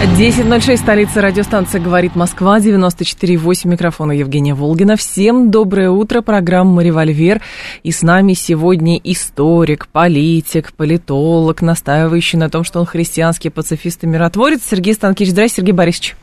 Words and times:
10.06, 0.00 0.78
столица 0.78 1.20
радиостанции 1.20 1.78
«Говорит 1.78 2.16
Москва», 2.16 2.58
94.8, 2.58 3.68
микрофона 3.68 4.12
Евгения 4.12 4.54
Волгина. 4.54 4.96
Всем 4.96 5.50
доброе 5.50 5.90
утро, 5.90 6.22
программа 6.22 6.82
«Револьвер». 6.82 7.42
И 7.82 7.92
с 7.92 8.00
нами 8.00 8.32
сегодня 8.32 8.96
историк, 8.96 9.88
политик, 9.88 10.72
политолог, 10.72 11.60
настаивающий 11.60 12.38
на 12.38 12.48
том, 12.48 12.64
что 12.64 12.80
он 12.80 12.86
христианский 12.86 13.50
пацифист 13.50 14.02
и 14.04 14.06
миротворец. 14.06 14.62
Сергей 14.64 14.94
Станкевич. 14.94 15.32
Здравствуйте, 15.32 15.60
Сергей 15.60 15.72
Борисович. 15.76 16.16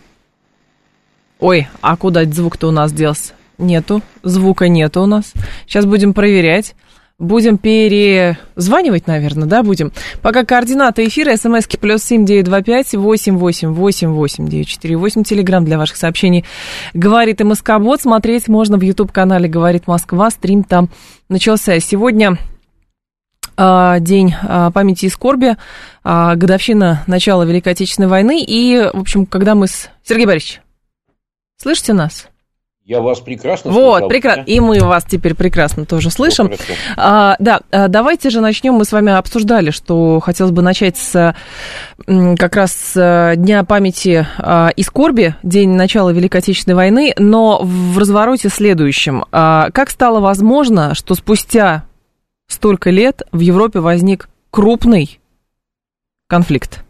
Ой, 1.40 1.68
а 1.82 1.98
куда 1.98 2.26
звук-то 2.26 2.70
у 2.70 2.72
нас 2.72 2.92
делся? 2.92 3.34
Нету, 3.60 4.02
звука 4.24 4.70
нету 4.70 5.04
у 5.04 5.06
нас. 5.06 5.34
Сейчас 5.68 5.86
будем 5.86 6.16
проверять. 6.16 6.74
Будем 7.20 7.58
перезванивать, 7.58 9.08
наверное, 9.08 9.48
да, 9.48 9.64
будем. 9.64 9.92
Пока 10.22 10.46
координаты 10.46 11.08
эфира, 11.08 11.36
смски 11.36 11.76
плюс 11.76 12.04
семь 12.04 12.28
девять 12.28 12.46
два 12.46 12.62
пять 12.62 12.94
восемь 12.94 13.38
восемь 13.38 13.70
восемь 13.70 14.10
восемь 14.10 14.48
девять 14.48 14.68
четыре 14.68 14.98
восемь. 14.98 15.24
Телеграмм 15.24 15.66
для 15.66 15.80
ваших 15.80 15.98
сообщений. 15.98 16.46
Говорит 16.94 17.40
МСК 17.40 17.80
Бот. 17.80 18.02
Смотреть 18.02 18.48
можно 18.48 18.78
в 18.78 18.82
YouTube-канале 18.82 19.50
Говорит 19.50 19.88
Москва. 19.88 20.30
Стрим 20.30 20.64
там 20.64 20.90
начался. 21.28 21.80
Сегодня 21.80 22.38
э, 23.58 23.96
день 24.00 24.36
э, 24.40 24.70
памяти 24.72 25.06
и 25.06 25.10
скорби, 25.10 25.58
э, 26.04 26.36
годовщина 26.36 27.04
начала 27.08 27.46
Великой 27.46 27.74
Отечественной 27.74 28.10
войны. 28.10 28.44
И, 28.44 28.78
в 28.94 29.00
общем, 29.00 29.26
когда 29.26 29.56
мы 29.56 29.66
с... 29.68 29.90
Сергей 30.04 30.28
Борисович, 30.28 30.62
слышите 31.60 31.94
нас? 31.94 32.28
Я 32.88 33.02
вас 33.02 33.20
прекрасно 33.20 33.70
Вот, 33.70 33.98
слышал, 33.98 34.08
прекрасно. 34.08 34.42
И 34.44 34.62
мы 34.62 34.80
вас 34.80 35.04
теперь 35.04 35.36
прекрасно 35.36 35.86
тоже 35.86 36.10
слышим. 36.10 36.50
А, 36.96 37.36
да, 37.38 37.60
а, 37.70 37.90
давайте 37.90 38.30
же 38.30 38.40
начнем. 38.40 38.76
Мы 38.76 38.86
с 38.86 38.94
вами 38.94 39.12
обсуждали, 39.12 39.72
что 39.72 40.22
хотелось 40.22 40.54
бы 40.54 40.62
начать 40.62 40.96
с 40.96 41.36
как 42.06 42.56
раз 42.56 42.72
с 42.72 43.34
Дня 43.36 43.66
памяти 43.66 44.26
а, 44.38 44.70
и 44.74 44.84
скорби, 44.84 45.36
день 45.44 45.72
начала 45.72 46.12
Великой 46.12 46.38
Отечественной 46.38 46.76
войны, 46.76 47.14
но 47.18 47.60
в 47.62 47.98
развороте 47.98 48.48
следующем. 48.48 49.26
А, 49.34 49.70
как 49.72 49.90
стало 49.90 50.22
возможно, 50.22 50.96
что 50.96 51.14
спустя 51.14 51.84
столько 52.48 52.90
лет 52.90 53.24
в 53.34 53.42
Европе 53.42 53.82
возник 53.82 54.30
крупный 54.50 55.20
конфликт? 56.30 56.87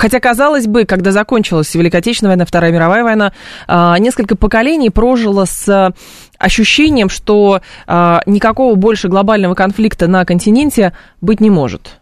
Хотя, 0.00 0.18
казалось 0.18 0.66
бы, 0.66 0.86
когда 0.86 1.12
закончилась 1.12 1.74
Великая 1.74 1.98
Отечественная 1.98 2.30
война, 2.30 2.46
Вторая 2.46 2.72
мировая 2.72 3.04
война, 3.04 3.34
а, 3.68 3.98
несколько 3.98 4.34
поколений 4.34 4.88
прожило 4.88 5.44
с 5.44 5.92
ощущением, 6.38 7.10
что 7.10 7.60
а, 7.86 8.22
никакого 8.24 8.76
больше 8.76 9.08
глобального 9.08 9.54
конфликта 9.54 10.08
на 10.08 10.24
континенте 10.24 10.94
быть 11.20 11.42
не 11.42 11.50
может. 11.50 12.00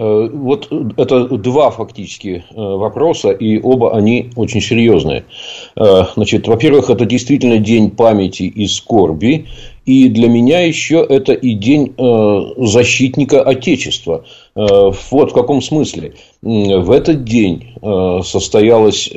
Э, 0.00 0.28
вот 0.32 0.72
это 0.96 1.26
два 1.36 1.70
фактически 1.70 2.44
э, 2.48 2.54
вопроса, 2.56 3.32
и 3.32 3.60
оба 3.60 3.94
они 3.94 4.30
очень 4.34 4.62
серьезные. 4.62 5.24
Э, 5.76 6.04
значит, 6.14 6.48
во-первых, 6.48 6.88
это 6.88 7.04
действительно 7.04 7.58
день 7.58 7.90
памяти 7.90 8.44
и 8.44 8.66
скорби, 8.66 9.46
и 9.84 10.08
для 10.08 10.28
меня 10.28 10.60
еще 10.60 11.04
это 11.06 11.32
и 11.32 11.54
день 11.54 11.94
защитника 12.56 13.42
Отечества. 13.42 14.24
Вот 14.54 15.30
в 15.30 15.32
каком 15.32 15.62
смысле. 15.62 16.14
В 16.42 16.90
этот 16.90 17.24
день 17.24 17.74
состоялось 18.24 19.10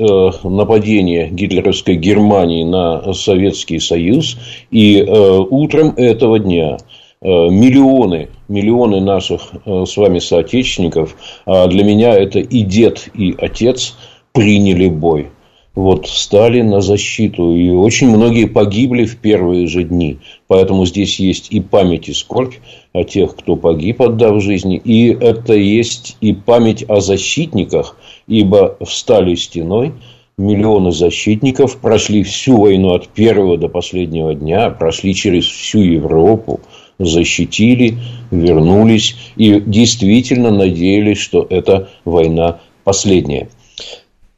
нападение 0.44 1.30
гитлеровской 1.30 1.96
Германии 1.96 2.64
на 2.64 3.14
Советский 3.14 3.80
Союз, 3.80 4.38
и 4.70 5.02
утром 5.02 5.94
этого 5.98 6.38
дня 6.40 6.78
миллионы 7.22 8.30
миллионы 8.54 9.02
наших 9.02 9.52
э, 9.66 9.86
с 9.86 9.98
вами 9.98 10.20
соотечественников, 10.20 11.16
а 11.46 11.68
для 11.68 11.84
меня 11.84 12.14
это 12.14 12.40
и 12.40 12.62
дед, 12.62 13.10
и 13.14 13.36
отец 13.38 13.96
приняли 14.32 14.88
бой. 14.88 15.30
Вот, 15.76 16.08
стали 16.08 16.62
на 16.62 16.82
защиту. 16.82 17.56
И 17.56 17.72
очень 17.72 18.16
многие 18.16 18.46
погибли 18.46 19.06
в 19.06 19.18
первые 19.18 19.66
же 19.66 19.84
дни. 19.84 20.20
Поэтому 20.48 20.86
здесь 20.86 21.20
есть 21.20 21.52
и 21.52 21.62
память, 21.62 22.10
и 22.10 22.14
скорбь 22.14 22.54
о 22.94 23.04
тех, 23.04 23.36
кто 23.36 23.56
погиб, 23.56 24.02
отдав 24.02 24.42
жизни. 24.42 24.78
И 24.78 25.10
это 25.10 25.54
есть 25.54 26.16
и 26.22 26.34
память 26.34 26.86
о 26.88 27.02
защитниках, 27.02 27.98
ибо 28.28 28.78
встали 28.86 29.36
стеной 29.36 29.94
миллионы 30.38 30.92
защитников, 30.92 31.78
прошли 31.78 32.24
всю 32.24 32.60
войну 32.60 32.94
от 32.94 33.08
первого 33.08 33.58
до 33.58 33.68
последнего 33.68 34.34
дня, 34.34 34.70
прошли 34.70 35.14
через 35.14 35.46
всю 35.46 35.80
Европу, 35.80 36.60
защитили, 36.98 37.98
вернулись 38.32 39.16
и 39.36 39.60
действительно 39.60 40.52
надеялись, 40.52 41.20
что 41.20 41.46
эта 41.50 41.90
война 42.04 42.60
последняя. 42.84 43.50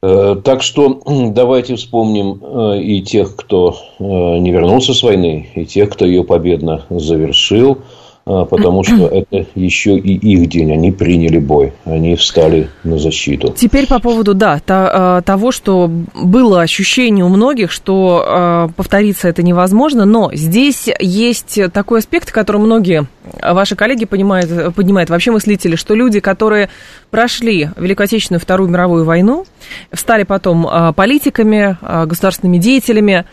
Э, 0.01 0.35
так 0.43 0.63
что 0.63 1.01
давайте 1.31 1.75
вспомним 1.75 2.41
э, 2.41 2.81
и 2.81 3.01
тех, 3.01 3.35
кто 3.35 3.77
э, 3.99 4.03
не 4.03 4.51
вернулся 4.51 4.93
с 4.93 5.01
войны, 5.01 5.49
и 5.55 5.65
тех, 5.65 5.89
кто 5.89 6.05
ее 6.05 6.23
победно 6.23 6.85
завершил– 6.89 7.79
потому 8.25 8.83
что 8.83 9.07
это 9.11 9.45
еще 9.55 9.97
и 9.97 10.13
их 10.15 10.49
день. 10.49 10.71
Они 10.71 10.91
приняли 10.91 11.37
бой, 11.37 11.73
они 11.85 12.15
встали 12.15 12.69
на 12.83 12.97
защиту. 12.97 13.53
Теперь 13.55 13.87
по 13.87 13.99
поводу, 13.99 14.33
да, 14.33 14.59
а, 14.67 15.21
того, 15.21 15.51
что 15.51 15.89
было 16.13 16.61
ощущение 16.61 17.23
у 17.23 17.29
многих, 17.29 17.71
что 17.71 18.23
а, 18.25 18.67
повториться 18.75 19.27
это 19.27 19.43
невозможно, 19.43 20.05
но 20.05 20.31
здесь 20.33 20.89
есть 20.99 21.59
такой 21.71 21.99
аспект, 21.99 22.31
который 22.31 22.61
многие 22.61 23.07
ваши 23.41 23.75
коллеги 23.75 24.05
понимают, 24.05 24.75
поднимают, 24.75 25.09
вообще 25.09 25.31
мыслители, 25.31 25.75
что 25.75 25.95
люди, 25.95 26.19
которые 26.19 26.69
прошли 27.09 27.69
Великую 27.77 28.05
Отечественную 28.05 28.39
Вторую 28.39 28.69
мировую 28.69 29.05
войну, 29.05 29.45
стали 29.93 30.23
потом 30.23 30.67
политиками, 30.95 31.77
государственными 32.05 32.57
деятелями, 32.57 33.13
а, 33.13 33.25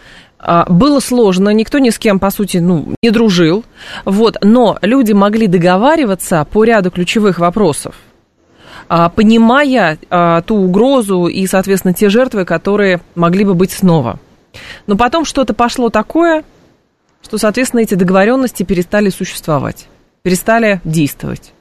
было 0.68 1.00
сложно, 1.00 1.50
никто 1.50 1.78
ни 1.78 1.90
с 1.90 1.98
кем, 1.98 2.18
по 2.18 2.30
сути, 2.30 2.58
ну, 2.58 2.94
не 3.02 3.10
дружил, 3.10 3.64
вот, 4.04 4.36
но 4.42 4.78
люди 4.82 5.12
могли 5.12 5.46
договариваться 5.46 6.44
по 6.50 6.64
ряду 6.64 6.90
ключевых 6.90 7.38
вопросов, 7.38 7.94
а, 8.88 9.08
понимая 9.08 9.98
а, 10.10 10.42
ту 10.42 10.56
угрозу 10.56 11.26
и, 11.26 11.46
соответственно, 11.46 11.94
те 11.94 12.08
жертвы, 12.08 12.44
которые 12.44 13.00
могли 13.14 13.44
бы 13.44 13.54
быть 13.54 13.70
снова. 13.72 14.18
Но 14.86 14.96
потом 14.96 15.24
что-то 15.24 15.54
пошло 15.54 15.88
такое, 15.90 16.44
что, 17.22 17.38
соответственно, 17.38 17.80
эти 17.80 17.94
договоренности 17.94 18.64
перестали 18.64 19.08
существовать, 19.10 19.88
перестали 20.22 20.80
действовать. 20.84 21.52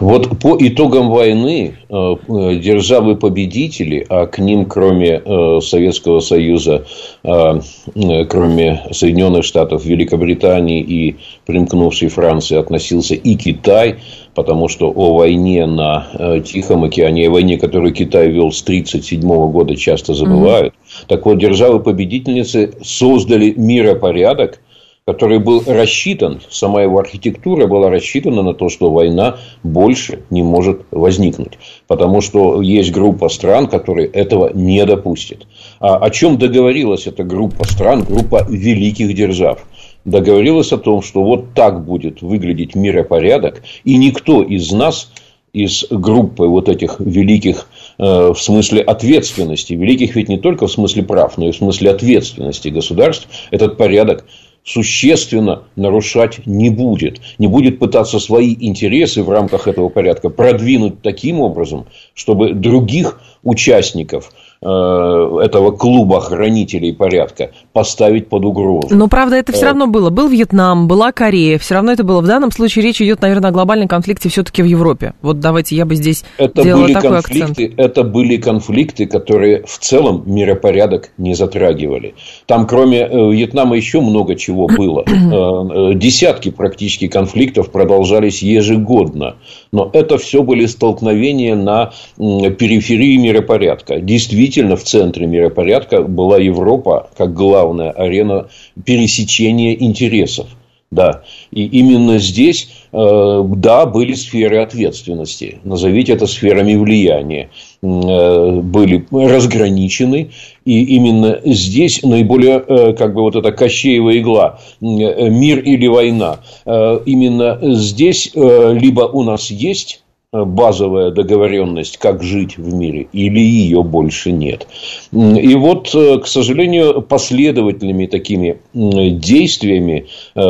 Вот 0.00 0.38
по 0.38 0.56
итогам 0.58 1.10
войны 1.10 1.74
э, 1.88 1.94
э, 1.94 2.56
державы-победители, 2.56 4.04
а 4.08 4.26
к 4.26 4.38
ним, 4.38 4.66
кроме 4.66 5.22
э, 5.24 5.60
Советского 5.62 6.20
Союза, 6.20 6.84
кроме 7.22 8.82
Соединенных 8.90 9.44
Штатов, 9.44 9.84
Великобритании 9.84 10.82
и 10.82 11.16
примкнувшей 11.46 12.08
Франции, 12.08 12.58
относился 12.58 13.14
и 13.14 13.34
Китай, 13.36 13.96
потому 14.34 14.68
что 14.68 14.90
о 14.90 15.16
войне 15.16 15.66
на 15.66 16.40
Тихом 16.44 16.84
океане, 16.84 17.28
о 17.28 17.30
войне, 17.30 17.56
которую 17.56 17.94
Китай 17.94 18.28
вел 18.28 18.52
с 18.52 18.62
1937 18.62 19.50
года, 19.50 19.76
часто 19.76 20.14
забывают. 20.14 20.74
Mm-hmm. 20.74 21.06
Так 21.08 21.26
вот, 21.26 21.38
державы-победительницы 21.38 22.74
создали 22.82 23.54
миропорядок, 23.56 24.60
который 25.06 25.38
был 25.38 25.62
рассчитан, 25.66 26.40
сама 26.48 26.80
его 26.82 26.98
архитектура 26.98 27.66
была 27.66 27.90
рассчитана 27.90 28.42
на 28.42 28.54
то, 28.54 28.70
что 28.70 28.90
война 28.90 29.36
больше 29.62 30.20
не 30.30 30.42
может 30.42 30.86
возникнуть. 30.90 31.58
Потому 31.86 32.22
что 32.22 32.62
есть 32.62 32.90
группа 32.90 33.28
стран, 33.28 33.66
которые 33.66 34.08
этого 34.08 34.50
не 34.54 34.82
допустят. 34.86 35.46
А 35.78 35.96
о 35.96 36.08
чем 36.08 36.38
договорилась 36.38 37.06
эта 37.06 37.22
группа 37.22 37.66
стран, 37.66 38.04
группа 38.04 38.46
великих 38.48 39.14
держав? 39.14 39.66
Договорилась 40.06 40.72
о 40.72 40.78
том, 40.78 41.02
что 41.02 41.22
вот 41.22 41.52
так 41.54 41.84
будет 41.84 42.22
выглядеть 42.22 42.74
миропорядок, 42.74 43.62
и 43.84 43.98
никто 43.98 44.42
из 44.42 44.72
нас, 44.72 45.10
из 45.52 45.84
группы 45.90 46.46
вот 46.46 46.68
этих 46.68 46.98
великих 46.98 47.68
э, 47.98 48.32
в 48.32 48.36
смысле 48.36 48.80
ответственности, 48.80 49.74
великих 49.74 50.16
ведь 50.16 50.28
не 50.28 50.38
только 50.38 50.66
в 50.66 50.72
смысле 50.72 51.04
прав, 51.04 51.38
но 51.38 51.48
и 51.48 51.52
в 51.52 51.56
смысле 51.56 51.90
ответственности 51.90 52.68
государств, 52.68 53.28
этот 53.50 53.76
порядок 53.76 54.24
существенно 54.64 55.64
нарушать 55.76 56.46
не 56.46 56.70
будет. 56.70 57.20
Не 57.38 57.46
будет 57.46 57.78
пытаться 57.78 58.18
свои 58.18 58.56
интересы 58.58 59.22
в 59.22 59.30
рамках 59.30 59.68
этого 59.68 59.90
порядка 59.90 60.30
продвинуть 60.30 61.02
таким 61.02 61.40
образом, 61.40 61.86
чтобы 62.14 62.54
других 62.54 63.20
участников 63.42 64.32
этого 64.60 65.72
клуба 65.72 66.20
хранителей 66.20 66.94
порядка 66.94 67.50
поставить 67.72 68.28
под 68.28 68.44
угрозу. 68.44 68.94
Но, 68.96 69.08
правда, 69.08 69.36
это 69.36 69.52
все 69.52 69.66
равно 69.66 69.86
было. 69.86 70.10
Был 70.10 70.28
Вьетнам, 70.28 70.88
была 70.88 71.12
Корея. 71.12 71.58
Все 71.58 71.74
равно 71.74 71.92
это 71.92 72.04
было. 72.04 72.20
В 72.20 72.26
данном 72.26 72.50
случае 72.50 72.84
речь 72.84 73.00
идет, 73.02 73.20
наверное, 73.20 73.50
о 73.50 73.52
глобальном 73.52 73.88
конфликте 73.88 74.28
все-таки 74.28 74.62
в 74.62 74.66
Европе. 74.66 75.14
Вот 75.22 75.40
давайте 75.40 75.76
я 75.76 75.84
бы 75.84 75.94
здесь 75.94 76.24
это 76.38 76.62
делала 76.62 76.84
были 76.84 76.94
такой 76.94 77.10
конфликты, 77.10 77.64
акцент. 77.64 77.80
Это 77.80 78.02
были 78.04 78.36
конфликты, 78.36 79.06
которые 79.06 79.64
в 79.66 79.78
целом 79.78 80.22
миропорядок 80.26 81.10
не 81.18 81.34
затрагивали. 81.34 82.14
Там, 82.46 82.66
кроме 82.66 83.06
Вьетнама, 83.06 83.76
еще 83.76 84.00
много 84.00 84.34
чего 84.34 84.66
было. 84.66 85.04
Десятки 85.94 86.50
практически 86.50 87.08
конфликтов 87.08 87.70
продолжались 87.70 88.42
ежегодно. 88.42 89.36
Но 89.74 89.90
это 89.92 90.18
все 90.18 90.44
были 90.44 90.66
столкновения 90.66 91.56
на 91.56 91.90
периферии 92.16 93.16
миропорядка. 93.16 93.98
Действительно, 93.98 94.76
в 94.76 94.84
центре 94.84 95.26
миропорядка 95.26 96.02
была 96.02 96.38
Европа 96.38 97.10
как 97.16 97.34
главная 97.34 97.90
арена 97.90 98.46
пересечения 98.84 99.74
интересов. 99.74 100.46
Да. 100.92 101.24
И 101.50 101.64
именно 101.64 102.18
здесь, 102.18 102.83
да, 102.94 103.86
были 103.86 104.14
сферы 104.14 104.58
ответственности. 104.58 105.58
Назовите 105.64 106.12
это 106.12 106.28
сферами 106.28 106.76
влияния. 106.76 107.50
Э, 107.82 108.60
были 108.62 109.04
разграничены. 109.10 110.30
И 110.64 110.84
именно 110.96 111.40
здесь 111.44 112.02
наиболее, 112.04 112.62
э, 112.66 112.92
как 112.92 113.14
бы, 113.14 113.22
вот 113.22 113.34
эта 113.34 113.50
Кощеева 113.50 114.16
игла, 114.16 114.60
мир 114.80 115.58
или 115.58 115.88
война. 115.88 116.38
Именно 116.64 117.58
здесь 117.74 118.30
либо 118.34 119.02
у 119.02 119.24
нас 119.24 119.50
есть 119.50 120.03
базовая 120.34 121.12
договоренность, 121.12 121.98
как 121.98 122.22
жить 122.22 122.58
в 122.58 122.74
мире, 122.74 123.06
или 123.12 123.38
ее 123.38 123.84
больше 123.84 124.32
нет. 124.32 124.66
И 125.12 125.54
вот, 125.54 125.94
э, 125.94 126.18
к 126.18 126.26
сожалению, 126.26 127.02
последовательными 127.02 128.06
такими 128.06 128.58
действиями, 128.72 130.06
э, 130.34 130.40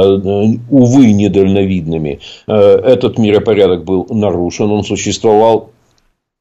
увы, 0.70 1.12
недальновидными, 1.12 2.20
э, 2.46 2.54
этот 2.54 3.18
миропорядок 3.18 3.84
был 3.84 4.06
нарушен, 4.08 4.70
он 4.70 4.84
существовал 4.84 5.70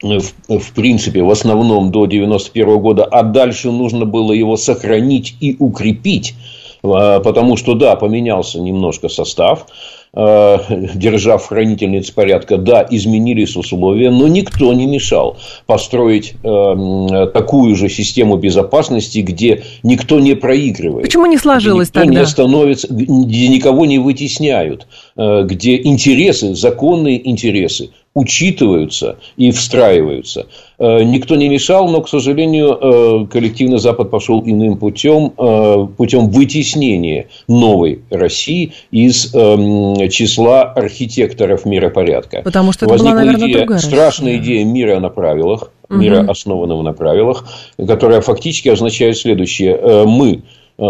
в, 0.01 0.59
в 0.59 0.73
принципе, 0.73 1.21
в 1.21 1.29
основном 1.29 1.91
до 1.91 2.05
91 2.05 2.77
года, 2.79 3.05
а 3.05 3.23
дальше 3.23 3.71
нужно 3.71 4.05
было 4.05 4.33
его 4.33 4.57
сохранить 4.57 5.35
и 5.39 5.55
укрепить, 5.59 6.35
потому 6.81 7.55
что, 7.55 7.73
да, 7.73 7.95
поменялся 7.95 8.59
немножко 8.59 9.07
состав, 9.07 9.65
Э, 9.67 10.02
держав 10.15 11.47
хранительниц 11.47 12.11
порядка, 12.11 12.57
да, 12.57 12.85
изменились 12.87 13.55
условия, 13.55 14.11
но 14.11 14.27
никто 14.27 14.71
не 14.73 14.85
мешал 14.85 15.37
построить 15.65 16.35
э, 16.43 17.27
такую 17.33 17.75
же 17.75 17.89
систему 17.89 18.37
безопасности, 18.37 19.19
где 19.19 19.63
никто 19.81 20.19
не 20.19 20.35
проигрывает. 20.35 21.05
Почему 21.05 21.25
не 21.25 21.37
сложилось 21.37 21.89
где 21.89 22.01
никто 22.01 22.09
тогда? 22.09 22.19
не 22.19 22.27
становится, 22.27 22.87
где 22.89 23.47
никого 23.47 23.87
не 23.87 23.97
вытесняют, 23.97 24.85
э, 25.17 25.43
где 25.45 25.81
интересы, 25.81 26.53
законные 26.53 27.27
интересы 27.27 27.89
учитываются 28.13 29.17
и 29.37 29.49
встраиваются. 29.51 30.45
Э, 30.83 31.01
никто 31.01 31.37
не 31.37 31.47
мешал, 31.47 31.87
но, 31.87 32.01
к 32.01 32.09
сожалению, 32.09 32.77
э, 32.81 33.27
коллективный 33.27 33.77
Запад 33.77 34.11
пошел 34.11 34.43
иным 34.45 34.77
путем, 34.77 35.31
э, 35.37 35.87
путем 35.95 36.29
вытеснения 36.29 37.27
новой 37.47 38.01
России 38.09 38.73
из 38.91 39.31
числа 40.11 40.63
архитекторов 40.63 41.65
миропорядка. 41.65 42.41
Потому 42.43 42.73
что 42.73 42.85
это 42.85 42.91
Возникла 42.95 43.13
была, 43.13 43.23
наверное, 43.23 43.47
идея, 43.47 43.57
другая 43.59 43.79
страшная 43.79 44.37
Россия. 44.37 44.43
идея 44.43 44.65
мира 44.65 44.99
на 44.99 45.07
правилах, 45.07 45.71
мира, 45.89 46.23
угу. 46.23 46.31
основанного 46.31 46.81
на 46.81 46.91
правилах, 46.91 47.45
которая 47.77 48.19
фактически 48.19 48.67
означает 48.67 49.15
следующее. 49.17 50.05
Мы 50.05 50.43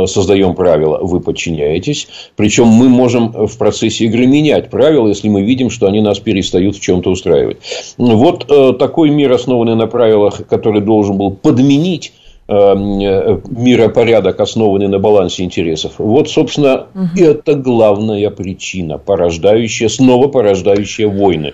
создаем 0.07 0.55
правила, 0.55 0.99
вы 1.01 1.19
подчиняетесь. 1.19 2.07
Причем 2.35 2.67
мы 2.67 2.89
можем 2.89 3.31
в 3.31 3.57
процессе 3.57 4.05
игры 4.05 4.25
менять 4.25 4.69
правила, 4.69 5.07
если 5.07 5.29
мы 5.29 5.43
видим, 5.43 5.69
что 5.69 5.87
они 5.87 6.01
нас 6.01 6.19
перестают 6.19 6.75
в 6.75 6.81
чем-то 6.81 7.11
устраивать. 7.11 7.57
Вот 7.97 8.45
э, 8.49 8.73
такой 8.73 9.09
мир, 9.09 9.31
основанный 9.31 9.75
на 9.75 9.87
правилах, 9.87 10.45
который 10.47 10.81
должен 10.81 11.17
был 11.17 11.31
подменить 11.31 12.13
э, 12.47 12.53
миропорядок, 12.75 14.39
основанный 14.39 14.87
на 14.87 14.99
балансе 14.99 15.43
интересов. 15.43 15.93
Вот, 15.97 16.29
собственно, 16.29 16.87
угу. 16.93 17.23
это 17.23 17.55
главная 17.55 18.29
причина, 18.29 18.97
порождающая, 18.97 19.89
снова 19.89 20.27
порождающая 20.27 21.07
войны 21.07 21.53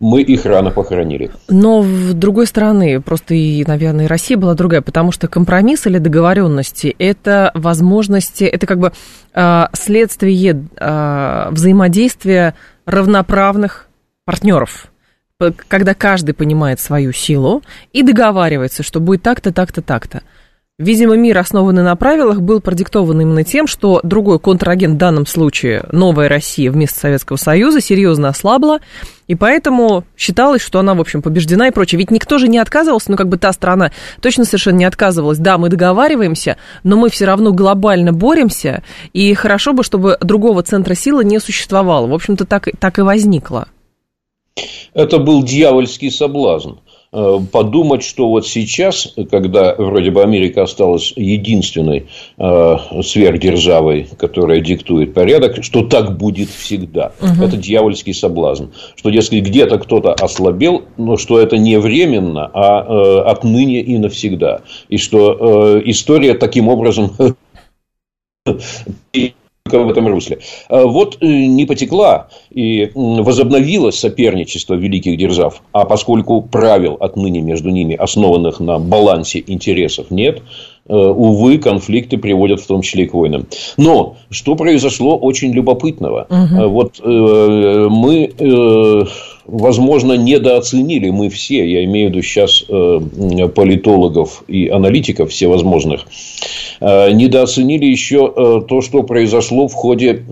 мы 0.00 0.22
их 0.22 0.44
рано 0.46 0.70
похоронили. 0.70 1.30
Но 1.48 1.82
с 1.82 2.14
другой 2.14 2.46
стороны, 2.46 3.00
просто 3.00 3.34
и, 3.34 3.64
наверное, 3.64 4.04
и 4.04 4.08
Россия 4.08 4.36
была 4.36 4.54
другая, 4.54 4.80
потому 4.80 5.12
что 5.12 5.28
компромисс 5.28 5.86
или 5.86 5.98
договоренности– 5.98 6.94
это 6.98 7.50
возможности, 7.54 8.44
это 8.44 8.66
как 8.66 8.78
бы 8.78 8.92
э, 9.34 9.64
следствие 9.72 10.64
э, 10.76 11.48
взаимодействия 11.50 12.54
равноправных 12.86 13.88
партнеров 14.24 14.90
когда 15.68 15.94
каждый 15.94 16.34
понимает 16.34 16.80
свою 16.80 17.12
силу 17.12 17.62
и 17.92 18.02
договаривается, 18.02 18.82
что 18.82 18.98
будет 18.98 19.22
так-то, 19.22 19.52
так-то, 19.52 19.82
так-то. 19.82 20.22
Видимо, 20.80 21.16
мир, 21.16 21.36
основанный 21.38 21.82
на 21.82 21.96
правилах, 21.96 22.40
был 22.40 22.60
продиктован 22.60 23.20
именно 23.20 23.42
тем, 23.42 23.66
что 23.66 23.98
другой 24.04 24.38
контрагент, 24.38 24.94
в 24.94 24.96
данном 24.96 25.26
случае 25.26 25.84
Новая 25.90 26.28
Россия 26.28 26.70
вместо 26.70 27.00
Советского 27.00 27.36
Союза, 27.36 27.80
серьезно 27.80 28.28
ослабла, 28.28 28.78
и 29.26 29.34
поэтому 29.34 30.04
считалось, 30.16 30.62
что 30.62 30.78
она, 30.78 30.94
в 30.94 31.00
общем, 31.00 31.20
побеждена 31.20 31.66
и 31.66 31.72
прочее. 31.72 31.98
Ведь 31.98 32.12
никто 32.12 32.38
же 32.38 32.46
не 32.46 32.58
отказывался, 32.58 33.10
ну, 33.10 33.16
как 33.16 33.28
бы 33.28 33.38
та 33.38 33.52
страна 33.52 33.90
точно 34.20 34.44
совершенно 34.44 34.76
не 34.76 34.84
отказывалась. 34.84 35.38
Да, 35.38 35.58
мы 35.58 35.68
договариваемся, 35.68 36.58
но 36.84 36.96
мы 36.96 37.10
все 37.10 37.24
равно 37.24 37.52
глобально 37.52 38.12
боремся, 38.12 38.84
и 39.12 39.34
хорошо 39.34 39.72
бы, 39.72 39.82
чтобы 39.82 40.16
другого 40.20 40.62
центра 40.62 40.94
силы 40.94 41.24
не 41.24 41.40
существовало. 41.40 42.06
В 42.06 42.14
общем-то, 42.14 42.44
так, 42.44 42.68
так 42.78 43.00
и 43.00 43.02
возникло. 43.02 43.66
Это 44.94 45.18
был 45.18 45.42
дьявольский 45.42 46.12
соблазн. 46.12 46.74
Э, 47.10 47.38
подумать, 47.50 48.02
что 48.02 48.28
вот 48.28 48.46
сейчас, 48.46 49.14
когда 49.30 49.74
вроде 49.76 50.10
бы 50.10 50.22
Америка 50.22 50.64
осталась 50.64 51.12
единственной 51.16 52.06
э, 52.36 52.76
сверхдержавой, 53.02 54.08
которая 54.18 54.60
диктует 54.60 55.14
порядок, 55.14 55.64
что 55.64 55.84
так 55.84 56.18
будет 56.18 56.50
всегда. 56.50 57.12
Угу. 57.20 57.42
Это 57.42 57.56
дьявольский 57.56 58.12
соблазн. 58.12 58.66
Что 58.94 59.08
если 59.08 59.40
где-то 59.40 59.78
кто-то 59.78 60.12
ослабел, 60.12 60.84
но 60.98 61.16
что 61.16 61.40
это 61.40 61.56
не 61.56 61.78
временно, 61.78 62.50
а 62.52 62.84
э, 62.84 63.20
отныне 63.30 63.80
и 63.80 63.96
навсегда. 63.96 64.60
И 64.90 64.98
что 64.98 65.78
э, 65.78 65.82
история 65.86 66.34
таким 66.34 66.68
образом 66.68 67.12
в 69.72 69.90
этом 69.90 70.08
русле. 70.08 70.38
А 70.68 70.84
вот 70.84 71.18
э, 71.20 71.26
не 71.26 71.64
потекла 71.66 72.28
и 72.50 72.90
возобновилось 72.94 73.98
соперничество 73.98 74.74
великих 74.74 75.16
держав, 75.16 75.62
а 75.72 75.84
поскольку 75.84 76.42
правил 76.42 76.96
отныне 77.00 77.40
между 77.40 77.70
ними, 77.70 77.94
основанных 77.94 78.60
на 78.60 78.78
балансе 78.78 79.42
интересов, 79.46 80.10
нет, 80.10 80.38
э, 80.38 80.40
увы, 80.88 81.58
конфликты 81.58 82.18
приводят 82.18 82.60
в 82.60 82.66
том 82.66 82.82
числе 82.82 83.04
и 83.04 83.06
к 83.06 83.14
войнам. 83.14 83.46
Но 83.76 84.16
что 84.30 84.54
произошло 84.54 85.16
очень 85.16 85.52
любопытного? 85.52 86.26
Угу. 86.30 86.68
Вот 86.68 87.00
мы 87.04 88.32
возможно, 89.48 90.12
недооценили 90.12 91.10
мы 91.10 91.30
все, 91.30 91.68
я 91.68 91.84
имею 91.84 92.08
в 92.08 92.12
виду 92.12 92.22
сейчас 92.22 92.64
э, 92.68 93.48
политологов 93.48 94.44
и 94.46 94.68
аналитиков 94.68 95.30
всевозможных, 95.30 96.06
э, 96.80 97.10
недооценили 97.12 97.86
еще 97.86 98.32
э, 98.36 98.60
то, 98.68 98.82
что 98.82 99.02
произошло 99.02 99.66
в 99.66 99.74
ходе, 99.74 100.22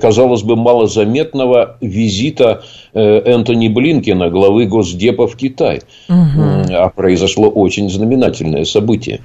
казалось 0.00 0.42
бы, 0.42 0.56
малозаметного 0.56 1.76
визита 1.80 2.64
Энтони 2.94 3.68
Блинкина, 3.68 4.30
главы 4.30 4.64
Госдепа 4.64 5.26
в 5.26 5.36
Китай. 5.36 5.82
Угу. 6.08 6.72
А 6.72 6.88
произошло 6.88 7.48
очень 7.48 7.90
знаменательное 7.90 8.64
событие. 8.64 9.20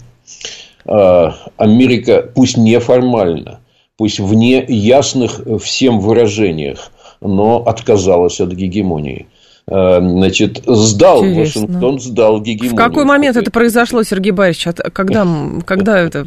Америка, 0.86 2.30
пусть 2.34 2.58
неформально, 2.58 3.60
пусть 3.98 4.20
в 4.20 4.34
неясных 4.34 5.42
всем 5.62 6.00
выражениях, 6.00 6.92
но 7.22 7.58
отказалась 7.58 8.40
от 8.42 8.52
гегемонии. 8.52 9.28
Э, 9.68 10.00
значит, 10.02 10.64
сдал 10.66 11.24
Интересно. 11.24 11.62
Вашингтон, 11.62 12.00
сдал 12.00 12.42
гегемонию. 12.42 12.74
В 12.74 12.78
какой 12.78 13.06
момент 13.06 13.38
это 13.38 13.52
произошло, 13.52 14.04
Сергей 14.04 14.32
Борисович? 14.32 14.76
Когда, 14.92 15.28
когда 15.66 16.00
это 16.00 16.26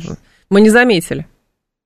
мы 0.51 0.61
не 0.61 0.71
заметили? 0.71 1.27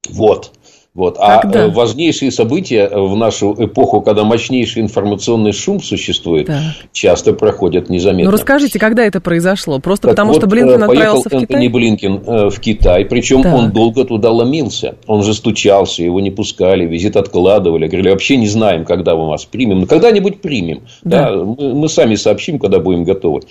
Вот. 0.08 0.52
Вот. 0.94 1.16
А 1.20 1.42
Когда? 1.42 1.66
Э, 1.66 1.68
важнейшие 1.68 2.32
события 2.32 2.88
в 2.88 3.14
нашу 3.14 3.54
эпоху, 3.56 4.00
когда 4.00 4.24
мощнейший 4.24 4.82
информационный 4.82 5.52
шум 5.52 5.80
существует, 5.80 6.46
так. 6.46 6.60
часто 6.92 7.34
проходят 7.34 7.88
незаметно. 7.88 8.30
Ну, 8.30 8.36
расскажите, 8.36 8.78
когда 8.78 9.04
это 9.04 9.20
произошло? 9.20 9.78
Просто 9.78 10.08
так 10.08 10.16
потому, 10.16 10.32
вот, 10.32 10.40
что 10.40 10.48
Блинкен 10.48 10.82
э, 10.82 10.86
отправился 10.86 11.28
в 11.28 11.30
Китай? 11.30 11.40
Энтони 11.42 11.68
Блинкен 11.68 12.22
э, 12.26 12.50
в 12.50 12.58
Китай, 12.58 13.04
причем 13.04 13.42
так. 13.42 13.54
он 13.54 13.70
долго 13.70 14.04
туда 14.04 14.30
ломился. 14.30 14.96
Он 15.06 15.22
же 15.22 15.34
стучался, 15.34 16.02
его 16.02 16.20
не 16.20 16.30
пускали, 16.30 16.84
визит 16.84 17.16
откладывали. 17.16 17.86
Говорили, 17.86 18.10
вообще 18.10 18.36
не 18.36 18.48
знаем, 18.48 18.84
когда 18.84 19.14
мы 19.14 19.28
вас 19.28 19.44
примем. 19.44 19.80
Но 19.80 19.86
когда-нибудь 19.86 20.40
примем. 20.40 20.82
Да. 21.04 21.30
Да, 21.30 21.44
мы, 21.44 21.74
мы 21.74 21.88
сами 21.88 22.14
сообщим, 22.16 22.58
когда 22.58 22.80
будем 22.80 23.04
готовы. 23.04 23.42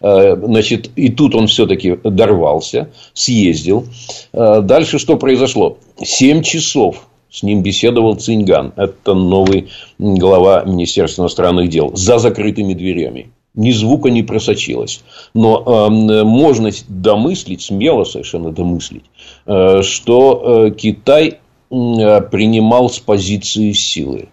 Значит, 0.00 0.90
и 0.96 1.10
тут 1.10 1.34
он 1.34 1.46
все-таки 1.46 1.96
дорвался, 2.02 2.88
съездил. 3.12 3.86
Дальше 4.32 4.98
что 4.98 5.16
произошло? 5.16 5.78
Семь 6.00 6.42
часов 6.42 6.77
с 7.30 7.42
ним 7.42 7.62
беседовал 7.62 8.14
Циньган. 8.16 8.72
Это 8.76 9.14
новый 9.14 9.68
глава 9.98 10.64
Министерства 10.64 11.22
иностранных 11.22 11.68
дел. 11.68 11.94
За 11.94 12.18
закрытыми 12.18 12.74
дверями. 12.74 13.30
Ни 13.54 13.72
звука 13.72 14.10
не 14.10 14.22
просочилось. 14.22 15.02
Но 15.34 15.88
э, 15.90 16.24
можно 16.24 16.70
домыслить, 16.88 17.62
смело 17.62 18.04
совершенно 18.04 18.52
домыслить, 18.52 19.04
э, 19.46 19.82
что 19.82 20.66
э, 20.66 20.70
Китай 20.70 21.28
э, 21.28 22.20
принимал 22.22 22.88
с 22.88 22.98
позиции 22.98 23.72
силы. 23.72 24.28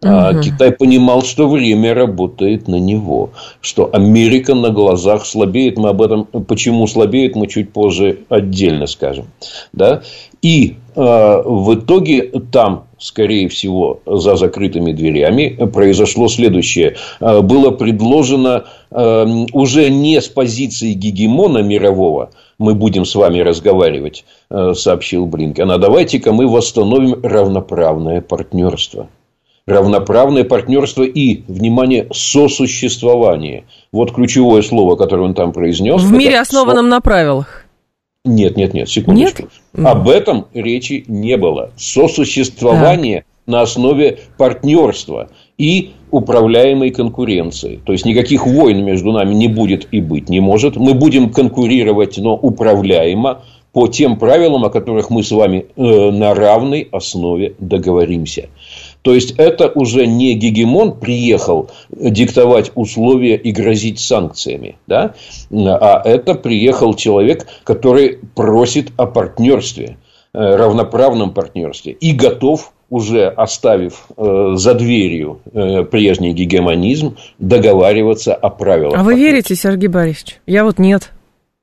Угу. 0.00 0.42
Китай 0.42 0.70
понимал, 0.70 1.22
что 1.22 1.48
время 1.48 1.92
работает 1.92 2.68
на 2.68 2.76
него, 2.76 3.30
что 3.60 3.90
Америка 3.92 4.54
на 4.54 4.70
глазах 4.70 5.26
слабеет. 5.26 5.76
Мы 5.76 5.88
об 5.88 6.02
этом, 6.02 6.24
почему 6.24 6.86
слабеет, 6.86 7.34
мы 7.34 7.48
чуть 7.48 7.72
позже 7.72 8.20
отдельно 8.28 8.86
скажем. 8.86 9.26
Да? 9.72 10.02
И 10.40 10.76
э, 10.94 11.42
в 11.44 11.74
итоге 11.74 12.22
там, 12.52 12.84
скорее 12.98 13.48
всего, 13.48 14.00
за 14.06 14.36
закрытыми 14.36 14.92
дверями 14.92 15.58
произошло 15.72 16.28
следующее. 16.28 16.94
Э, 17.18 17.40
было 17.40 17.72
предложено 17.72 18.66
э, 18.92 19.26
уже 19.52 19.90
не 19.90 20.20
с 20.20 20.28
позиции 20.28 20.92
гегемона 20.92 21.58
мирового, 21.58 22.30
мы 22.58 22.76
будем 22.76 23.04
с 23.04 23.16
вами 23.16 23.40
разговаривать, 23.40 24.24
э, 24.48 24.74
сообщил 24.74 25.26
Блинкен, 25.26 25.72
а 25.72 25.78
давайте-ка 25.78 26.32
мы 26.32 26.46
восстановим 26.46 27.18
равноправное 27.20 28.20
партнерство 28.20 29.08
равноправное 29.68 30.44
партнерство 30.44 31.02
и, 31.02 31.42
внимание, 31.46 32.08
сосуществование. 32.12 33.64
Вот 33.92 34.12
ключевое 34.12 34.62
слово, 34.62 34.96
которое 34.96 35.22
он 35.22 35.34
там 35.34 35.52
произнес. 35.52 36.02
В 36.02 36.12
мире, 36.12 36.40
основанном 36.40 36.86
со... 36.86 36.90
на 36.90 37.00
правилах. 37.00 37.64
Нет, 38.24 38.56
нет, 38.56 38.74
нет, 38.74 38.88
секундочку. 38.88 39.48
Нет? 39.74 39.86
Об 39.86 40.08
этом 40.08 40.46
речи 40.54 41.04
не 41.06 41.36
было. 41.36 41.70
Сосуществование 41.76 43.18
так. 43.18 43.26
на 43.46 43.60
основе 43.62 44.18
партнерства 44.36 45.28
и 45.56 45.92
управляемой 46.10 46.90
конкуренции. 46.90 47.80
То 47.84 47.92
есть 47.92 48.04
никаких 48.04 48.46
войн 48.46 48.84
между 48.84 49.12
нами 49.12 49.34
не 49.34 49.48
будет 49.48 49.88
и 49.90 50.00
быть 50.00 50.28
не 50.28 50.40
может. 50.40 50.76
Мы 50.76 50.94
будем 50.94 51.30
конкурировать, 51.30 52.18
но 52.18 52.34
управляемо 52.34 53.42
по 53.72 53.86
тем 53.86 54.18
правилам, 54.18 54.64
о 54.64 54.70
которых 54.70 55.10
мы 55.10 55.22
с 55.22 55.30
вами 55.30 55.66
э, 55.76 56.10
на 56.10 56.34
равной 56.34 56.88
основе 56.90 57.54
договоримся. 57.58 58.48
То 59.08 59.14
есть 59.14 59.36
это 59.38 59.72
уже 59.74 60.06
не 60.06 60.34
гегемон 60.34 61.00
приехал 61.00 61.70
диктовать 61.88 62.72
условия 62.74 63.36
и 63.36 63.52
грозить 63.52 64.00
санкциями, 64.00 64.76
да? 64.86 65.14
а 65.50 66.02
это 66.04 66.34
приехал 66.34 66.92
человек, 66.92 67.46
который 67.64 68.18
просит 68.34 68.92
о 68.98 69.06
партнерстве, 69.06 69.96
э, 70.34 70.38
равноправном 70.38 71.32
партнерстве 71.32 71.92
и 71.92 72.12
готов 72.12 72.74
уже 72.90 73.28
оставив 73.28 74.08
э, 74.14 74.50
за 74.56 74.74
дверью 74.74 75.40
э, 75.54 75.84
прежний 75.84 76.34
гегемонизм, 76.34 77.16
договариваться 77.38 78.34
о 78.34 78.50
правилах. 78.50 78.98
А 78.98 79.02
вы 79.04 79.14
верите, 79.14 79.54
Сергей 79.54 79.88
Борисович? 79.88 80.38
Я 80.44 80.64
вот 80.64 80.78
нет. 80.78 81.12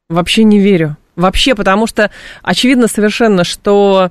Вообще 0.10 0.44
не 0.44 0.58
верю. 0.58 0.98
Вообще, 1.16 1.54
потому 1.54 1.86
что 1.86 2.10
очевидно 2.42 2.88
совершенно, 2.88 3.44
что 3.44 4.10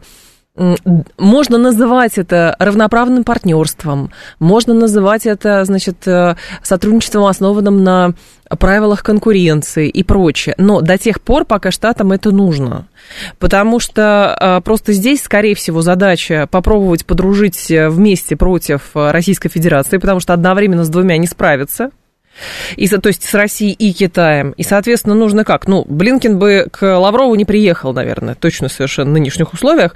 можно 0.57 1.59
называть 1.59 2.17
это 2.17 2.55
равноправным 2.61 3.25
партнерством, 3.25 4.11
можно 4.39 4.73
называть 4.73 5.27
это, 5.27 5.65
значит, 5.65 6.07
э, 6.07 6.37
сотрудничеством, 6.63 7.25
основанным 7.25 7.83
на 7.83 8.15
правилах 8.61 9.03
конкуренции 9.03 9.89
и 9.89 10.05
прочее. 10.05 10.55
Но 10.57 10.81
до 10.81 10.97
тех 10.97 11.21
пор, 11.21 11.45
пока 11.45 11.73
штатам 11.73 12.13
это 12.13 12.31
нужно. 12.31 12.87
Потому 13.41 13.81
что 13.81 14.37
э, 14.41 14.61
просто 14.61 14.93
здесь, 14.93 15.23
скорее 15.23 15.57
всего, 15.57 15.83
задача 15.83 16.47
попробовать 16.49 17.05
подружить 17.05 17.67
вместе 17.69 18.37
против 18.37 18.91
Российской 18.95 19.49
Федерации, 19.49 19.99
потому 19.99 20.21
что 20.21 20.35
одновременно 20.35 20.85
с 20.85 20.89
двумя 20.89 21.17
не 21.17 21.27
справиться– 21.27 21.91
и, 22.77 22.89
то 22.89 23.09
есть 23.09 23.25
с 23.25 23.35
Россией 23.35 23.73
и 23.73 23.93
Китаем. 23.93 24.53
И, 24.53 24.63
соответственно, 24.63 25.15
нужно 25.15 25.45
как? 25.45 25.67
Ну, 25.67 25.85
Блинкин 25.87 26.39
бы 26.39 26.67
к 26.71 26.83
Лаврову 26.99 27.35
не 27.35 27.45
приехал, 27.45 27.93
наверное, 27.93 28.35
точно 28.35 28.69
совершенно 28.69 29.11
в 29.11 29.13
нынешних 29.15 29.53
условиях. 29.53 29.95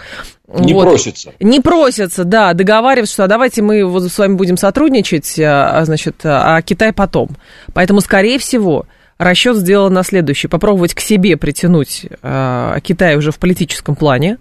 Не 0.49 0.73
вот. 0.73 0.85
просится. 0.85 1.33
Не 1.41 1.61
просится, 1.61 2.25
да, 2.25 2.55
договариваться, 2.55 3.15
что 3.15 3.25
а 3.25 3.29
давайте 3.29 3.63
мы 3.63 3.85
вот 3.85 4.11
с 4.11 4.19
вами 4.19 4.35
будем 4.35 4.57
сотрудничать, 4.57 5.39
а, 5.39 5.83
значит, 5.85 6.17
а 6.25 6.61
Китай 6.63 6.93
потом. 6.93 7.31
Поэтому, 7.75 8.01
скорее 8.01 8.39
всего, 8.39 8.87
расчет 9.19 9.57
сделан 9.57 9.93
на 9.93 10.03
следующий. 10.03 10.49
Попробовать 10.49 10.95
к 10.95 11.01
себе 11.01 11.37
притянуть 11.37 12.07
а, 12.23 12.81
Китай 12.81 13.17
уже 13.17 13.31
в 13.31 13.39
политическом 13.39 13.97
плане 13.97 14.39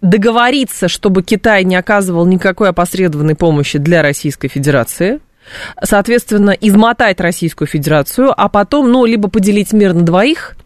договориться, 0.00 0.88
чтобы 0.88 1.22
Китай 1.22 1.64
не 1.64 1.76
оказывал 1.76 2.24
никакой 2.24 2.70
опосредованной 2.70 3.34
помощи 3.34 3.78
для 3.78 4.00
Российской 4.00 4.48
Федерации– 4.48 5.20
соответственно, 5.82 6.50
измотать 6.50 7.20
Российскую 7.20 7.68
Федерацию, 7.68 8.32
а 8.36 8.48
потом, 8.48 8.90
ну, 8.90 9.04
либо 9.04 9.28
поделить 9.28 9.72
мир 9.72 9.94
на 9.94 10.02
двоих, 10.02 10.56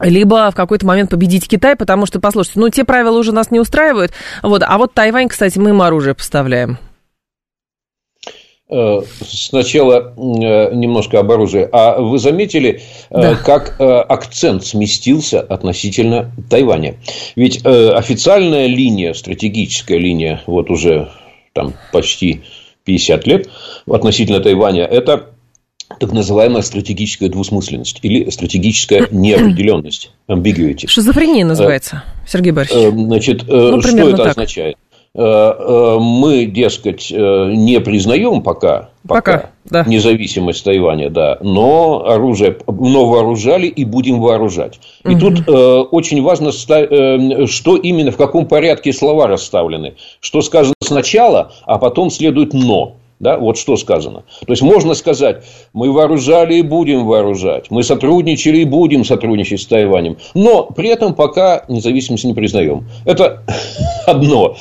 либо 0.00 0.50
в 0.50 0.54
какой-то 0.54 0.86
момент 0.86 1.10
победить 1.10 1.48
Китай, 1.48 1.76
потому 1.76 2.06
что, 2.06 2.20
послушайте, 2.20 2.60
ну, 2.60 2.68
те 2.68 2.84
правила 2.84 3.18
уже 3.18 3.32
нас 3.32 3.50
не 3.50 3.60
устраивают, 3.60 4.12
вот, 4.42 4.62
а 4.66 4.78
вот 4.78 4.94
Тайвань, 4.94 5.28
кстати, 5.28 5.58
мы 5.58 5.70
им 5.70 5.82
оружие 5.82 6.14
поставляем. 6.14 6.78
Э, 8.74 9.02
сначала 9.22 10.14
э, 10.16 10.74
немножко 10.74 11.18
об 11.18 11.30
оружии. 11.30 11.68
А 11.70 12.00
вы 12.00 12.18
заметили, 12.18 12.80
э, 13.10 13.20
да. 13.20 13.34
как 13.34 13.76
акцент 13.78 14.64
сместился 14.64 15.40
относительно 15.40 16.32
Тайваня? 16.48 16.94
Ведь 17.36 17.64
официальная 17.66 18.66
линия, 18.66 19.12
стратегическая 19.12 19.98
линия, 19.98 20.42
вот 20.46 20.70
уже 20.70 21.10
там 21.52 21.74
почти 21.92 22.42
50 22.84 23.26
лет 23.26 23.48
относительно 23.86 24.40
Тайваня, 24.40 24.84
это 24.84 25.30
так 26.00 26.12
называемая 26.12 26.62
стратегическая 26.62 27.28
двусмысленность 27.28 27.98
или 28.02 28.30
стратегическая 28.30 29.08
неопределенность, 29.10 30.12
ambiguity. 30.28 30.86
Шизофрения 30.86 31.44
называется, 31.44 32.04
Сергей 32.26 32.52
Борисович. 32.52 32.84
Э, 32.84 32.90
значит, 32.90 33.42
э, 33.42 33.46
ну, 33.48 33.82
что 33.82 34.08
это 34.08 34.16
так. 34.16 34.26
означает? 34.28 34.76
Э, 35.14 35.98
мы, 36.00 36.46
дескать, 36.46 37.10
не 37.10 37.80
признаем 37.80 38.42
пока, 38.42 38.90
пока, 39.06 39.32
пока 39.32 39.50
да. 39.64 39.84
независимость 39.86 40.64
Тайваня, 40.64 41.10
да, 41.10 41.38
но 41.40 42.04
оружие, 42.06 42.56
но 42.66 43.06
вооружали 43.06 43.66
и 43.66 43.84
будем 43.84 44.20
вооружать. 44.20 44.80
И 45.04 45.10
угу. 45.10 45.18
тут 45.20 45.48
э, 45.48 45.52
очень 45.90 46.22
важно, 46.22 46.48
э, 46.48 47.46
что 47.46 47.76
именно, 47.76 48.10
в 48.10 48.16
каком 48.16 48.46
порядке 48.46 48.92
слова 48.92 49.26
расставлены. 49.26 49.94
Что 50.20 50.42
сказано 50.42 50.74
сначала, 50.82 51.52
а 51.64 51.78
потом 51.78 52.10
следует 52.10 52.54
«но». 52.54 52.96
Да, 53.22 53.38
вот 53.38 53.56
что 53.56 53.76
сказано. 53.76 54.24
То 54.44 54.52
есть 54.52 54.62
можно 54.62 54.94
сказать, 54.94 55.44
мы 55.72 55.92
вооружали 55.92 56.56
и 56.56 56.62
будем 56.62 57.06
вооружать, 57.06 57.70
мы 57.70 57.84
сотрудничали 57.84 58.58
и 58.58 58.64
будем 58.64 59.04
сотрудничать 59.04 59.60
с 59.60 59.66
Тайванем, 59.66 60.16
но 60.34 60.64
при 60.64 60.88
этом 60.88 61.14
пока 61.14 61.64
независимость 61.68 62.24
не 62.24 62.34
признаем. 62.34 62.88
Это 63.04 63.44
одно, 64.06 64.56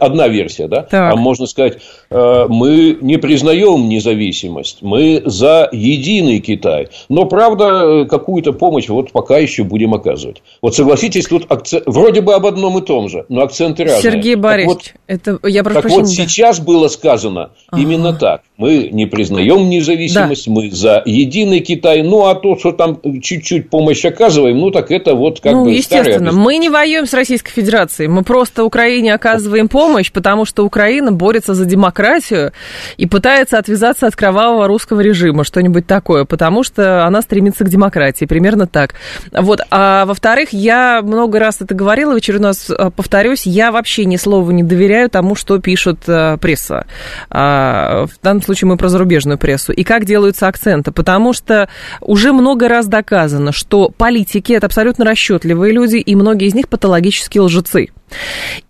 одна 0.00 0.26
версия, 0.26 0.66
да? 0.66 0.82
Так. 0.82 1.12
А 1.12 1.16
можно 1.16 1.46
сказать, 1.46 1.78
э, 2.10 2.46
мы 2.48 2.98
не 3.00 3.18
признаем 3.18 3.88
независимость, 3.88 4.78
мы 4.82 5.22
за 5.24 5.68
единый 5.70 6.40
Китай, 6.40 6.88
но 7.08 7.26
правда 7.26 8.04
какую-то 8.10 8.52
помощь 8.52 8.88
вот 8.88 9.12
пока 9.12 9.38
еще 9.38 9.62
будем 9.62 9.94
оказывать. 9.94 10.42
Вот 10.60 10.74
согласитесь, 10.74 11.26
тут 11.26 11.46
акцент, 11.52 11.84
вроде 11.86 12.20
бы 12.20 12.34
об 12.34 12.46
одном 12.46 12.78
и 12.78 12.82
том 12.84 13.08
же, 13.08 13.26
но 13.28 13.42
акценты 13.42 13.84
разные. 13.84 14.02
Сергей 14.02 14.34
Борисович, 14.34 14.94
так 15.06 15.28
вот, 15.28 15.38
это 15.38 15.48
я 15.48 15.62
прошу 15.62 15.74
Так 15.74 15.82
прощения, 15.84 16.02
вот 16.02 16.10
сейчас 16.10 16.58
было 16.58 16.88
сказано 16.88 17.52
ага. 17.68 17.80
именно 17.80 17.91
так. 18.12 18.42
Мы 18.62 18.90
не 18.92 19.06
признаем 19.06 19.68
независимость, 19.68 20.46
да. 20.46 20.52
мы 20.52 20.70
за 20.70 21.02
единый 21.04 21.58
Китай. 21.60 22.02
Ну, 22.02 22.26
а 22.26 22.36
то, 22.36 22.56
что 22.56 22.70
там 22.70 23.00
чуть-чуть 23.20 23.68
помощь 23.68 24.04
оказываем, 24.04 24.58
ну, 24.58 24.70
так 24.70 24.92
это 24.92 25.14
вот 25.14 25.40
как 25.40 25.52
ну, 25.52 25.64
бы 25.64 25.72
естественно, 25.72 26.30
старая... 26.30 26.44
мы 26.44 26.58
не 26.58 26.68
воюем 26.68 27.06
с 27.06 27.12
Российской 27.12 27.50
Федерацией, 27.50 28.08
мы 28.08 28.22
просто 28.22 28.64
Украине 28.64 29.14
оказываем 29.14 29.68
помощь, 29.68 30.12
потому 30.12 30.44
что 30.44 30.64
Украина 30.64 31.10
борется 31.10 31.54
за 31.54 31.64
демократию 31.64 32.52
и 32.96 33.06
пытается 33.06 33.58
отвязаться 33.58 34.06
от 34.06 34.14
кровавого 34.14 34.68
русского 34.68 35.00
режима, 35.00 35.42
что-нибудь 35.42 35.86
такое, 35.86 36.24
потому 36.24 36.62
что 36.62 37.04
она 37.04 37.20
стремится 37.22 37.64
к 37.64 37.68
демократии, 37.68 38.26
примерно 38.26 38.68
так. 38.68 38.94
Вот, 39.32 39.60
а 39.70 40.04
во-вторых, 40.06 40.50
я 40.52 41.02
много 41.02 41.40
раз 41.40 41.56
это 41.60 41.74
говорила, 41.74 42.12
в 42.12 42.16
очередной 42.16 42.52
раз 42.52 42.70
э, 42.70 42.90
повторюсь, 42.94 43.46
я 43.46 43.72
вообще 43.72 44.04
ни 44.04 44.16
слова 44.16 44.50
не 44.50 44.62
доверяю 44.62 45.10
тому, 45.10 45.34
что 45.34 45.58
пишет 45.58 45.98
э, 46.06 46.36
пресса. 46.38 46.86
А, 47.30 48.06
в 48.06 48.22
данном 48.22 48.42
случае 48.42 48.51
мы 48.60 48.76
про 48.76 48.88
зарубежную 48.88 49.38
прессу. 49.38 49.72
И 49.72 49.84
как 49.84 50.04
делаются 50.04 50.48
акценты, 50.48 50.92
потому 50.92 51.32
что 51.32 51.68
уже 52.00 52.32
много 52.32 52.68
раз 52.68 52.86
доказано, 52.86 53.52
что 53.52 53.88
политики 53.88 54.52
это 54.52 54.66
абсолютно 54.66 55.04
расчетливые 55.04 55.72
люди, 55.72 55.96
и 55.96 56.14
многие 56.14 56.48
из 56.48 56.54
них 56.54 56.68
патологические 56.68 57.42
лжецы. 57.42 57.88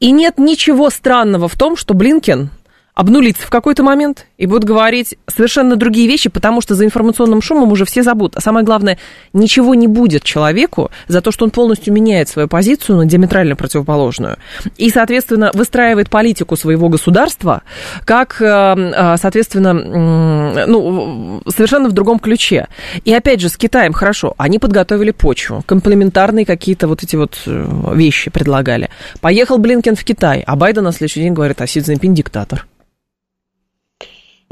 И 0.01 0.11
нет 0.11 0.39
ничего 0.39 0.91
странного 0.91 1.49
в 1.49 1.57
том, 1.57 1.77
что 1.77 1.95
Блинкен 1.95 2.51
обнулится 2.95 3.47
в 3.47 3.51
какой-то 3.51 3.83
момент 3.83 4.27
и 4.37 4.47
будут 4.47 4.65
говорить 4.65 5.17
совершенно 5.27 5.77
другие 5.77 6.07
вещи, 6.07 6.29
потому 6.29 6.61
что 6.61 6.75
за 6.75 6.85
информационным 6.85 7.41
шумом 7.41 7.73
уже 7.73 7.85
все 7.85 8.03
забудут. 8.03 8.37
А 8.37 8.41
самое 8.41 8.67
главное, 8.67 8.99
ничего 9.33 9.75
не 9.75 9.87
будет 9.87 10.25
человеку 10.25 10.91
за 11.09 11.23
то, 11.23 11.33
что 11.33 11.45
он 11.45 11.51
полностью 11.51 11.95
меняет 11.95 12.29
свою 12.29 12.49
позицию 12.49 12.99
на 12.99 13.07
диаметрально 13.07 13.57
противоположную. 13.57 14.37
И, 14.77 14.91
соответственно, 14.91 15.51
выстраивает 15.55 16.11
политику 16.11 16.57
своего 16.57 16.89
государства 16.91 17.63
как, 18.05 18.43
э, 18.43 18.45
э, 18.45 19.17
соответственно, 19.17 19.73
ну, 19.73 21.43
совершенно 21.49 21.89
в 21.89 21.93
другом 21.93 22.19
ключе. 22.19 22.69
И 23.05 23.15
опять 23.15 23.41
же, 23.41 23.49
с 23.49 23.57
Китаем 23.57 23.95
хорошо, 23.95 24.35
они 24.37 24.59
подготовили 24.59 25.13
почву, 25.13 25.63
комплементарные 25.65 26.45
какие-то 26.45 26.89
вот 26.89 27.03
эти 27.03 27.17
вот 27.17 27.41
э, 27.47 27.95
вещи 27.95 28.31
предлагали. 28.31 28.91
Поехал 29.21 29.57
Блинкен 29.57 29.97
в 29.97 30.05
Китай, 30.05 30.43
а 30.47 30.57
Байден 30.57 30.85
на 30.85 30.93
следующий 30.93 31.21
день 31.21 31.33
говорит, 31.33 31.61
а 31.61 31.67
Си 31.67 31.81
Цзиньпин 31.81 32.13
диктатор. 32.13 32.67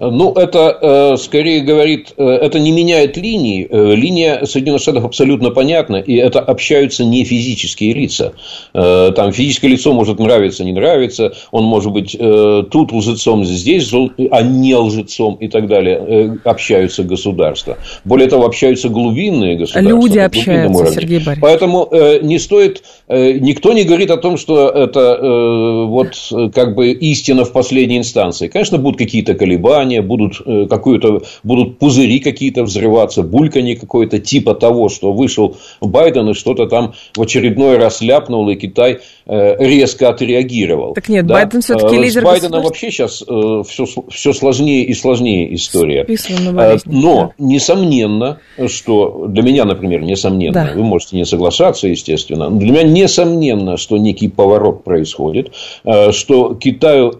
Ну, 0.00 0.32
это 0.32 0.78
э, 0.80 1.16
скорее 1.18 1.60
говорит, 1.60 2.14
э, 2.16 2.24
это 2.24 2.58
не 2.58 2.72
меняет 2.72 3.18
линии. 3.18 3.68
Э, 3.70 3.94
линия 3.94 4.46
Соединенных 4.46 4.80
Штатов 4.80 5.04
абсолютно 5.04 5.50
понятна, 5.50 5.96
и 5.96 6.14
это 6.14 6.40
общаются 6.40 7.04
не 7.04 7.24
физические 7.24 7.92
лица. 7.92 8.32
Там 8.72 9.32
физическое 9.32 9.68
лицо 9.68 9.92
может 9.92 10.18
нравиться, 10.18 10.64
не 10.64 10.72
нравиться, 10.72 11.34
он 11.50 11.64
может 11.64 11.92
быть 11.92 12.16
тут 12.70 12.92
лжецом, 12.92 13.44
здесь, 13.44 13.92
а 14.30 14.42
не 14.42 14.74
лжецом 14.74 15.34
и 15.34 15.48
так 15.48 15.66
далее. 15.66 16.38
Общаются 16.44 17.02
государства. 17.02 17.76
Более 18.04 18.28
того, 18.28 18.46
общаются 18.46 18.88
глубинные 18.88 19.56
государства. 19.56 19.90
Люди 19.90 20.18
общаются, 20.18 20.92
Сергей 20.92 21.18
Борисович. 21.18 21.40
Поэтому 21.42 21.90
не 22.22 22.38
стоит, 22.38 22.82
никто 23.08 23.72
не 23.72 23.84
говорит 23.84 24.10
о 24.10 24.16
том, 24.16 24.38
что 24.38 24.68
это 24.68 25.18
вот 25.86 26.14
как 26.54 26.74
бы 26.74 26.92
истина 26.92 27.44
в 27.44 27.52
последней 27.52 27.98
инстанции. 27.98 28.48
Конечно, 28.48 28.78
будут 28.78 28.98
какие-то 28.98 29.34
колебания, 29.34 29.89
колебания, 29.90 30.02
будут, 30.02 30.40
э, 30.44 30.66
какую-то, 30.68 31.22
будут 31.42 31.78
пузыри 31.78 32.20
какие-то 32.20 32.62
взрываться, 32.62 33.22
бульканье 33.22 33.76
какое-то 33.76 34.18
типа 34.18 34.54
того, 34.54 34.88
что 34.88 35.12
вышел 35.12 35.56
Байден 35.80 36.30
и 36.30 36.34
что-то 36.34 36.66
там 36.66 36.94
в 37.16 37.22
очередной 37.22 37.78
раз 37.78 38.00
ляпнул, 38.00 38.48
и 38.48 38.56
Китай 38.56 39.00
резко 39.30 40.08
отреагировал. 40.08 40.94
Так 40.94 41.08
нет, 41.08 41.26
да? 41.26 41.34
Байден 41.34 41.60
все-таки 41.60 41.96
э, 41.96 42.00
лидер 42.00 42.22
С 42.22 42.24
Байденом 42.24 42.62
вообще 42.62 42.90
сейчас 42.90 43.22
все, 43.22 43.86
все 44.08 44.32
сложнее 44.32 44.84
и 44.84 44.94
сложнее 44.94 45.54
история. 45.54 46.06
Но, 46.86 47.32
несомненно, 47.38 48.40
что 48.66 49.26
для 49.28 49.42
меня, 49.42 49.64
например, 49.64 50.02
несомненно, 50.02 50.52
да. 50.52 50.72
вы 50.74 50.82
можете 50.82 51.16
не 51.16 51.24
соглашаться, 51.24 51.86
естественно, 51.86 52.48
но 52.48 52.58
для 52.58 52.72
меня 52.72 52.82
несомненно, 52.82 53.76
что 53.76 53.98
некий 53.98 54.28
поворот 54.28 54.84
происходит, 54.84 55.52
что 56.10 56.54
Китаю, 56.54 57.12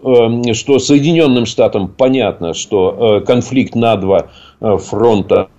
что 0.53 0.79
Соединенным 0.79 1.45
Штатам 1.45 1.87
понятно, 1.87 2.53
что 2.53 3.19
э, 3.21 3.25
конфликт 3.25 3.75
на 3.75 3.95
два 3.95 4.31
э, 4.59 4.77
фронта 4.77 5.49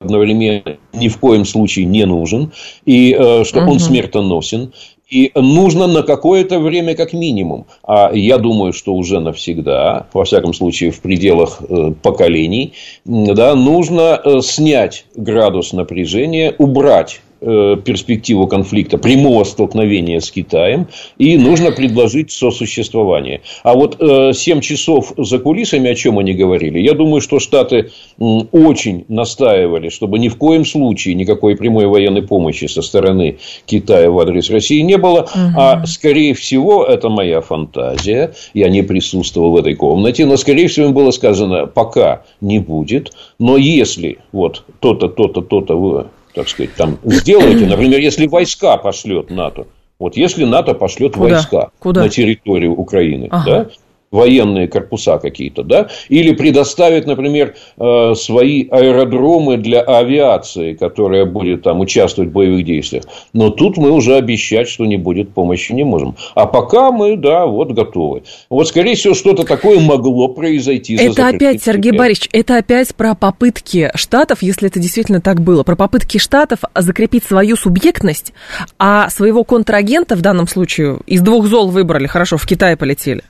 одновременно 0.00 0.78
ни 0.92 1.08
в 1.08 1.18
коем 1.18 1.44
случае 1.44 1.84
не 1.84 2.06
нужен, 2.06 2.52
и 2.84 3.12
э, 3.12 3.44
что 3.44 3.60
угу. 3.62 3.72
он 3.72 3.80
смертоносен, 3.80 4.72
и 5.10 5.32
нужно 5.34 5.86
на 5.86 6.02
какое-то 6.02 6.58
время 6.60 6.94
как 6.94 7.12
минимум, 7.12 7.66
а 7.82 8.10
я 8.14 8.38
думаю, 8.38 8.72
что 8.72 8.94
уже 8.94 9.20
навсегда, 9.20 10.06
во 10.12 10.24
всяком 10.24 10.54
случае 10.54 10.90
в 10.90 11.00
пределах 11.00 11.60
поколений, 12.02 12.74
да, 13.04 13.54
нужно 13.54 14.20
снять 14.42 15.04
градус 15.14 15.72
напряжения, 15.72 16.54
убрать 16.58 17.20
Э, 17.20 17.29
перспективу 17.40 18.46
конфликта, 18.46 18.98
прямого 18.98 19.44
столкновения 19.44 20.20
с 20.20 20.30
Китаем, 20.30 20.88
и 21.18 21.36
нужно 21.38 21.72
предложить 21.72 22.30
сосуществование. 22.30 23.40
А 23.62 23.74
вот 23.74 23.96
7 23.98 24.58
э, 24.58 24.60
часов 24.60 25.12
за 25.16 25.38
кулисами, 25.38 25.90
о 25.90 25.94
чем 25.94 26.18
они 26.18 26.34
говорили, 26.34 26.78
я 26.78 26.94
думаю, 26.94 27.20
что 27.20 27.38
Штаты 27.38 27.90
очень 28.18 29.04
настаивали, 29.08 29.88
чтобы 29.88 30.18
ни 30.18 30.28
в 30.28 30.36
коем 30.36 30.64
случае 30.64 31.14
никакой 31.14 31.56
прямой 31.56 31.86
военной 31.86 32.22
помощи 32.22 32.66
со 32.66 32.82
стороны 32.82 33.38
Китая 33.66 34.10
в 34.10 34.18
адрес 34.18 34.50
России 34.50 34.80
не 34.80 34.98
было, 34.98 35.20
угу. 35.20 35.56
а 35.56 35.86
скорее 35.86 36.34
всего, 36.34 36.84
это 36.84 37.08
моя 37.08 37.40
фантазия, 37.40 38.34
я 38.52 38.68
не 38.68 38.82
присутствовал 38.82 39.52
в 39.52 39.56
этой 39.56 39.74
комнате, 39.74 40.26
но 40.26 40.36
скорее 40.36 40.68
всего 40.68 40.86
им 40.86 40.92
было 40.92 41.10
сказано, 41.10 41.66
пока 41.66 42.22
не 42.40 42.58
будет, 42.58 43.12
но 43.38 43.56
если 43.56 44.18
вот 44.32 44.64
то-то, 44.80 45.08
то-то, 45.08 45.40
то-то 45.40 46.10
так 46.34 46.48
сказать, 46.48 46.74
там 46.74 46.98
сделаете, 47.04 47.66
например, 47.68 48.00
если 48.00 48.26
войска 48.26 48.76
пошлет 48.76 49.30
НАТО, 49.30 49.66
вот 49.98 50.16
если 50.16 50.44
НАТО 50.44 50.74
пошлет 50.74 51.14
Куда? 51.14 51.34
войска 51.34 51.70
Куда? 51.78 52.02
на 52.02 52.08
территорию 52.08 52.72
Украины, 52.72 53.28
ага. 53.30 53.44
да, 53.44 53.70
военные 54.10 54.66
корпуса 54.66 55.18
какие-то, 55.18 55.62
да, 55.62 55.88
или 56.08 56.34
предоставит, 56.34 57.06
например, 57.06 57.54
э, 57.78 58.14
свои 58.16 58.66
аэродромы 58.68 59.56
для 59.56 59.82
авиации, 59.82 60.74
которая 60.74 61.26
будет 61.26 61.62
там 61.62 61.80
участвовать 61.80 62.30
в 62.30 62.32
боевых 62.32 62.64
действиях. 62.64 63.04
Но 63.32 63.50
тут 63.50 63.76
мы 63.76 63.90
уже 63.92 64.16
обещать, 64.16 64.68
что 64.68 64.84
не 64.84 64.96
будет 64.96 65.32
помощи, 65.32 65.72
не 65.72 65.84
можем. 65.84 66.16
А 66.34 66.46
пока 66.46 66.90
мы, 66.90 67.16
да, 67.16 67.46
вот 67.46 67.70
готовы. 67.70 68.24
Вот, 68.48 68.66
скорее 68.66 68.96
всего, 68.96 69.14
что-то 69.14 69.44
такое 69.44 69.78
могло 69.78 70.28
произойти. 70.28 70.96
Это 70.96 71.28
опять, 71.28 71.62
Сергей 71.62 71.92
Борисович, 71.92 72.30
это 72.32 72.56
опять 72.56 72.94
про 72.96 73.14
попытки 73.14 73.92
штатов, 73.94 74.42
если 74.42 74.68
это 74.68 74.80
действительно 74.80 75.20
так 75.20 75.40
было, 75.40 75.62
про 75.62 75.76
попытки 75.76 76.18
штатов 76.18 76.60
закрепить 76.74 77.24
свою 77.24 77.54
субъектность, 77.54 78.32
а 78.78 79.08
своего 79.10 79.44
контрагента 79.44 80.16
в 80.16 80.20
данном 80.20 80.48
случае 80.48 80.98
из 81.06 81.20
двух 81.20 81.46
зол 81.46 81.68
выбрали, 81.68 82.08
хорошо, 82.08 82.36
в 82.36 82.46
Китай 82.46 82.76
полетели. 82.76 83.22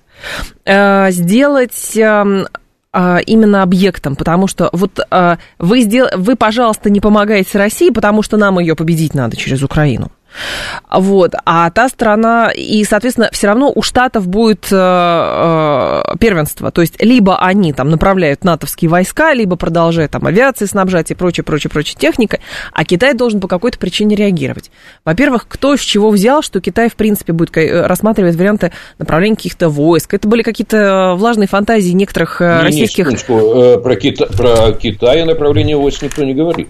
Э, 0.65 1.11
сделать 1.11 1.97
эм, 1.97 2.47
а, 2.93 3.19
именно 3.25 3.63
объектом, 3.63 4.17
потому 4.17 4.49
что 4.49 4.69
вот 4.73 4.99
а, 5.11 5.39
вы, 5.59 5.83
сдел... 5.83 6.09
вы, 6.17 6.35
пожалуйста, 6.35 6.91
не 6.91 7.01
помогаете 7.01 7.57
России, 7.57 7.91
потому 7.91 8.23
что 8.23 8.37
нам 8.37 8.59
ее 8.59 8.75
победить 8.75 9.15
надо 9.15 9.37
через 9.37 9.63
Украину. 9.63 10.11
Вот. 10.91 11.35
А 11.45 11.71
та 11.71 11.89
страна, 11.89 12.51
и, 12.55 12.85
соответственно, 12.85 13.31
все 13.33 13.49
равно 13.49 13.73
у 13.75 13.83
Штатов 13.83 14.29
будет 14.29 14.69
э, 14.71 14.77
э, 14.77 16.17
первенство. 16.19 16.71
То 16.71 16.81
есть, 16.81 17.03
либо 17.03 17.39
они 17.39 17.73
там 17.73 17.91
направляют 17.91 18.45
натовские 18.45 18.89
войска, 18.89 19.33
либо 19.35 19.57
продолжают 19.57 20.13
там 20.13 20.27
авиации 20.27 20.67
снабжать 20.67 21.11
и 21.11 21.15
прочее, 21.15 21.45
прочее, 21.45 21.71
прочее 21.71 21.97
техникой, 21.99 22.41
а 22.73 22.85
Китай 22.85 23.15
должен 23.15 23.41
по 23.41 23.49
какой-то 23.49 23.79
причине 23.79 24.17
реагировать. 24.17 24.71
Во-первых, 25.05 25.47
кто 25.49 25.77
с 25.77 25.81
чего 25.81 26.11
взял, 26.11 26.43
что 26.43 26.61
Китай, 26.61 26.89
в 26.89 26.95
принципе, 26.95 27.33
будет 27.33 27.57
э, 27.57 27.87
рассматривать 27.87 28.37
варианты 28.37 28.73
направления 28.99 29.37
каких-то 29.37 29.69
войск. 29.69 30.15
Это 30.15 30.29
были 30.29 30.43
какие-то 30.43 31.15
влажные 31.17 31.49
фантазии 31.49 31.93
некоторых 31.93 32.41
не, 32.41 32.63
российских... 32.63 33.07
Не, 33.09 33.15
э, 33.17 33.79
про, 33.79 33.97
Кита... 33.97 34.27
про 34.27 34.73
Китай 34.73 35.25
направление 35.25 35.77
войск 35.77 36.03
никто 36.03 36.25
не 36.25 36.35
говорит. 36.35 36.69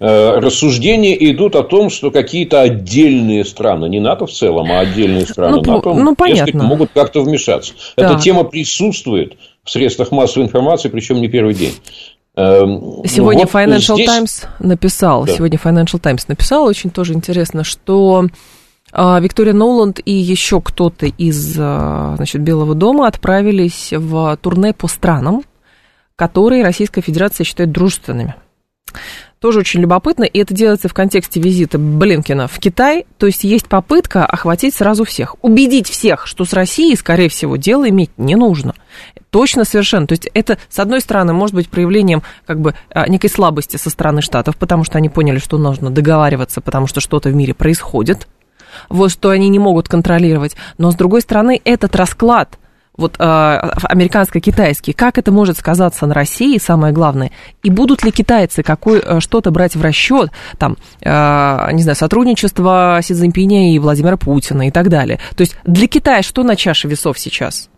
Э, 0.00 0.38
рассуждения 0.38 1.14
идут 1.30 1.56
о 1.56 1.62
том, 1.62 1.90
что 1.90 2.10
какие-то 2.10 2.60
отдельные 2.60 3.44
страны, 3.44 3.88
не 3.88 4.00
НАТО 4.00 4.26
в 4.26 4.32
целом, 4.32 4.70
а 4.72 4.80
отдельные 4.80 5.26
страны 5.26 5.62
ну, 5.64 5.74
НАТО, 5.74 5.94
ну, 5.94 6.14
понятно. 6.14 6.64
могут 6.64 6.90
как-то 6.92 7.22
вмешаться. 7.22 7.74
Да. 7.96 8.06
Эта 8.06 8.20
тема 8.20 8.44
присутствует 8.44 9.36
в 9.64 9.70
средствах 9.70 10.10
массовой 10.10 10.46
информации, 10.46 10.88
причем 10.88 11.20
не 11.20 11.28
первый 11.28 11.54
день. 11.54 11.74
Эм, 12.34 13.02
сегодня 13.06 13.46
вот 13.46 13.54
Financial 13.54 13.94
здесь... 13.94 14.08
Times 14.08 14.42
написал, 14.58 15.24
да. 15.24 15.34
сегодня 15.34 15.58
Financial 15.62 15.98
Times 15.98 16.28
написал, 16.28 16.64
очень 16.64 16.90
тоже 16.90 17.12
интересно, 17.12 17.62
что 17.62 18.26
а, 18.90 19.20
Виктория 19.20 19.52
Ноланд 19.52 20.00
и 20.04 20.12
еще 20.12 20.60
кто-то 20.60 21.06
из 21.06 21.36
значит, 21.36 22.40
Белого 22.40 22.74
дома 22.74 23.06
отправились 23.06 23.92
в 23.92 24.36
турне 24.40 24.72
по 24.72 24.88
странам, 24.88 25.42
которые 26.16 26.64
Российская 26.64 27.02
Федерация 27.02 27.44
считает 27.44 27.70
дружественными. 27.70 28.34
Тоже 29.42 29.58
очень 29.58 29.80
любопытно, 29.80 30.22
и 30.22 30.38
это 30.38 30.54
делается 30.54 30.88
в 30.88 30.94
контексте 30.94 31.40
визита 31.40 31.76
Блинкина 31.76 32.46
в 32.46 32.60
Китай. 32.60 33.06
То 33.18 33.26
есть 33.26 33.42
есть 33.42 33.66
попытка 33.66 34.24
охватить 34.24 34.72
сразу 34.72 35.04
всех. 35.04 35.34
Убедить 35.42 35.88
всех, 35.88 36.28
что 36.28 36.44
с 36.44 36.52
Россией, 36.52 36.94
скорее 36.94 37.28
всего, 37.28 37.56
дело 37.56 37.88
иметь 37.88 38.12
не 38.16 38.36
нужно. 38.36 38.74
Точно, 39.30 39.64
совершенно. 39.64 40.06
То 40.06 40.12
есть 40.12 40.30
это, 40.32 40.58
с 40.68 40.78
одной 40.78 41.00
стороны, 41.00 41.32
может 41.32 41.56
быть 41.56 41.68
проявлением 41.68 42.22
как 42.46 42.60
бы 42.60 42.76
а, 42.90 43.08
некой 43.08 43.30
слабости 43.30 43.76
со 43.78 43.90
стороны 43.90 44.22
Штатов, 44.22 44.56
потому 44.56 44.84
что 44.84 44.98
они 44.98 45.08
поняли, 45.08 45.40
что 45.40 45.58
нужно 45.58 45.90
договариваться, 45.90 46.60
потому 46.60 46.86
что 46.86 47.00
что-то 47.00 47.28
в 47.28 47.34
мире 47.34 47.52
происходит, 47.52 48.28
вот 48.88 49.10
что 49.10 49.30
они 49.30 49.48
не 49.48 49.58
могут 49.58 49.88
контролировать. 49.88 50.54
Но, 50.78 50.92
с 50.92 50.94
другой 50.94 51.20
стороны, 51.20 51.60
этот 51.64 51.96
расклад 51.96 52.60
вот 52.96 53.16
э, 53.18 53.22
американско-китайский, 53.22 54.92
как 54.92 55.18
это 55.18 55.32
может 55.32 55.58
сказаться 55.58 56.06
на 56.06 56.14
России, 56.14 56.58
самое 56.58 56.92
главное, 56.92 57.30
и 57.62 57.70
будут 57.70 58.04
ли 58.04 58.10
китайцы 58.10 58.62
какой, 58.62 59.00
э, 59.00 59.20
что-то 59.20 59.50
брать 59.50 59.76
в 59.76 59.82
расчет, 59.82 60.30
там, 60.58 60.76
э, 61.00 61.68
не 61.72 61.82
знаю, 61.82 61.96
сотрудничество 61.96 63.00
Си 63.02 63.14
Цзиньпиня 63.14 63.74
и 63.74 63.78
Владимира 63.78 64.16
Путина 64.16 64.68
и 64.68 64.70
так 64.70 64.88
далее. 64.88 65.18
То 65.36 65.42
есть 65.42 65.56
для 65.64 65.88
Китая 65.88 66.22
что 66.22 66.42
на 66.42 66.56
чаше 66.56 66.88
весов 66.88 67.18
сейчас? 67.18 67.70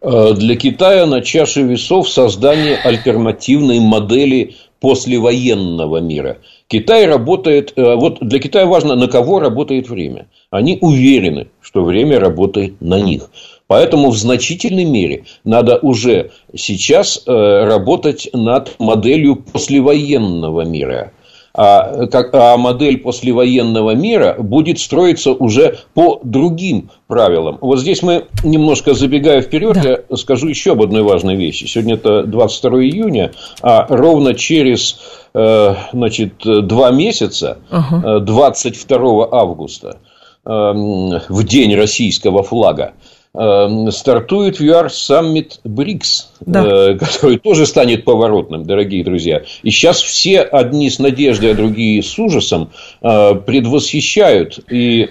Э, 0.00 0.32
для 0.34 0.56
Китая 0.56 1.06
на 1.06 1.20
чаше 1.20 1.62
весов 1.62 2.08
создание 2.08 2.76
альтернативной 2.76 3.80
модели 3.80 4.54
послевоенного 4.80 5.98
мира. 5.98 6.38
Китай 6.68 7.06
работает, 7.06 7.72
э, 7.76 7.94
вот 7.94 8.18
для 8.20 8.38
Китая 8.38 8.66
важно, 8.66 8.94
на 8.94 9.08
кого 9.08 9.40
работает 9.40 9.88
время. 9.88 10.28
Они 10.50 10.76
уверены, 10.80 11.48
что 11.62 11.82
время 11.82 12.20
работает 12.20 12.80
на 12.82 13.00
них. 13.00 13.30
Поэтому 13.66 14.10
в 14.10 14.16
значительной 14.18 14.84
мере 14.84 15.24
надо 15.44 15.78
уже 15.78 16.30
сейчас 16.54 17.22
э, 17.26 17.30
работать 17.32 18.28
над 18.34 18.74
моделью 18.78 19.36
послевоенного 19.36 20.62
мира 20.62 21.12
а, 21.60 22.06
как, 22.06 22.32
а 22.34 22.56
модель 22.56 22.98
послевоенного 22.98 23.96
мира 23.96 24.36
будет 24.38 24.78
строиться 24.78 25.32
уже 25.32 25.80
по 25.92 26.20
другим 26.22 26.90
правилам. 27.08 27.58
Вот 27.60 27.80
здесь 27.80 28.00
мы, 28.00 28.26
немножко 28.44 28.94
забегая 28.94 29.42
вперед, 29.42 29.74
да. 29.74 29.98
я 30.08 30.16
скажу 30.16 30.46
еще 30.46 30.72
об 30.72 30.82
одной 30.82 31.02
важной 31.02 31.34
вещи. 31.34 31.64
Сегодня 31.64 31.94
это 31.94 32.22
22 32.22 32.84
июня, 32.84 33.32
а 33.60 33.86
ровно 33.88 34.34
через 34.34 35.00
э, 35.34 35.74
значит, 35.92 36.34
два 36.44 36.92
месяца, 36.92 37.58
uh 37.72 38.20
22 38.20 39.28
августа, 39.32 39.98
э, 40.44 40.50
в 40.50 41.44
день 41.44 41.74
российского 41.74 42.44
флага, 42.44 42.92
стартует 43.34 44.60
VR 44.60 44.86
Summit 44.86 45.60
БРИКС, 45.64 46.32
да. 46.40 46.64
Э, 46.64 46.94
который 46.98 47.38
тоже 47.38 47.66
станет 47.66 48.04
поворотным, 48.04 48.64
дорогие 48.64 49.04
друзья. 49.04 49.42
И 49.62 49.70
сейчас 49.70 50.00
все 50.00 50.40
одни 50.40 50.90
с 50.90 50.98
надеждой, 50.98 51.52
а 51.52 51.54
другие 51.54 52.02
с 52.02 52.18
ужасом 52.18 52.70
э, 53.02 53.34
предвосхищают 53.34 54.58
и 54.70 55.08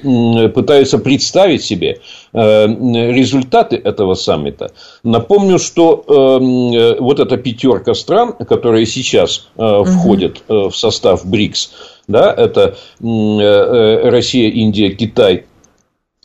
пытаются 0.54 0.98
представить 0.98 1.64
себе 1.64 2.00
э, 2.34 2.68
результаты 2.68 3.76
этого 3.76 4.16
саммита. 4.16 4.72
Напомню, 5.04 5.60
что 5.60 6.04
эм, 6.08 6.98
вот 7.00 7.20
эта 7.20 7.38
пятерка 7.38 7.94
стран, 7.94 8.34
которые 8.34 8.86
сейчас 8.86 9.48
входят 9.56 10.44
в 10.48 10.72
состав 10.72 11.26
БРИКС, 11.26 11.72
да, 12.08 12.34
это 12.34 12.78
Россия, 13.00 14.50
Индия, 14.50 14.90
Китай– 14.90 15.46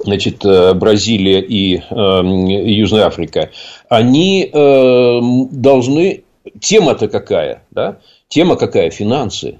значит, 0.05 0.45
э, 0.45 0.75
Бразилия 0.75 1.41
и 1.41 1.77
э, 1.77 1.81
Южная 1.81 3.07
Африка, 3.07 3.51
они 3.89 4.49
э, 4.53 5.21
должны... 5.51 6.25
Тема-то 6.61 7.09
какая? 7.09 7.63
Да? 7.71 7.99
Тема 8.29 8.57
какая? 8.57 8.91
Финансы. 8.91 9.59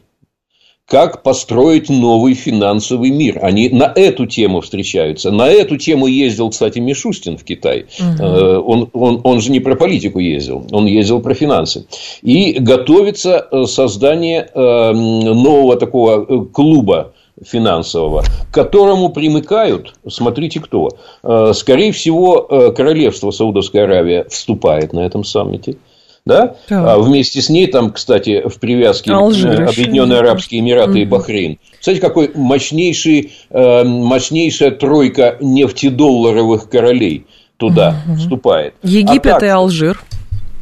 Как 0.85 1.23
построить 1.23 1.89
новый 1.89 2.35
финансовый 2.35 3.11
мир? 3.11 3.39
Они 3.43 3.69
на 3.69 3.91
эту 3.95 4.27
тему 4.27 4.61
встречаются. 4.61 5.31
На 5.31 5.49
эту 5.49 5.77
тему 5.77 6.07
ездил, 6.07 6.51
кстати, 6.51 6.81
Мишустин 6.81 7.39
в 7.39 7.45
Китай. 7.45 7.87
Угу. 7.99 8.25
Он, 8.25 8.91
он, 8.93 9.21
он 9.23 9.41
же 9.41 9.53
не 9.53 9.61
про 9.61 9.77
политику 9.77 10.19
ездил, 10.19 10.67
он 10.73 10.87
ездил 10.87 11.21
про 11.21 11.35
финансы. 11.35 11.87
И 12.21 12.55
готовится 12.59 13.49
создание 13.67 14.51
нового 14.55 15.77
такого 15.77 16.45
клуба 16.47 17.13
финансового, 17.45 18.23
к 18.51 18.55
которому 18.55 19.09
примыкают, 19.11 19.95
смотрите 20.09 20.61
кто, 20.61 20.91
э, 21.23 21.53
скорее 21.55 21.93
всего, 21.93 22.47
э, 22.49 22.73
королевство 22.73 23.31
Саудовская 23.31 23.85
Аравия 23.85 24.25
вступает 24.29 24.93
на 24.93 25.01
этом 25.01 25.25
саммите. 25.25 25.77
Да? 26.25 26.55
да. 26.69 26.95
А 26.95 26.99
вместе 26.99 27.43
с 27.43 27.49
ней 27.49 27.67
там, 27.67 27.91
кстати, 27.91 28.49
в 28.49 28.61
привязке 28.61 29.13
Алжир, 29.13 29.63
Объединенные 29.63 30.21
Арабские 30.21 30.61
Эмираты 30.61 30.91
угу. 30.91 30.99
и 30.99 31.05
Бахрейн. 31.05 31.59
Кстати, 31.81 31.99
какой 31.99 32.31
мощнейший, 32.35 33.33
э, 33.51 33.85
мощнейшая 33.85 34.71
тройка 34.71 35.37
нефтедолларовых 35.41 36.69
королей 36.69 37.27
туда 37.57 37.97
угу. 38.07 38.17
вступает. 38.19 38.75
Египет 38.83 39.27
а 39.27 39.31
также, 39.31 39.47
и 39.47 39.51
Алжир. 39.51 40.03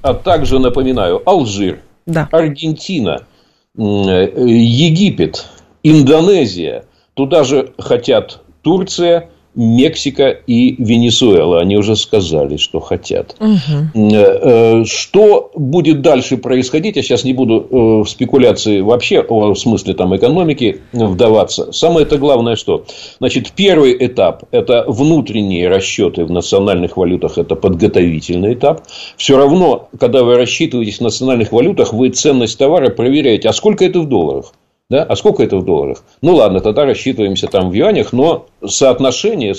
А 0.02 0.14
также, 0.14 0.58
напоминаю, 0.58 1.22
Алжир, 1.26 1.80
да. 2.06 2.28
Аргентина, 2.32 3.24
Египет, 3.76 5.46
Индонезия. 5.82 6.84
Туда 7.14 7.44
же 7.44 7.72
хотят 7.78 8.42
Турция, 8.62 9.30
Мексика 9.56 10.28
и 10.28 10.76
Венесуэла. 10.82 11.60
Они 11.60 11.76
уже 11.76 11.96
сказали, 11.96 12.56
что 12.56 12.78
хотят. 12.78 13.34
Угу. 13.40 14.84
Что 14.84 15.50
будет 15.56 16.02
дальше 16.02 16.36
происходить? 16.36 16.94
Я 16.94 17.02
сейчас 17.02 17.24
не 17.24 17.32
буду 17.32 17.66
э, 17.68 18.04
в 18.04 18.08
спекуляции 18.08 18.80
вообще 18.80 19.20
о 19.20 19.54
смысле 19.56 19.94
там, 19.94 20.16
экономики 20.16 20.82
вдаваться. 20.92 21.72
Самое 21.72 22.06
это 22.06 22.16
главное 22.16 22.54
что? 22.54 22.84
Значит, 23.18 23.52
первый 23.56 23.96
этап– 23.98 24.44
это 24.52 24.84
внутренние 24.86 25.68
расчеты 25.68 26.24
в 26.24 26.30
национальных 26.30 26.96
валютах. 26.96 27.36
Это 27.36 27.56
подготовительный 27.56 28.54
этап. 28.54 28.82
Все 29.16 29.36
равно, 29.36 29.88
когда 29.98 30.22
вы 30.22 30.36
рассчитываетесь 30.36 30.98
в 30.98 31.02
национальных 31.02 31.50
валютах, 31.50 31.92
вы 31.92 32.10
ценность 32.10 32.56
товара 32.56 32.90
проверяете. 32.90 33.48
А 33.48 33.52
сколько 33.52 33.84
это 33.84 34.00
в 34.00 34.08
долларах? 34.08 34.52
Да? 34.90 35.04
А 35.04 35.16
сколько 35.16 35.42
это 35.42 35.56
в 35.56 35.64
долларах? 35.64 36.04
Ну 36.20 36.34
ладно, 36.34 36.60
тогда 36.60 36.84
рассчитываемся 36.84 37.46
там 37.46 37.70
в 37.70 37.72
юанях, 37.72 38.12
но 38.12 38.46
соотношение 38.66 39.54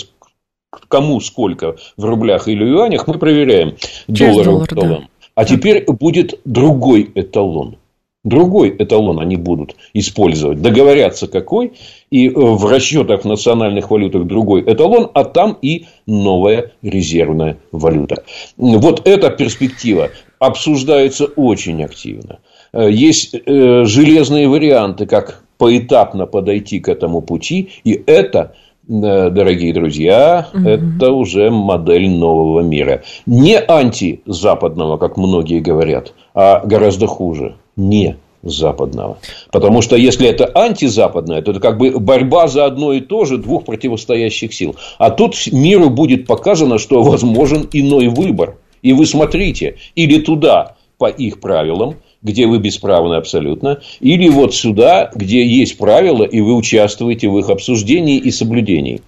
кому 0.88 1.20
сколько 1.20 1.78
в 1.98 2.06
рублях 2.06 2.48
или 2.48 2.64
юанях 2.64 3.08
мы 3.08 3.18
проверяем 3.18 3.76
долларов 4.08 4.46
доллар, 4.46 4.68
к 4.68 4.74
долларам. 4.74 5.02
Да. 5.02 5.08
А 5.36 5.46
теперь 5.46 5.86
будет 5.86 6.40
другой 6.46 7.10
эталон. 7.16 7.78
Другой 8.24 8.76
эталон 8.78 9.20
они 9.20 9.36
будут 9.36 9.76
использовать. 9.94 10.62
Договорятся 10.62 11.28
какой. 11.28 11.74
И 12.12 12.28
э, 12.28 12.32
в 12.36 12.70
расчетах 12.70 13.22
в 13.22 13.26
национальных 13.26 13.90
валютах 13.90 14.28
другой 14.28 14.62
эталон. 14.62 15.10
А 15.14 15.24
там 15.24 15.58
и 15.62 15.88
новая 16.06 16.72
резервная 16.84 17.58
валюта. 17.72 18.24
Вот 18.58 19.08
эта 19.08 19.32
перспектива 19.32 20.12
обсуждается 20.38 21.26
очень 21.26 21.84
активно. 21.84 22.40
Э, 22.74 22.90
есть 22.90 23.34
э, 23.34 23.84
железные 23.86 24.48
варианты, 24.48 25.06
как 25.06 25.44
поэтапно 25.58 26.26
подойти 26.26 26.80
к 26.80 26.90
этому 26.90 27.22
пути, 27.22 27.70
и 27.84 28.02
это 28.06 28.54
э, 28.88 29.30
дорогие 29.30 29.74
друзья, 29.74 30.48
угу. 30.54 30.68
это 30.68 31.12
уже 31.12 31.52
модель 31.52 32.10
нового 32.10 32.62
мира. 32.62 33.04
Не 33.26 33.60
антизападного, 33.60 34.98
как 34.98 35.18
многие 35.18 35.60
говорят, 35.60 36.14
а 36.34 36.66
гораздо 36.66 37.08
хуже. 37.08 37.56
Не 37.76 38.18
западного. 38.44 39.18
Потому 39.52 39.82
что 39.82 39.96
если 39.96 40.28
это 40.28 40.50
антизападное, 40.54 41.42
то 41.42 41.52
это 41.52 41.60
как 41.60 41.78
бы 41.78 42.00
борьба 42.00 42.48
за 42.48 42.66
одно 42.66 42.92
и 42.94 43.00
то 43.00 43.26
же 43.26 43.38
двух 43.38 43.66
противостоящих 43.66 44.54
сил. 44.54 44.76
А 44.98 45.12
тут 45.12 45.36
миру 45.52 45.90
будет 45.90 46.26
показано, 46.26 46.80
что 46.80 47.04
возможен 47.04 47.70
иной 47.72 48.08
выбор. 48.08 48.58
И 48.82 48.94
вы 48.94 49.06
смотрите, 49.06 49.76
или 49.96 50.20
туда 50.20 50.76
по 50.98 51.08
их 51.08 51.40
правилам, 51.40 51.96
где 52.24 52.48
вы 52.48 52.60
бесправны 52.60 53.16
абсолютно, 53.16 53.80
или 54.00 54.30
вот 54.30 54.54
сюда, 54.54 55.12
где 55.16 55.46
есть 55.46 55.78
правила, 55.78 56.24
и 56.24 56.40
вы 56.42 56.56
участвуете 56.56 57.30
в 57.30 57.38
их 57.40 57.50
обсуждении 57.50 58.18
и 58.18 58.32
соблюдении. 58.32 59.02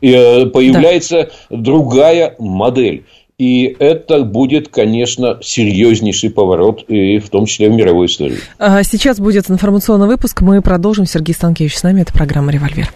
И 0.00 0.10
э, 0.12 0.46
появляется 0.46 1.30
да. 1.50 1.56
другая 1.56 2.34
модель. 2.38 3.04
И 3.38 3.76
это 3.78 4.24
будет, 4.24 4.66
конечно, 4.68 5.38
серьезнейший 5.40 6.30
поворот, 6.30 6.84
и 6.88 7.20
в 7.20 7.28
том 7.28 7.46
числе 7.46 7.70
в 7.70 7.72
мировой 7.72 8.06
истории. 8.06 8.38
Сейчас 8.82 9.20
будет 9.20 9.48
информационный 9.48 10.08
выпуск. 10.08 10.40
Мы 10.40 10.60
продолжим. 10.60 11.06
Сергей 11.06 11.34
Станкевич 11.34 11.76
с 11.76 11.84
нами. 11.84 12.02
Это 12.02 12.12
программа 12.12 12.50
«Револьвер». 12.50 12.92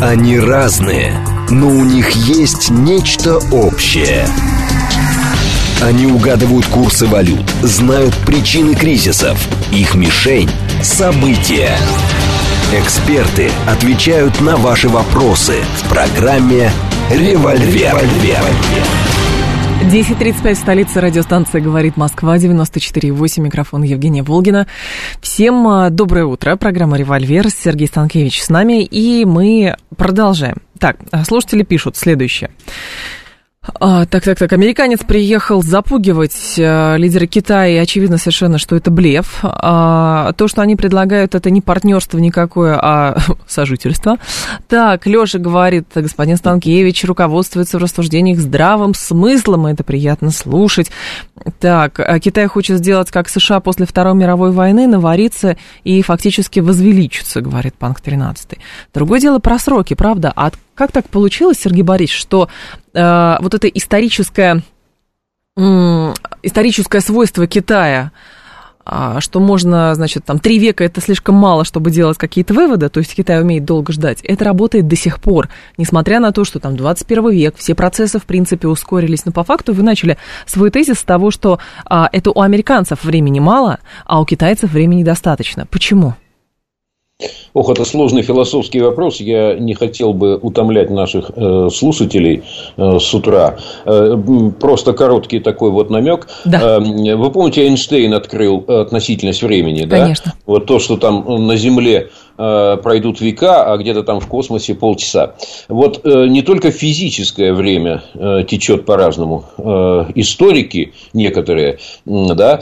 Они 0.00 0.38
разные, 0.38 1.12
но 1.50 1.68
у 1.68 1.84
них 1.84 2.10
есть 2.12 2.70
нечто 2.70 3.36
общее– 3.52 4.24
они 5.82 6.06
угадывают 6.06 6.66
курсы 6.66 7.06
валют, 7.06 7.48
знают 7.62 8.14
причины 8.24 8.74
кризисов. 8.74 9.38
Их 9.72 9.94
мишень– 9.94 10.48
события. 10.82 11.76
Эксперты 12.72 13.50
отвечают 13.68 14.40
на 14.40 14.56
ваши 14.56 14.88
вопросы 14.88 15.56
в 15.78 15.88
программе 15.88 16.70
«Револьвер». 17.10 17.96
10.35 19.82 20.54
в 20.54 20.58
столице 20.58 21.00
радиостанции 21.00 21.58
«Говорит 21.58 21.96
Москва», 21.96 22.36
94.8, 22.36 23.40
микрофон 23.40 23.82
Евгения 23.82 24.22
Волгина. 24.22 24.68
Всем 25.20 25.66
а, 25.66 25.90
доброе 25.90 26.24
утро, 26.24 26.54
программа 26.54 26.96
«Револьвер», 26.96 27.50
Сергей 27.50 27.88
Станкевич 27.88 28.42
с 28.42 28.48
нами, 28.48 28.84
и 28.84 29.24
мы 29.24 29.74
продолжаем. 29.96 30.58
Так, 30.78 30.98
слушатели 31.26 31.64
пишут 31.64 31.96
следующее. 31.96 32.50
А, 33.78 34.06
так, 34.06 34.24
так, 34.24 34.38
так. 34.38 34.52
Американец 34.52 35.00
приехал 35.04 35.62
запугивать 35.62 36.54
э, 36.58 36.96
лидера 36.98 37.26
Китая, 37.26 37.68
и 37.68 37.76
очевидно 37.76 38.18
совершенно, 38.18 38.58
что 38.58 38.74
это 38.74 38.90
блеф. 38.90 39.38
А, 39.44 40.32
то, 40.32 40.48
что 40.48 40.62
они 40.62 40.74
предлагают, 40.74 41.36
это 41.36 41.48
не 41.48 41.60
партнерство 41.60 42.18
никакое, 42.18 42.76
а 42.76 43.16
сожительство. 43.46 44.18
Так, 44.66 45.06
Леша 45.06 45.38
говорит, 45.38 45.86
господин 45.94 46.38
Станкевич 46.38 47.04
руководствуется 47.04 47.78
в 47.78 47.82
рассуждениях 47.82 48.40
здравым 48.40 48.94
смыслом, 48.94 49.68
и 49.68 49.72
это 49.72 49.84
приятно 49.84 50.32
слушать. 50.32 50.90
Так, 51.60 52.00
а 52.00 52.18
Китай 52.18 52.48
хочет 52.48 52.78
сделать, 52.78 53.12
как 53.12 53.28
США 53.28 53.60
после 53.60 53.86
Второй 53.86 54.14
мировой 54.14 54.50
войны, 54.50 54.88
навариться 54.88 55.56
и 55.84 56.02
фактически 56.02 56.58
возвеличиться, 56.58 57.40
говорит 57.40 57.74
Панк 57.74 58.00
13. 58.00 58.58
Другое 58.92 59.20
дело 59.20 59.38
про 59.38 59.60
сроки, 59.60 59.94
правда? 59.94 60.32
А 60.34 60.50
как 60.74 60.90
так 60.90 61.08
получилось, 61.08 61.58
Сергей 61.60 61.82
Борисович, 61.82 62.18
что 62.18 62.48
э, 62.94 63.36
вот 63.40 63.54
это 63.54 63.68
историческое, 63.68 64.62
историческое 65.56 67.00
свойство 67.00 67.46
Китая, 67.46 68.12
э, 68.84 69.16
что 69.20 69.40
можно, 69.40 69.94
значит, 69.94 70.24
там, 70.24 70.38
три 70.38 70.58
века 70.58 70.84
это 70.84 71.00
слишком 71.00 71.34
мало, 71.34 71.64
чтобы 71.64 71.90
делать 71.90 72.18
какие-то 72.18 72.54
выводы, 72.54 72.88
то 72.88 73.00
есть 73.00 73.14
Китай 73.14 73.40
умеет 73.40 73.64
долго 73.64 73.92
ждать, 73.92 74.20
это 74.22 74.44
работает 74.44 74.88
до 74.88 74.96
сих 74.96 75.20
пор, 75.20 75.48
несмотря 75.76 76.20
на 76.20 76.32
то, 76.32 76.44
что 76.44 76.58
там 76.60 76.76
21 76.76 77.30
век, 77.30 77.54
все 77.56 77.74
процессы, 77.74 78.18
в 78.18 78.24
принципе, 78.24 78.68
ускорились, 78.68 79.24
но 79.24 79.32
по 79.32 79.44
факту 79.44 79.72
вы 79.72 79.82
начали 79.82 80.16
свой 80.46 80.70
тезис 80.70 80.98
с 80.98 81.04
того, 81.04 81.30
что 81.30 81.58
э, 81.88 82.04
это 82.12 82.30
у 82.30 82.40
американцев 82.40 83.04
времени 83.04 83.40
мало, 83.40 83.78
а 84.04 84.20
у 84.20 84.24
китайцев 84.24 84.70
времени 84.70 85.04
достаточно. 85.04 85.66
Почему? 85.66 86.14
Ох, 87.54 87.70
это 87.70 87.84
сложный 87.84 88.22
философский 88.22 88.80
вопрос. 88.80 89.20
Я 89.20 89.54
не 89.54 89.74
хотел 89.74 90.14
бы 90.14 90.36
утомлять 90.36 90.90
наших 90.90 91.30
э, 91.34 91.68
слушателей 91.72 92.42
э, 92.76 92.98
с 92.98 93.14
утра. 93.14 93.56
Э, 93.84 94.16
просто 94.58 94.92
короткий 94.92 95.40
такой 95.40 95.70
вот 95.70 95.90
намек. 95.90 96.28
Да. 96.44 96.78
Э, 96.78 97.14
вы 97.16 97.30
помните, 97.30 97.62
Эйнштейн 97.66 98.14
открыл 98.14 98.64
относительность 98.66 99.42
времени, 99.42 99.86
Конечно. 99.86 100.32
да? 100.34 100.40
Вот 100.46 100.66
то, 100.66 100.78
что 100.78 100.96
там 100.96 101.46
на 101.46 101.56
Земле 101.56 102.08
Э, 102.31 102.31
пройдут 102.36 103.20
века, 103.20 103.72
а 103.72 103.76
где-то 103.76 104.02
там 104.02 104.20
в 104.20 104.26
космосе 104.26 104.74
полчаса. 104.74 105.34
Вот 105.68 106.00
э, 106.04 106.26
не 106.28 106.42
только 106.42 106.70
физическое 106.70 107.52
время 107.52 108.02
э, 108.14 108.44
течет 108.48 108.84
по-разному. 108.84 109.44
Историки 110.14 110.92
некоторые, 111.12 111.78
да, 112.04 112.60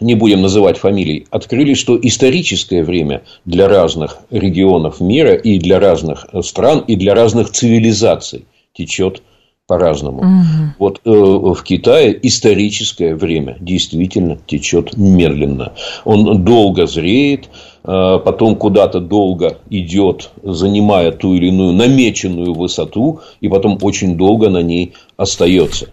не 0.00 0.14
будем 0.14 0.42
называть 0.42 0.78
фамилий, 0.78 1.26
открыли, 1.30 1.74
что 1.74 1.98
историческое 2.00 2.82
время 2.82 3.22
для 3.44 3.68
разных 3.68 4.18
регионов 4.30 5.00
мира 5.00 5.34
и 5.34 5.58
для 5.58 5.80
разных 5.80 6.26
стран 6.42 6.84
и 6.86 6.96
для 6.96 7.14
разных 7.14 7.50
цивилизаций 7.50 8.46
течет 8.72 9.22
по-разному. 9.68 10.20
Угу. 10.20 10.72
Вот 10.78 11.00
э, 11.04 11.10
в 11.10 11.62
Китае 11.62 12.18
историческое 12.22 13.14
время 13.14 13.58
действительно 13.60 14.38
течет 14.46 14.96
медленно. 14.96 15.74
Он 16.06 16.42
долго 16.42 16.86
зреет, 16.86 17.50
э, 17.84 18.18
потом 18.24 18.56
куда-то 18.56 19.00
долго 19.00 19.58
идет, 19.68 20.30
занимая 20.42 21.12
ту 21.12 21.34
или 21.34 21.48
иную 21.48 21.74
намеченную 21.74 22.54
высоту, 22.54 23.20
и 23.42 23.48
потом 23.48 23.78
очень 23.82 24.16
долго 24.16 24.48
на 24.48 24.62
ней 24.62 24.94
остается. 25.18 25.88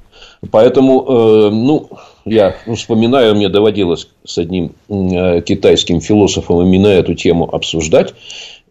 Поэтому, 0.52 1.06
э, 1.08 1.50
ну, 1.50 1.90
я 2.24 2.56
вспоминаю, 2.76 3.36
мне 3.36 3.50
доводилось 3.50 4.08
с 4.24 4.38
одним 4.38 4.72
э, 4.88 5.42
китайским 5.42 6.00
философом 6.00 6.62
именно 6.62 6.88
эту 6.88 7.14
тему 7.14 7.50
обсуждать, 7.52 8.14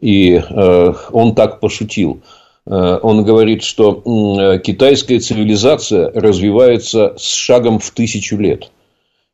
и 0.00 0.40
э, 0.48 0.94
он 1.12 1.34
так 1.34 1.60
пошутил– 1.60 2.20
он 2.72 3.24
говорит, 3.24 3.62
что 3.62 4.02
э, 4.04 4.58
китайская 4.58 5.18
цивилизация 5.18 6.10
развивается 6.12 7.14
с 7.18 7.24
шагом 7.24 7.78
в 7.78 7.90
тысячу 7.90 8.36
лет. 8.36 8.70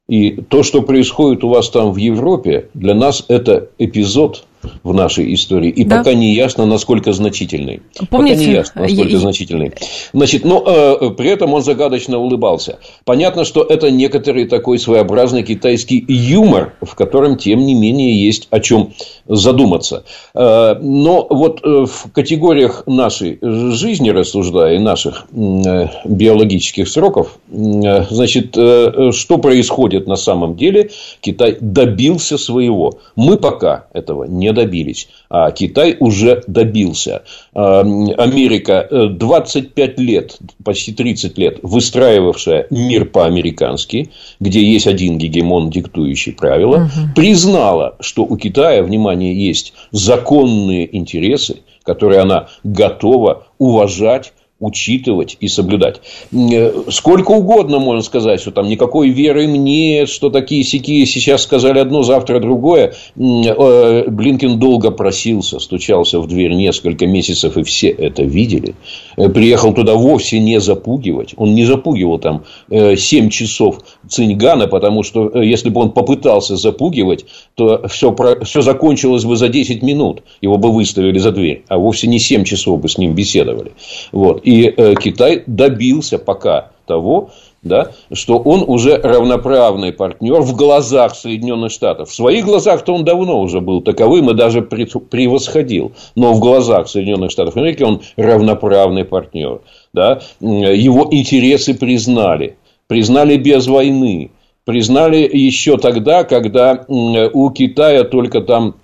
И 0.08 0.32
то, 0.32 0.64
что 0.64 0.82
происходит 0.82 1.44
у 1.44 1.48
вас 1.48 1.70
там 1.70 1.92
в 1.92 1.96
Европе, 1.96 2.68
для 2.74 2.94
нас 2.94 3.24
это 3.28 3.68
эпизод 3.78 4.44
в 4.82 4.94
нашей 4.94 5.32
истории. 5.34 5.70
И 5.70 5.84
да. 5.84 5.98
пока 5.98 6.14
не 6.14 6.34
ясно, 6.34 6.66
насколько 6.66 7.12
значительный. 7.12 7.82
Помните, 8.10 8.36
пока 8.36 8.46
не 8.46 8.52
ясно, 8.52 8.82
насколько 8.82 9.12
я... 9.12 9.18
значительный. 9.18 9.72
Значит, 10.12 10.44
но 10.44 10.64
э, 10.66 11.10
при 11.16 11.30
этом 11.30 11.54
он 11.54 11.62
загадочно 11.62 12.18
улыбался. 12.18 12.78
Понятно, 13.04 13.44
что 13.44 13.62
это 13.62 13.90
некоторый 13.90 14.46
такой 14.46 14.78
своеобразный 14.78 15.42
китайский 15.42 16.04
юмор, 16.08 16.74
в 16.82 16.94
котором, 16.94 17.36
тем 17.36 17.60
не 17.60 17.74
менее, 17.74 18.24
есть 18.24 18.48
о 18.50 18.60
чем 18.60 18.92
задуматься. 19.26 20.04
Э, 20.34 20.74
но 20.80 21.26
вот 21.28 21.60
э, 21.62 21.86
в 21.86 22.12
категориях 22.12 22.84
нашей 22.86 23.38
жизни, 23.40 24.10
рассуждая, 24.10 24.78
наших 24.78 25.26
э, 25.32 25.86
биологических 26.04 26.88
сроков, 26.88 27.38
э, 27.50 28.04
значит, 28.10 28.56
э, 28.56 29.10
что 29.12 29.38
происходит 29.38 30.06
на 30.06 30.16
самом 30.16 30.56
деле? 30.56 30.90
Китай 31.20 31.56
добился 31.60 32.38
своего. 32.38 32.98
Мы 33.16 33.36
пока 33.36 33.86
этого 33.92 34.24
не 34.24 34.49
не 34.50 34.52
добились. 34.52 35.08
А 35.28 35.50
Китай 35.50 35.96
уже 35.98 36.42
добился. 36.46 37.22
А, 37.54 37.80
Америка 37.80 38.88
25 38.90 39.98
э, 39.98 40.02
лет, 40.02 40.38
почти 40.64 40.92
30 40.92 41.38
лет 41.38 41.58
выстраивавшая 41.62 42.66
мир 42.70 43.06
по-американски, 43.06 44.10
где 44.40 44.62
есть 44.62 44.86
один 44.86 45.18
гегемон, 45.18 45.70
диктующий 45.70 46.32
правила, 46.32 46.76
угу. 46.76 47.14
признала, 47.14 47.96
что 48.00 48.24
у 48.24 48.36
Китая, 48.36 48.82
внимание, 48.82 49.34
есть 49.34 49.72
законные 49.92 50.96
интересы, 50.96 51.58
которые 51.84 52.20
она 52.20 52.48
готова 52.64 53.46
уважать 53.58 54.32
учитывать 54.60 55.38
и 55.40 55.48
соблюдать. 55.48 56.00
Э, 56.32 56.82
сколько 56.90 57.30
угодно 57.30 57.78
можно 57.78 58.02
сказать, 58.02 58.40
что 58.40 58.50
там 58.50 58.68
никакой 58.68 59.08
веры 59.08 59.48
мне, 59.48 60.04
что 60.06 60.28
такие 60.28 60.62
сякие 60.64 61.06
сейчас 61.06 61.42
сказали 61.42 61.78
одно, 61.78 62.02
завтра 62.02 62.40
другое. 62.40 62.92
Э, 63.16 64.04
Блинкин 64.08 64.58
долго 64.58 64.90
просился, 64.90 65.58
стучался 65.58 66.20
в 66.20 66.28
дверь 66.28 66.52
несколько 66.52 67.06
месяцев, 67.06 67.56
и 67.56 67.62
все 67.62 67.88
это 67.88 68.22
видели. 68.22 68.74
Э, 69.16 69.30
приехал 69.30 69.72
туда 69.72 69.94
вовсе 69.94 70.38
не 70.38 70.60
запугивать. 70.60 71.32
Он 71.38 71.54
не 71.54 71.64
запугивал 71.64 72.18
там 72.18 72.44
7 72.68 73.30
часов 73.30 73.78
Циньгана, 74.08 74.66
потому 74.66 75.02
что 75.02 75.40
если 75.40 75.70
бы 75.70 75.80
он 75.80 75.92
попытался 75.92 76.56
запугивать, 76.56 77.24
то 77.54 77.88
все, 77.88 78.14
все 78.44 78.60
закончилось 78.60 79.24
бы 79.24 79.36
за 79.36 79.48
10 79.48 79.82
минут. 79.82 80.22
Его 80.42 80.58
бы 80.58 80.70
выставили 80.70 81.18
за 81.18 81.32
дверь, 81.32 81.64
а 81.68 81.78
вовсе 81.78 82.08
не 82.08 82.18
7 82.18 82.44
часов 82.44 82.78
бы 82.80 82.88
с 82.88 82.98
ним 82.98 83.14
беседовали. 83.14 83.72
Вот. 84.12 84.42
И 84.50 84.64
э, 84.64 84.94
Китай 84.96 85.44
добился 85.46 86.18
пока 86.18 86.72
того, 86.86 87.30
да, 87.62 87.92
что 88.12 88.36
он 88.36 88.64
уже 88.66 88.96
равноправный 88.96 89.92
партнер 89.92 90.40
в 90.40 90.56
глазах 90.56 91.14
Соединенных 91.14 91.70
Штатов. 91.70 92.10
В 92.10 92.14
своих 92.14 92.46
глазах-то 92.46 92.92
он 92.92 93.04
давно 93.04 93.40
уже 93.40 93.60
был 93.60 93.80
таковым 93.80 94.28
и 94.30 94.34
даже 94.34 94.62
превосходил. 94.62 95.92
Но 96.16 96.32
в 96.32 96.40
глазах 96.40 96.88
Соединенных 96.88 97.30
Штатов 97.30 97.56
Америки 97.56 97.84
он 97.84 98.00
равноправный 98.16 99.04
партнер. 99.04 99.60
Да. 99.92 100.20
Его 100.40 101.06
интересы 101.12 101.74
признали. 101.74 102.56
Признали 102.88 103.36
без 103.36 103.68
войны. 103.68 104.32
Признали 104.64 105.30
еще 105.32 105.76
тогда, 105.76 106.24
когда 106.24 106.86
у 106.88 107.50
Китая 107.50 108.02
только 108.02 108.40
там 108.40 108.74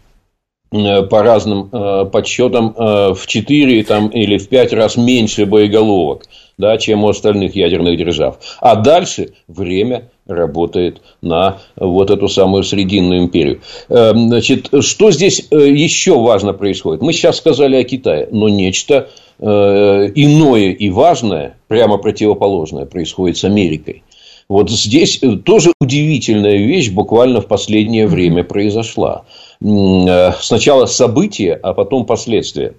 по 0.70 1.22
разным 1.22 1.68
э, 1.72 2.06
подсчетам 2.06 2.74
э, 2.76 3.14
в 3.14 3.26
4 3.26 3.84
там, 3.84 4.08
или 4.08 4.36
в 4.36 4.48
5 4.48 4.72
раз 4.72 4.96
меньше 4.96 5.46
боеголовок, 5.46 6.24
да, 6.58 6.76
чем 6.78 7.04
у 7.04 7.08
остальных 7.08 7.54
ядерных 7.54 7.96
держав. 7.96 8.38
А 8.60 8.74
дальше 8.74 9.34
время 9.46 10.10
работает 10.26 11.00
на 11.22 11.58
вот 11.76 12.10
эту 12.10 12.28
самую 12.28 12.64
Срединную 12.64 13.20
империю. 13.20 13.60
Значит, 13.88 14.70
что 14.80 15.12
здесь 15.12 15.46
еще 15.52 16.18
важно 16.18 16.52
происходит? 16.52 17.00
Мы 17.00 17.12
сейчас 17.12 17.36
сказали 17.36 17.76
о 17.76 17.84
Китае, 17.84 18.28
но 18.32 18.48
нечто 18.48 19.08
иное 19.38 20.72
и 20.72 20.90
важное, 20.90 21.56
прямо 21.68 21.98
противоположное 21.98 22.86
происходит 22.86 23.36
с 23.36 23.44
Америкой. 23.44 24.02
Вот 24.48 24.70
здесь 24.70 25.20
тоже 25.44 25.72
удивительная 25.80 26.56
вещь 26.56 26.90
буквально 26.90 27.40
в 27.40 27.46
последнее 27.46 28.06
время 28.06 28.44
произошла. 28.44 29.24
Э, 29.62 30.32
сначала 30.40 30.86
события, 30.86 31.58
а 31.62 31.72
потом 31.72 32.04
последствия. 32.06 32.74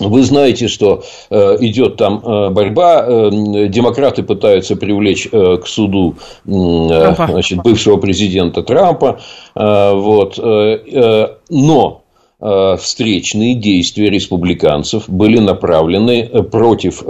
Вы 0.00 0.22
знаете, 0.22 0.68
что 0.68 1.02
э, 1.28 1.56
идет 1.60 1.96
там 1.96 2.22
э, 2.24 2.50
борьба, 2.50 3.30
демократы 3.68 4.22
пытаются 4.22 4.76
привлечь 4.76 5.28
к 5.28 5.66
суду 5.66 6.14
значит, 6.44 7.62
бывшего 7.62 7.96
президента 7.96 8.62
Трампа, 8.62 9.20
вот, 9.54 10.38
но 11.50 12.02
встречные 12.40 13.54
действия 13.56 14.10
республиканцев 14.10 15.08
были 15.08 15.40
направлены 15.40 16.44
против 16.44 17.02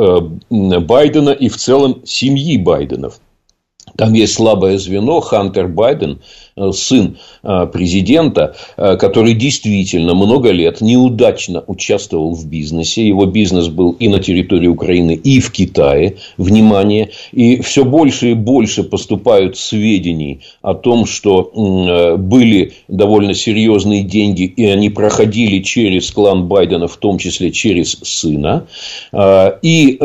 Байдена 0.49 1.31
и 1.31 1.51
в 1.51 1.59
целом 1.59 2.01
семьи 2.07 2.57
Байденов. 2.57 3.21
Там 3.97 4.13
есть 4.13 4.35
слабое 4.35 4.79
звено, 4.79 5.21
Хантер 5.21 5.69
Байден, 5.69 6.21
сын 6.73 7.17
президента, 7.43 8.57
который 8.77 9.35
действительно 9.35 10.15
много 10.15 10.51
лет 10.51 10.81
неудачно 10.81 11.63
участвовал 11.67 12.35
в 12.35 12.47
бизнесе. 12.47 13.07
Его 13.07 13.27
бизнес 13.27 13.69
был 13.69 13.93
и 13.93 14.09
на 14.09 14.19
территории 14.19 14.69
Украины, 14.69 15.13
и 15.13 15.41
в 15.41 15.51
Китае. 15.53 16.17
Внимание. 16.37 17.11
И 17.33 17.61
все 17.61 17.85
больше 17.85 18.31
и 18.31 18.35
больше 18.35 18.83
поступают 18.85 19.57
сведений 19.57 20.41
о 20.63 20.75
том, 20.75 21.07
что 21.07 21.53
были 22.19 22.73
довольно 22.89 23.35
серьезные 23.35 24.03
деньги, 24.03 24.43
и 24.45 24.67
они 24.67 24.91
проходили 24.91 25.61
через 25.63 26.11
клан 26.11 26.49
Байдена, 26.49 26.89
в 26.89 26.97
том 26.97 27.19
числе 27.19 27.51
через 27.51 27.99
сына. 28.03 28.67
И 29.63 29.99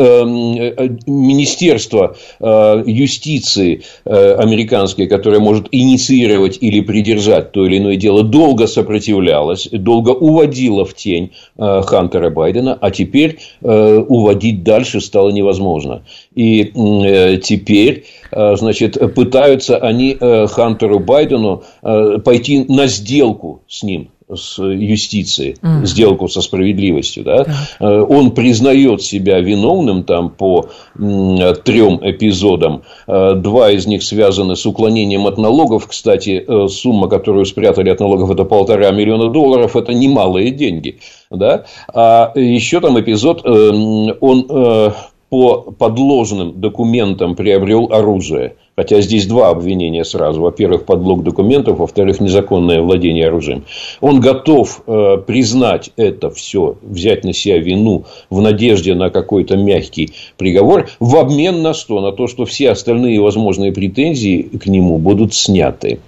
Министерство 1.06 2.16
юстиции 2.40 3.82
американское, 4.04 5.06
которое 5.06 5.40
может 5.40 5.68
инициировать 5.70 6.43
или 6.46 6.80
придержать 6.80 7.52
то 7.52 7.64
или 7.66 7.78
иное 7.78 7.96
дело, 7.96 8.22
долго 8.22 8.66
сопротивлялось, 8.66 9.68
долго 9.70 10.10
уводило 10.10 10.84
в 10.84 10.94
тень 10.94 11.32
э, 11.56 11.82
Хантера 11.82 12.30
Байдена, 12.30 12.76
а 12.80 12.90
теперь 12.90 13.38
э, 13.62 13.98
уводить 14.08 14.62
дальше 14.62 15.00
стало 15.00 15.30
невозможно. 15.30 16.02
И 16.34 16.72
э, 16.74 17.36
теперь, 17.38 18.04
значит, 18.32 19.14
пытаются 19.14 19.76
они 19.78 20.16
Хантеру 20.20 20.98
Байдену 20.98 21.62
пойти 21.82 22.64
на 22.68 22.86
сделку 22.88 23.62
с 23.68 23.82
ним 23.82 24.08
с 24.32 24.58
юстицией, 24.62 25.56
mm. 25.60 25.84
сделку 25.84 26.28
со 26.28 26.40
справедливостью, 26.40 27.24
да, 27.24 27.46
mm. 27.80 28.06
он 28.08 28.30
признает 28.30 29.02
себя 29.02 29.40
виновным 29.40 30.04
там 30.04 30.30
по 30.30 30.68
трем 30.94 32.00
эпизодам. 32.02 32.82
Э, 33.06 33.34
два 33.34 33.70
из 33.70 33.86
них 33.86 34.02
связаны 34.02 34.56
с 34.56 34.64
уклонением 34.66 35.26
от 35.26 35.38
налогов. 35.38 35.86
Кстати, 35.86 36.44
э, 36.46 36.68
сумма, 36.68 37.08
которую 37.08 37.44
спрятали 37.44 37.90
от 37.90 38.00
налогов, 38.00 38.30
это 38.30 38.44
полтора 38.44 38.90
миллиона 38.90 39.28
долларов, 39.30 39.76
это 39.76 39.92
немалые 39.92 40.50
деньги. 40.50 40.98
Да? 41.30 41.64
А 41.92 42.32
еще 42.34 42.80
там 42.80 42.98
эпизод, 42.98 43.44
он 43.44 44.94
по 45.34 45.62
подложенным 45.62 46.60
документам 46.60 47.34
приобрел 47.34 47.88
оружие. 47.90 48.54
Хотя 48.76 49.00
здесь 49.00 49.26
два 49.26 49.50
обвинения 49.50 50.04
сразу. 50.04 50.40
Во-первых, 50.40 50.84
подлог 50.84 51.22
документов, 51.22 51.78
во-вторых, 51.78 52.20
незаконное 52.20 52.82
владение 52.82 53.28
оружием. 53.28 53.64
Он 54.00 54.20
готов 54.20 54.82
э, 54.86 55.18
признать 55.24 55.90
это 55.96 56.30
все, 56.30 56.76
взять 56.82 57.24
на 57.24 57.32
себя 57.32 57.58
вину 57.58 58.04
в 58.30 58.40
надежде 58.40 58.94
на 58.94 59.10
какой-то 59.10 59.56
мягкий 59.56 60.10
приговор, 60.36 60.88
в 60.98 61.16
обмен 61.16 61.62
на 61.62 61.72
что? 61.72 62.00
На 62.00 62.10
то, 62.10 62.26
что 62.26 62.44
все 62.46 62.70
остальные 62.70 63.20
возможные 63.20 63.72
претензии 63.72 64.42
к 64.42 64.66
нему 64.66 64.98
будут 64.98 65.34
сняты. 65.34 66.00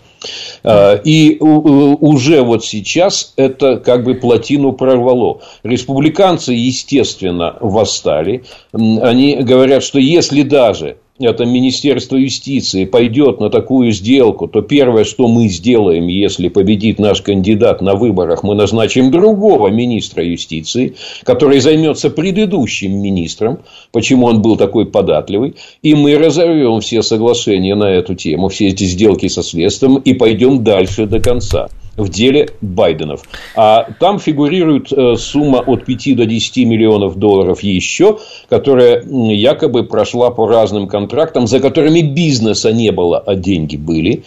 Э, 0.64 1.00
и 1.04 1.38
уже 1.38 2.42
вот 2.42 2.64
сейчас 2.64 3.32
это 3.36 3.76
как 3.76 4.02
бы 4.02 4.14
плотину 4.14 4.72
прорвало. 4.72 5.40
Республиканцы, 5.62 6.52
естественно, 6.52 7.56
восстали. 7.60 8.42
Они 8.72 9.36
говорят, 9.36 9.84
что 9.84 10.00
если 10.00 10.42
даже 10.42 10.96
это 11.18 11.44
Министерство 11.44 12.16
юстиции 12.16 12.84
пойдет 12.84 13.40
на 13.40 13.50
такую 13.50 13.92
сделку, 13.92 14.48
то 14.48 14.62
первое, 14.62 15.04
что 15.04 15.28
мы 15.28 15.48
сделаем, 15.48 16.06
если 16.08 16.48
победит 16.48 16.98
наш 16.98 17.22
кандидат 17.22 17.80
на 17.80 17.94
выборах, 17.94 18.42
мы 18.42 18.54
назначим 18.54 19.10
другого 19.10 19.68
министра 19.68 20.24
юстиции, 20.24 20.94
который 21.22 21.60
займется 21.60 22.10
предыдущим 22.10 22.92
министром, 22.92 23.60
почему 23.92 24.26
он 24.26 24.42
был 24.42 24.56
такой 24.56 24.86
податливый, 24.86 25.54
и 25.82 25.94
мы 25.94 26.16
разорвем 26.18 26.80
все 26.80 27.02
соглашения 27.02 27.74
на 27.74 27.90
эту 27.90 28.14
тему, 28.14 28.48
все 28.48 28.68
эти 28.68 28.84
сделки 28.84 29.28
со 29.28 29.42
следствием 29.42 29.96
и 29.96 30.12
пойдем 30.14 30.64
дальше 30.64 31.06
до 31.06 31.20
конца 31.20 31.68
в 31.96 32.08
деле 32.08 32.50
Байденов. 32.60 33.22
А 33.54 33.88
там 33.98 34.18
фигурирует 34.18 34.92
э, 34.92 35.16
сумма 35.16 35.58
от 35.58 35.84
5 35.84 36.16
до 36.16 36.26
10 36.26 36.66
миллионов 36.66 37.16
долларов 37.16 37.62
еще, 37.62 38.18
которая 38.48 39.02
якобы 39.02 39.84
прошла 39.84 40.30
по 40.30 40.46
разным 40.46 40.88
контрактам, 40.88 41.46
за 41.46 41.60
которыми 41.60 42.02
бизнеса 42.02 42.72
не 42.72 42.92
было, 42.92 43.18
а 43.18 43.34
деньги 43.34 43.76
были. 43.76 44.24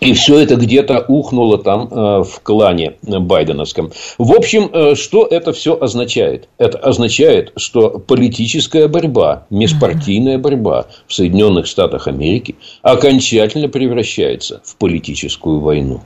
И 0.00 0.14
все 0.14 0.40
это 0.40 0.56
где-то 0.56 1.04
ухнуло 1.06 1.58
там 1.58 1.88
э, 1.88 2.24
в 2.24 2.40
клане 2.42 2.94
байденовском. 3.02 3.92
В 4.18 4.32
общем, 4.32 4.68
э, 4.72 4.94
что 4.96 5.24
это 5.26 5.52
все 5.52 5.78
означает? 5.80 6.48
Это 6.58 6.78
означает, 6.78 7.52
что 7.56 8.00
политическая 8.00 8.88
борьба, 8.88 9.46
межпартийная 9.50 10.38
борьба 10.38 10.86
в 11.06 11.14
Соединенных 11.14 11.66
Штатах 11.66 12.08
Америки 12.08 12.56
окончательно 12.82 13.68
превращается 13.68 14.60
в 14.64 14.74
политическую 14.76 15.60
войну 15.60 16.00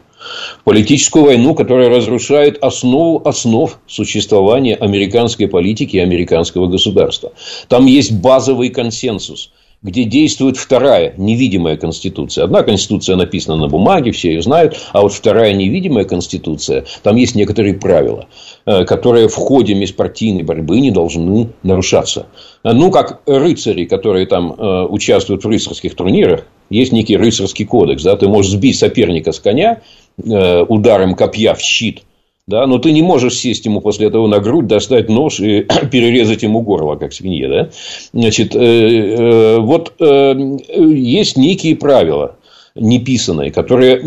политическую 0.64 1.26
войну, 1.26 1.54
которая 1.54 1.88
разрушает 1.88 2.62
основу 2.62 3.22
основ 3.26 3.78
существования 3.86 4.74
американской 4.74 5.48
политики 5.48 5.96
и 5.96 6.00
американского 6.00 6.66
государства. 6.66 7.32
Там 7.68 7.86
есть 7.86 8.12
базовый 8.12 8.70
консенсус 8.70 9.50
где 9.82 10.04
действует 10.04 10.56
вторая 10.56 11.14
невидимая 11.16 11.76
конституция. 11.76 12.44
Одна 12.44 12.62
конституция 12.62 13.16
написана 13.16 13.56
на 13.56 13.68
бумаге, 13.68 14.10
все 14.10 14.32
ее 14.32 14.42
знают, 14.42 14.76
а 14.92 15.02
вот 15.02 15.12
вторая 15.12 15.52
невидимая 15.52 16.04
конституция, 16.04 16.84
там 17.02 17.16
есть 17.16 17.34
некоторые 17.34 17.74
правила, 17.74 18.26
э, 18.64 18.84
которые 18.84 19.28
в 19.28 19.34
ходе 19.34 19.74
межпартийной 19.74 20.42
борьбы 20.42 20.80
не 20.80 20.90
должны 20.90 21.50
нарушаться. 21.62 22.26
Ну, 22.64 22.90
как 22.90 23.22
рыцари, 23.26 23.84
которые 23.84 24.26
там 24.26 24.52
э, 24.52 24.86
участвуют 24.86 25.44
в 25.44 25.48
рыцарских 25.48 25.94
турнирах, 25.94 26.46
есть 26.68 26.90
некий 26.92 27.16
рыцарский 27.16 27.64
кодекс, 27.64 28.02
да, 28.02 28.16
ты 28.16 28.26
можешь 28.26 28.52
сбить 28.52 28.76
соперника 28.76 29.30
с 29.30 29.38
коня, 29.38 29.82
Э, 30.24 30.62
ударом 30.62 31.14
копья 31.14 31.52
в 31.52 31.60
щит, 31.60 32.04
да, 32.46 32.66
но 32.66 32.78
ты 32.78 32.92
не 32.92 33.02
можешь 33.02 33.34
сесть 33.34 33.66
ему 33.66 33.82
после 33.82 34.06
этого 34.06 34.26
на 34.26 34.38
грудь, 34.38 34.66
достать 34.66 35.10
нож 35.10 35.40
и 35.40 35.60
перерезать 35.92 36.42
ему 36.42 36.62
горло, 36.62 36.96
как 36.96 37.12
свинье, 37.12 37.48
да. 37.48 37.70
Значит, 38.14 38.56
э, 38.56 38.58
э, 38.58 39.58
вот 39.58 39.92
есть 39.98 41.36
некие 41.36 41.76
правила 41.76 42.36
неписанные, 42.74 43.50
которые 43.50 44.00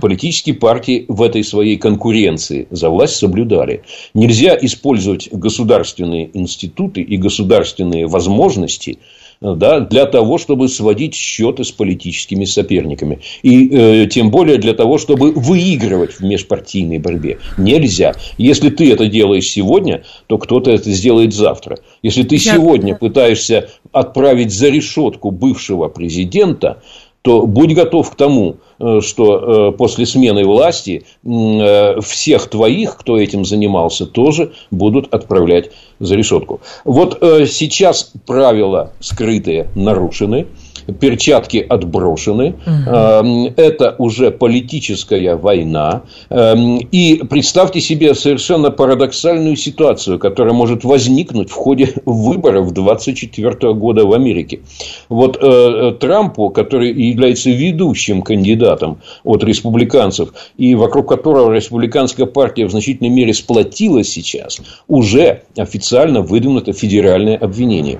политические 0.00 0.54
партии 0.54 1.06
в 1.08 1.22
этой 1.22 1.42
своей 1.42 1.76
конкуренции 1.76 2.66
за 2.70 2.88
власть 2.88 3.16
соблюдали. 3.16 3.82
Нельзя 4.14 4.56
использовать 4.60 5.28
государственные 5.32 6.30
институты 6.32 7.02
и 7.02 7.16
государственные 7.16 8.06
возможности 8.06 8.98
да, 9.40 9.80
для 9.80 10.06
того, 10.06 10.38
чтобы 10.38 10.68
сводить 10.68 11.14
счеты 11.14 11.64
с 11.64 11.70
политическими 11.70 12.44
соперниками. 12.44 13.20
И 13.42 13.68
э, 13.68 14.06
тем 14.06 14.30
более 14.30 14.58
для 14.58 14.72
того, 14.72 14.98
чтобы 14.98 15.32
выигрывать 15.32 16.14
в 16.14 16.22
межпартийной 16.22 16.98
борьбе. 16.98 17.38
Нельзя. 17.58 18.14
Если 18.38 18.70
ты 18.70 18.92
это 18.92 19.06
делаешь 19.06 19.48
сегодня, 19.48 20.04
то 20.26 20.38
кто-то 20.38 20.70
это 20.70 20.90
сделает 20.90 21.34
завтра. 21.34 21.78
Если 22.02 22.22
ты 22.22 22.38
сегодня 22.38 22.94
пытаешься 22.94 23.68
отправить 23.92 24.52
за 24.52 24.68
решетку 24.68 25.30
бывшего 25.30 25.88
президента, 25.88 26.82
то 27.26 27.44
будь 27.44 27.74
готов 27.74 28.08
к 28.12 28.14
тому, 28.14 28.58
э, 28.78 29.00
что 29.00 29.70
э, 29.70 29.72
после 29.72 30.06
смены 30.06 30.44
власти 30.44 31.02
э, 31.24 32.00
всех 32.00 32.46
твоих, 32.48 32.96
кто 32.98 33.18
этим 33.18 33.44
занимался, 33.44 34.06
тоже 34.06 34.52
будут 34.70 35.12
отправлять 35.12 35.72
за 35.98 36.14
решетку. 36.14 36.60
Вот 36.84 37.18
сейчас 37.48 38.12
правила 38.26 38.92
скрытые 39.00 39.66
нарушены 39.74 40.46
перчатки 40.92 41.58
отброшены. 41.58 42.54
Угу. 42.66 43.54
Это 43.56 43.94
уже 43.98 44.30
политическая 44.30 45.36
война. 45.36 46.02
Эм, 46.30 46.78
и 46.78 47.22
представьте 47.28 47.80
себе 47.80 48.14
совершенно 48.14 48.70
парадоксальную 48.70 49.56
ситуацию, 49.56 50.18
которая 50.18 50.54
может 50.54 50.84
возникнуть 50.84 51.50
в 51.50 51.54
ходе 51.54 51.94
выборов 52.04 52.72
2024 52.72 53.74
года 53.74 54.06
в 54.06 54.12
Америке. 54.12 54.60
Вот 55.08 55.38
э, 55.40 55.92
Трампу, 55.98 56.50
который 56.50 56.92
является 56.92 57.50
ведущим 57.50 58.22
кандидатом 58.22 58.98
от 59.24 59.44
республиканцев, 59.44 60.32
и 60.56 60.74
вокруг 60.74 61.08
которого 61.08 61.52
республиканская 61.52 62.26
партия 62.26 62.66
в 62.66 62.70
значительной 62.70 63.10
мере 63.10 63.34
сплотилась 63.34 64.08
сейчас, 64.08 64.60
уже 64.88 65.42
официально 65.56 66.20
выдвинуто 66.20 66.72
федеральное 66.72 67.36
обвинение. 67.36 67.98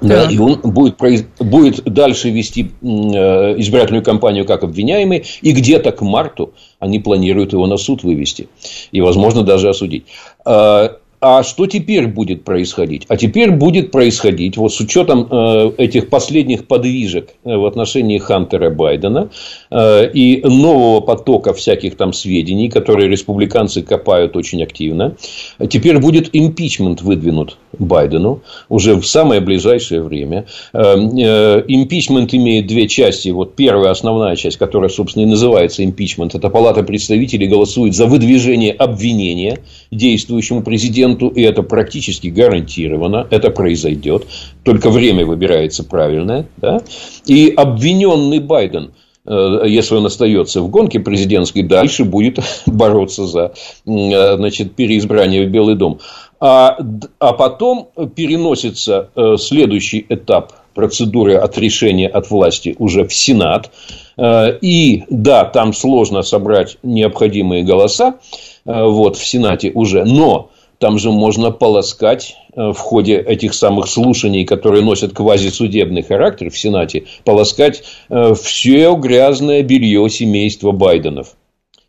Да. 0.00 0.24
и 0.30 0.38
он 0.38 0.60
будет, 0.62 0.96
будет 1.38 1.84
дальше 1.84 2.30
вести 2.30 2.70
э, 2.82 2.86
избирательную 3.60 4.02
кампанию 4.02 4.44
как 4.44 4.62
обвиняемый, 4.64 5.24
и 5.42 5.52
где-то 5.52 5.92
к 5.92 6.02
марту 6.02 6.52
они 6.78 7.00
планируют 7.00 7.52
его 7.52 7.66
на 7.66 7.76
суд 7.76 8.02
вывести, 8.02 8.48
и, 8.92 9.00
возможно, 9.00 9.42
даже 9.42 9.68
осудить. 9.68 10.04
А, 10.44 10.96
а 11.20 11.42
что 11.42 11.66
теперь 11.66 12.06
будет 12.06 12.44
происходить? 12.44 13.04
А 13.08 13.16
теперь 13.16 13.50
будет 13.50 13.90
происходить, 13.90 14.56
вот 14.56 14.72
с 14.72 14.80
учетом 14.80 15.26
э, 15.30 15.72
этих 15.78 16.10
последних 16.10 16.66
подвижек 16.66 17.30
э, 17.44 17.56
в 17.56 17.64
отношении 17.64 18.18
Хантера 18.18 18.70
Байдена 18.70 19.30
э, 19.70 20.10
и 20.12 20.42
нового 20.46 21.00
потока 21.00 21.54
всяких 21.54 21.96
там 21.96 22.12
сведений, 22.12 22.68
которые 22.68 23.08
республиканцы 23.08 23.82
копают 23.82 24.36
очень 24.36 24.62
активно, 24.62 25.16
теперь 25.70 25.98
будет 25.98 26.30
импичмент 26.32 27.00
выдвинут 27.00 27.56
Байдену 27.78 28.40
уже 28.68 28.94
в 28.94 29.06
самое 29.06 29.40
ближайшее 29.40 30.02
время. 30.02 30.46
Импичмент 30.72 32.34
имеет 32.34 32.66
две 32.66 32.88
части. 32.88 33.28
Вот 33.30 33.54
первая 33.54 33.90
основная 33.90 34.36
часть, 34.36 34.56
которая, 34.56 34.88
собственно, 34.88 35.24
и 35.24 35.26
называется 35.26 35.84
импичмент, 35.84 36.34
это 36.34 36.50
Палата 36.50 36.82
представителей 36.82 37.46
голосует 37.46 37.94
за 37.94 38.06
выдвижение 38.06 38.72
обвинения 38.72 39.58
действующему 39.90 40.62
президенту, 40.62 41.28
и 41.28 41.42
это 41.42 41.62
практически 41.62 42.28
гарантированно, 42.28 43.26
это 43.30 43.50
произойдет, 43.50 44.26
только 44.62 44.90
время 44.90 45.24
выбирается 45.26 45.84
правильное. 45.84 46.46
Да? 46.56 46.82
И 47.26 47.52
обвиненный 47.56 48.40
Байден– 48.40 48.90
Э, 49.26 49.62
если 49.66 49.96
он 49.96 50.06
остается 50.06 50.60
в 50.62 50.68
гонке 50.68 51.00
президентской, 51.00 51.62
дальше 51.62 52.04
будет 52.04 52.38
бороться 52.66 53.26
за 53.26 53.52
э, 53.86 54.36
значит, 54.36 54.74
переизбрание 54.74 55.46
в 55.46 55.50
Белый 55.50 55.74
дом. 55.74 55.98
А, 56.38 56.76
а 57.18 57.32
потом 57.32 57.88
переносится 58.14 59.10
э, 59.14 59.36
следующий 59.38 60.04
этап 60.08 60.52
процедуры 60.74 61.36
от 61.36 61.56
решения 61.56 62.08
от 62.08 62.30
власти 62.30 62.76
уже 62.78 63.06
в 63.06 63.14
Сенат. 63.14 63.70
И 64.60 65.04
да, 65.08 65.46
там 65.46 65.72
сложно 65.72 66.22
собрать 66.22 66.76
необходимые 66.82 67.64
голоса 67.64 68.16
вот, 68.66 69.16
в 69.16 69.26
Сенате 69.26 69.70
уже, 69.74 70.04
но 70.04 70.50
там 70.78 70.98
же 70.98 71.10
можно 71.10 71.50
полоскать 71.50 72.36
э, 72.54 72.72
в 72.72 72.78
ходе 72.78 73.16
этих 73.16 73.54
самых 73.54 73.88
слушаний, 73.88 74.44
которые 74.44 74.84
носят 74.84 75.12
квазисудебный 75.12 76.02
характер 76.02 76.50
в 76.50 76.58
Сенате, 76.58 77.04
полоскать 77.24 77.82
э, 78.08 78.34
все 78.34 78.94
грязное 78.94 79.62
белье 79.62 80.08
семейства 80.10 80.72
Байденов 80.72 81.36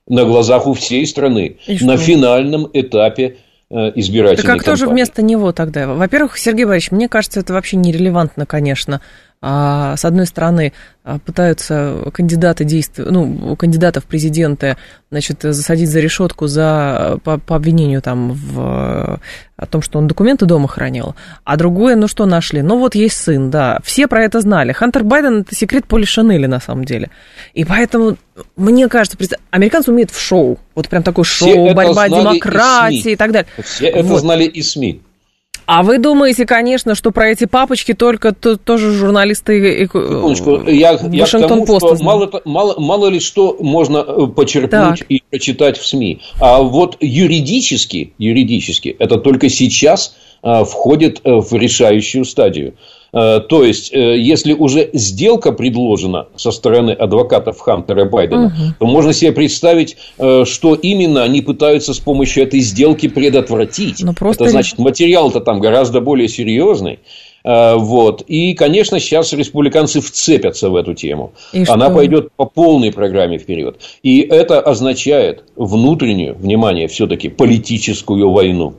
на 0.07 0.23
глазах 0.23 0.67
у 0.67 0.73
всей 0.73 1.05
страны 1.05 1.57
на 1.81 1.97
финальном 1.97 2.69
этапе 2.71 3.37
э, 3.69 3.91
избирательной 3.95 4.43
Так 4.43 4.55
а 4.55 4.59
кто 4.59 4.75
же 4.75 4.87
вместо 4.87 5.21
него 5.21 5.51
тогда? 5.51 5.87
Во-первых, 5.87 6.37
Сергей 6.37 6.65
Борисович, 6.65 6.91
мне 6.91 7.09
кажется, 7.09 7.39
это 7.39 7.53
вообще 7.53 7.77
нерелевантно, 7.77 8.45
конечно. 8.45 9.01
А, 9.39 9.95
с 9.95 10.03
одной 10.03 10.25
стороны, 10.25 10.73
а, 11.03 11.19
пытаются 11.19 12.09
кандидаты 12.11 12.63
действовать, 12.63 13.11
ну, 13.11 13.55
кандидатов 13.55 14.05
в 14.05 14.07
президенты, 14.07 14.77
значит, 15.11 15.43
засадить 15.43 15.89
за 15.89 15.99
решетку 15.99 16.47
за, 16.47 17.19
по, 17.23 17.37
по 17.37 17.55
обвинению 17.55 18.01
там 18.01 18.31
в 18.31 19.19
о 19.57 19.65
том, 19.65 19.81
что 19.81 19.97
он 19.97 20.07
документы 20.07 20.45
дома 20.45 20.67
хранил, 20.67 21.15
а 21.43 21.57
другое, 21.57 21.95
ну 21.95 22.07
что 22.07 22.25
нашли? 22.25 22.61
Ну 22.61 22.77
вот 22.77 22.93
есть 22.93 23.17
сын, 23.17 23.49
да, 23.49 23.79
все 23.83 24.07
про 24.07 24.23
это 24.23 24.39
знали. 24.41 24.71
Хантер 24.71 25.03
Байден 25.03 25.41
это 25.41 25.55
секрет 25.55 25.85
Поли 25.85 26.05
Шанели 26.05 26.45
на 26.45 26.59
самом 26.59 26.85
деле. 26.85 27.09
И 27.53 27.65
поэтому, 27.65 28.17
мне 28.55 28.87
кажется, 28.87 29.17
американцы 29.49 29.91
умеют 29.91 30.11
в 30.11 30.19
шоу, 30.19 30.59
вот 30.75 30.89
прям 30.89 31.01
такое 31.01 31.25
шоу, 31.25 31.73
борьба 31.73 32.07
демократии 32.07 33.09
и, 33.09 33.13
и 33.13 33.15
так 33.15 33.31
далее. 33.31 33.49
Все 33.63 33.87
это 33.87 34.03
вот. 34.03 34.21
знали 34.21 34.43
и 34.45 34.61
СМИ. 34.61 35.01
А 35.67 35.83
вы 35.83 35.97
думаете, 35.97 36.45
конечно, 36.45 36.95
что 36.95 37.11
про 37.11 37.29
эти 37.29 37.43
папочки 37.43 37.93
только 37.93 38.33
то, 38.33 38.55
тоже 38.55 38.93
журналисты 38.93 39.83
Секундочку, 39.83 40.61
я, 40.65 40.97
я 41.11 41.25
к 41.25 41.29
тому, 41.29 41.65
что 41.65 41.97
мало, 42.01 42.41
мало, 42.45 42.79
мало 42.79 43.07
ли 43.07 43.19
что 43.19 43.57
можно 43.59 43.97
э, 43.97 44.27
почерпнуть 44.27 44.99
так. 44.99 45.05
и 45.09 45.21
прочитать 45.29 45.77
в 45.77 45.85
СМИ. 45.85 46.21
А 46.39 46.61
вот 46.61 46.95
юридически, 47.01 48.13
юридически 48.17 48.95
это 48.97 49.17
только 49.17 49.49
сейчас 49.49 50.15
а, 50.41 50.63
входит 50.63 51.19
э, 51.25 51.33
в 51.33 51.51
решающую 51.53 52.23
стадию. 52.23 52.75
Э, 53.13 53.39
то 53.39 53.63
есть, 53.63 53.93
э, 53.93 54.17
если 54.17 54.53
уже 54.53 54.89
сделка 54.93 55.51
предложена 55.51 56.27
со 56.35 56.51
стороны 56.51 56.91
адвокатов 56.91 57.59
Хантера 57.59 58.05
Байдена, 58.05 58.47
угу. 58.47 58.73
то 58.79 58.85
можно 58.85 59.13
себе 59.13 59.31
представить, 59.31 59.97
э, 60.17 60.43
что 60.45 60.75
именно 60.75 61.23
они 61.23 61.41
пытаются 61.41 61.93
с 61.93 61.99
помощью 61.99 62.43
этой 62.43 62.59
сделки 62.59 63.07
предотвратить. 63.07 64.03
Ну, 64.03 64.13
просто... 64.13 64.43
Это 64.43 64.51
значит, 64.51 64.79
материал-то 64.79 65.39
там 65.39 65.59
гораздо 65.59 66.01
более 66.01 66.27
серьезный. 66.27 66.99
Вот. 67.43 68.23
И, 68.27 68.55
конечно, 68.55 68.99
сейчас 68.99 69.31
республиканцы 69.31 70.01
вцепятся 70.01 70.69
в 70.69 70.75
эту 70.75 70.93
тему. 70.95 71.31
И 71.53 71.63
Она 71.65 71.85
что? 71.85 71.95
пойдет 71.95 72.31
по 72.35 72.43
полной 72.43 72.91
программе 72.91 73.37
вперед. 73.37 73.79
И 74.03 74.19
это 74.19 74.59
означает 74.59 75.45
внутреннюю, 75.55 76.35
внимание, 76.35 76.89
все-таки 76.89 77.29
политическую 77.29 78.31
войну 78.31 78.73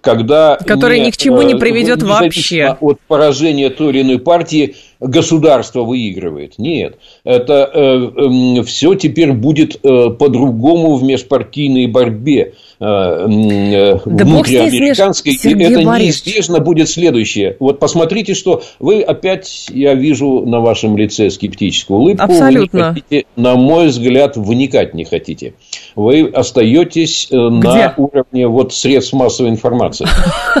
когда... 0.00 0.56
Который 0.56 1.00
ни 1.00 1.10
к 1.10 1.16
чему 1.16 1.42
не 1.42 1.54
э, 1.54 1.58
приведет 1.58 2.02
вообще. 2.02 2.76
От 2.80 3.00
поражения 3.06 3.70
той 3.70 3.90
или 3.90 4.02
иной 4.02 4.18
партии 4.18 4.76
государство 5.00 5.82
выигрывает. 5.82 6.58
Нет. 6.58 6.98
Это 7.24 7.70
э, 7.72 8.58
э, 8.58 8.62
все 8.62 8.94
теперь 8.94 9.32
будет 9.32 9.76
э, 9.82 10.10
по-другому 10.10 10.96
в 10.96 11.02
межпартийной 11.02 11.86
борьбе 11.86 12.54
э, 12.78 12.84
э 12.84 13.98
да 14.04 14.24
внутриамериканской. 14.24 15.32
И 15.32 15.62
это 15.62 15.82
Борисович. 15.82 16.26
неизбежно 16.26 16.60
будет 16.60 16.88
следующее. 16.88 17.56
Вот 17.60 17.78
посмотрите, 17.78 18.34
что 18.34 18.62
вы 18.78 19.02
опять, 19.02 19.68
я 19.72 19.94
вижу 19.94 20.44
на 20.46 20.60
вашем 20.60 20.96
лице 20.96 21.30
скептическую 21.30 22.00
улыбку. 22.00 22.24
Абсолютно. 22.24 22.88
Вы 22.88 22.94
не 22.94 23.00
хотите, 23.00 23.26
на 23.36 23.56
мой 23.56 23.88
взгляд, 23.88 24.36
вникать 24.36 24.94
не 24.94 25.04
хотите. 25.04 25.54
Вы 25.96 26.28
остаетесь 26.28 27.28
э, 27.30 27.34
Где? 27.34 27.68
на 27.68 27.94
уровне 27.96 28.46
вот 28.46 28.72
средств 28.72 29.12
массовой 29.12 29.50
информации. 29.50 30.06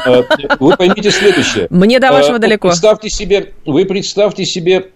Э, 0.06 0.22
вы 0.60 0.76
поймите 0.76 1.10
следующее. 1.10 1.66
Мне 1.70 1.98
до 2.00 2.12
вашего 2.12 2.38
далеко. 2.38 2.68
Представьте 2.68 3.10
себе, 3.10 3.52
вы 3.66 3.84
представьте 3.84 4.44
себе 4.44 4.90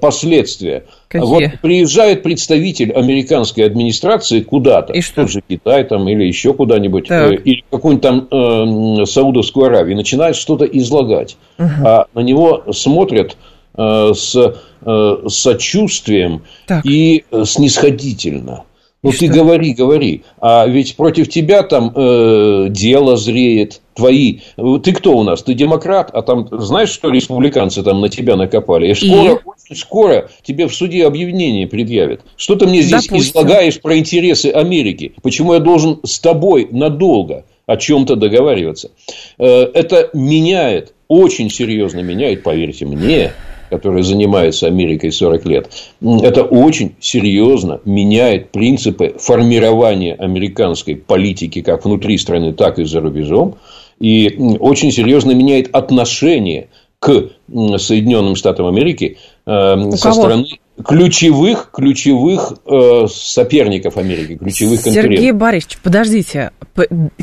последствия. 0.00 0.84
Какие? 1.08 1.28
Вот 1.28 1.42
приезжает 1.60 2.22
представитель 2.22 2.90
американской 2.92 3.66
администрации 3.66 4.40
куда-то, 4.40 4.94
и 4.94 5.02
что? 5.02 5.22
тот 5.22 5.30
же 5.30 5.42
Китай 5.46 5.84
там, 5.84 6.08
или 6.08 6.24
еще 6.24 6.54
куда-нибудь, 6.54 7.10
э, 7.10 7.34
или 7.34 7.62
какую-нибудь 7.70 8.02
там 8.02 8.28
э, 8.30 9.04
Саудовскую 9.04 9.66
Аравию, 9.66 9.96
начинает 9.96 10.36
что-то 10.36 10.64
излагать, 10.64 11.36
угу. 11.58 11.68
а 11.84 12.06
на 12.14 12.20
него 12.20 12.64
смотрят 12.72 13.36
э, 13.76 14.12
с 14.14 14.56
э, 14.86 15.16
сочувствием 15.28 16.42
так. 16.66 16.86
и 16.86 17.24
э, 17.30 17.44
снисходительно. 17.44 18.64
Ну, 19.02 19.10
и 19.10 19.12
ты 19.12 19.26
что? 19.26 19.34
говори, 19.34 19.72
говори. 19.74 20.22
А 20.40 20.66
ведь 20.66 20.96
против 20.96 21.28
тебя 21.28 21.64
там 21.64 21.92
э, 21.94 22.66
дело 22.70 23.16
зреет, 23.16 23.80
твои. 23.94 24.38
Ты 24.56 24.92
кто 24.92 25.18
у 25.18 25.24
нас? 25.24 25.42
Ты 25.42 25.54
демократ? 25.54 26.10
А 26.12 26.22
там, 26.22 26.48
знаешь, 26.52 26.90
что 26.90 27.10
республиканцы 27.10 27.82
там 27.82 28.00
на 28.00 28.08
тебя 28.08 28.36
накопали? 28.36 28.92
И 28.92 28.94
скоро, 28.94 29.32
и? 29.32 29.38
очень 29.44 29.76
скоро 29.76 30.30
тебе 30.44 30.68
в 30.68 30.74
суде 30.74 31.04
объявление 31.04 31.66
предъявят. 31.66 32.20
Что 32.36 32.54
ты 32.54 32.66
мне 32.66 32.82
здесь 32.82 33.06
Допустим. 33.08 33.32
излагаешь 33.32 33.80
про 33.80 33.98
интересы 33.98 34.46
Америки? 34.46 35.14
Почему 35.22 35.54
я 35.54 35.58
должен 35.58 35.98
с 36.04 36.20
тобой 36.20 36.68
надолго 36.70 37.44
о 37.66 37.76
чем-то 37.76 38.14
договариваться? 38.14 38.92
Э, 39.38 39.64
это 39.74 40.10
меняет, 40.12 40.94
очень 41.08 41.50
серьезно 41.50 42.00
меняет, 42.00 42.44
поверьте 42.44 42.86
мне, 42.86 43.32
которая 43.72 44.02
занимается 44.02 44.66
Америкой 44.66 45.10
40 45.12 45.46
лет, 45.46 45.70
это 46.02 46.42
очень 46.42 46.94
серьезно 47.00 47.80
меняет 47.86 48.50
принципы 48.50 49.14
формирования 49.18 50.12
американской 50.12 50.94
политики 50.94 51.62
как 51.62 51.86
внутри 51.86 52.18
страны, 52.18 52.52
так 52.52 52.78
и 52.78 52.84
за 52.84 53.00
рубежом. 53.00 53.54
И 53.98 54.36
очень 54.60 54.92
серьезно 54.92 55.30
меняет 55.30 55.74
отношение 55.74 56.68
к 56.98 57.30
Соединенным 57.48 58.36
Штатам 58.36 58.66
Америки 58.66 59.16
э, 59.46 59.90
со 59.92 60.02
кого? 60.02 60.14
стороны 60.14 60.46
ключевых, 60.84 61.70
ключевых 61.72 62.52
э, 62.66 63.06
соперников 63.08 63.96
Америки, 63.96 64.36
ключевых 64.36 64.80
Сергей 64.80 64.94
конкурентов. 64.94 65.16
Сергей 65.16 65.32
Борисович, 65.32 65.78
подождите, 65.82 66.50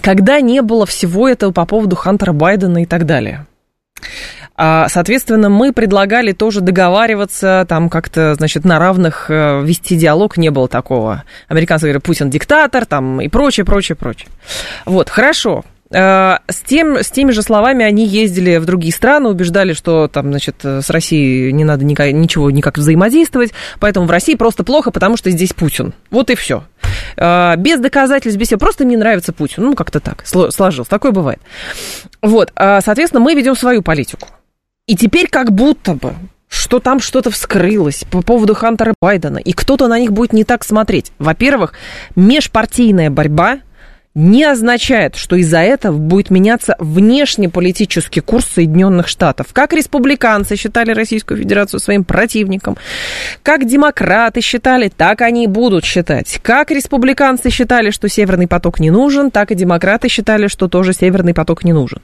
когда 0.02 0.41
не 0.41 0.64
было 0.64 0.88
всего 0.88 1.30
этого 1.30 1.52
по 1.52 1.68
поводу 1.68 1.95
Хантера 1.95 2.34
Байдена 2.34 2.82
и 2.82 2.86
так 2.88 3.06
далее? 3.06 3.45
А, 4.62 4.89
соответственно, 4.89 5.47
мы 5.47 5.72
предлагали 5.72 6.34
тоже 6.34 6.60
договариваться, 6.60 7.66
там 7.70 7.88
как-то, 7.88 8.36
значит, 8.36 8.66
на 8.66 8.78
равных 8.78 9.28
э, 9.30 9.62
вести 9.64 9.95
диалог, 9.95 10.36
не 10.36 10.49
было 10.49 10.68
такого. 10.68 11.24
Американцы 11.47 11.86
говорят, 11.86 12.03
Путин 12.03 12.30
диктатор, 12.30 12.86
там 12.86 13.22
и 13.22 13.30
прочее, 13.30 13.66
прочее, 13.66 13.95
прочее. 13.95 14.28
Вот, 14.84 15.07
хорошо. 15.07 15.64
Э, 15.91 16.39
с, 16.49 16.57
тем, 16.57 16.97
с 16.97 17.10
теми 17.10 17.32
же 17.32 17.41
словами 17.41 17.86
они 17.86 18.05
ездили 18.05 18.57
в 18.57 18.66
другие 18.66 18.91
страны, 18.91 19.30
убеждали, 19.30 19.72
что 19.72 20.10
там, 20.10 20.30
значит, 20.30 20.55
с 20.66 20.89
Россией 20.89 21.53
не 21.53 21.64
надо 21.64 21.86
никак, 21.86 22.12
ничего 22.12 22.51
никак 22.51 22.78
взаимодействовать, 22.78 23.53
поэтому 23.80 24.07
в 24.07 24.12
России 24.12 24.36
просто 24.36 24.66
плохо, 24.66 24.91
потому 24.91 25.16
что 25.16 25.32
здесь 25.32 25.53
Путин. 25.53 25.93
Вот 26.12 26.30
и 26.32 26.36
все. 26.36 26.66
Э, 27.16 27.55
без 27.55 27.80
доказательств, 27.80 28.38
без 28.38 28.47
всего. 28.47 28.60
Просто 28.60 28.84
не 28.84 28.97
нравится 28.97 29.32
Путин. 29.32 29.64
Ну, 29.64 29.74
как-то 29.74 30.01
так 30.01 30.26
сложилось. 30.28 30.89
Такое 30.89 31.14
бывает. 31.14 31.39
Вот. 32.22 32.51
Соответственно, 32.57 33.22
мы 33.22 33.36
ведем 33.36 33.55
свою 33.55 33.82
политику. 33.82 34.28
И 34.90 34.96
теперь 34.96 35.28
как 35.28 35.52
будто 35.52 35.94
бы 35.94 36.16
что 36.48 36.80
там 36.80 37.00
что-то 37.00 37.30
вскрылось 37.30 38.06
по 38.10 38.24
поводу 38.24 38.56
Хантера 38.56 38.96
Байдена, 39.00 39.38
и 39.38 39.54
кто-то 39.54 39.88
на 39.88 40.00
них 40.00 40.12
будет 40.12 40.34
не 40.34 40.44
так 40.44 40.64
смотреть. 40.64 41.12
Во-первых, 41.20 41.74
межпартийная 42.16 43.12
борьба 43.12 43.60
не 44.16 44.44
означает, 44.44 45.16
что 45.16 45.36
из-за 45.36 45.60
этого 45.60 45.96
будет 45.96 46.32
меняться 46.32 46.76
внешнеполитический 46.80 48.24
курс 48.24 48.48
Соединенных 48.48 49.08
Штатов. 49.08 49.48
Как 49.54 49.74
республиканцы 49.74 50.56
считали 50.56 50.92
Российскую 50.92 51.38
Федерацию 51.38 51.80
своим 51.80 52.04
противником, 52.04 52.76
как 53.44 53.68
демократы 53.68 54.42
считали, 54.42 54.90
так 54.90 55.22
они 55.22 55.44
и 55.44 55.48
будут 55.48 55.86
считать. 55.86 56.40
Как 56.42 56.72
республиканцы 56.72 57.52
считали, 57.52 57.92
что 57.92 58.10
Северный 58.10 58.48
поток 58.48 58.80
не 58.80 58.90
нужен, 58.90 59.30
так 59.30 59.52
и 59.52 59.56
демократы 59.56 60.10
считали, 60.10 60.48
что 60.48 60.68
тоже 60.68 60.94
Северный 60.94 61.36
поток 61.36 61.64
не 61.64 61.74
нужен. 61.74 62.02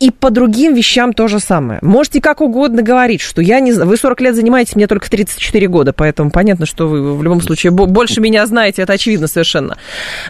И 0.00 0.12
по 0.12 0.30
другим 0.30 0.74
вещам 0.74 1.12
то 1.12 1.26
же 1.26 1.40
самое. 1.40 1.80
Можете 1.82 2.20
как 2.20 2.40
угодно 2.40 2.82
говорить, 2.82 3.20
что 3.20 3.42
я 3.42 3.58
не 3.58 3.72
знаю, 3.72 3.88
вы 3.88 3.96
40 3.96 4.20
лет 4.20 4.36
занимаетесь, 4.36 4.76
мне 4.76 4.86
только 4.86 5.10
34 5.10 5.66
года, 5.66 5.92
поэтому 5.92 6.30
понятно, 6.30 6.66
что 6.66 6.86
вы 6.86 7.16
в 7.16 7.22
любом 7.22 7.40
случае 7.40 7.72
больше 7.72 8.20
меня 8.20 8.46
знаете, 8.46 8.82
это 8.82 8.92
очевидно 8.92 9.26
совершенно. 9.26 9.76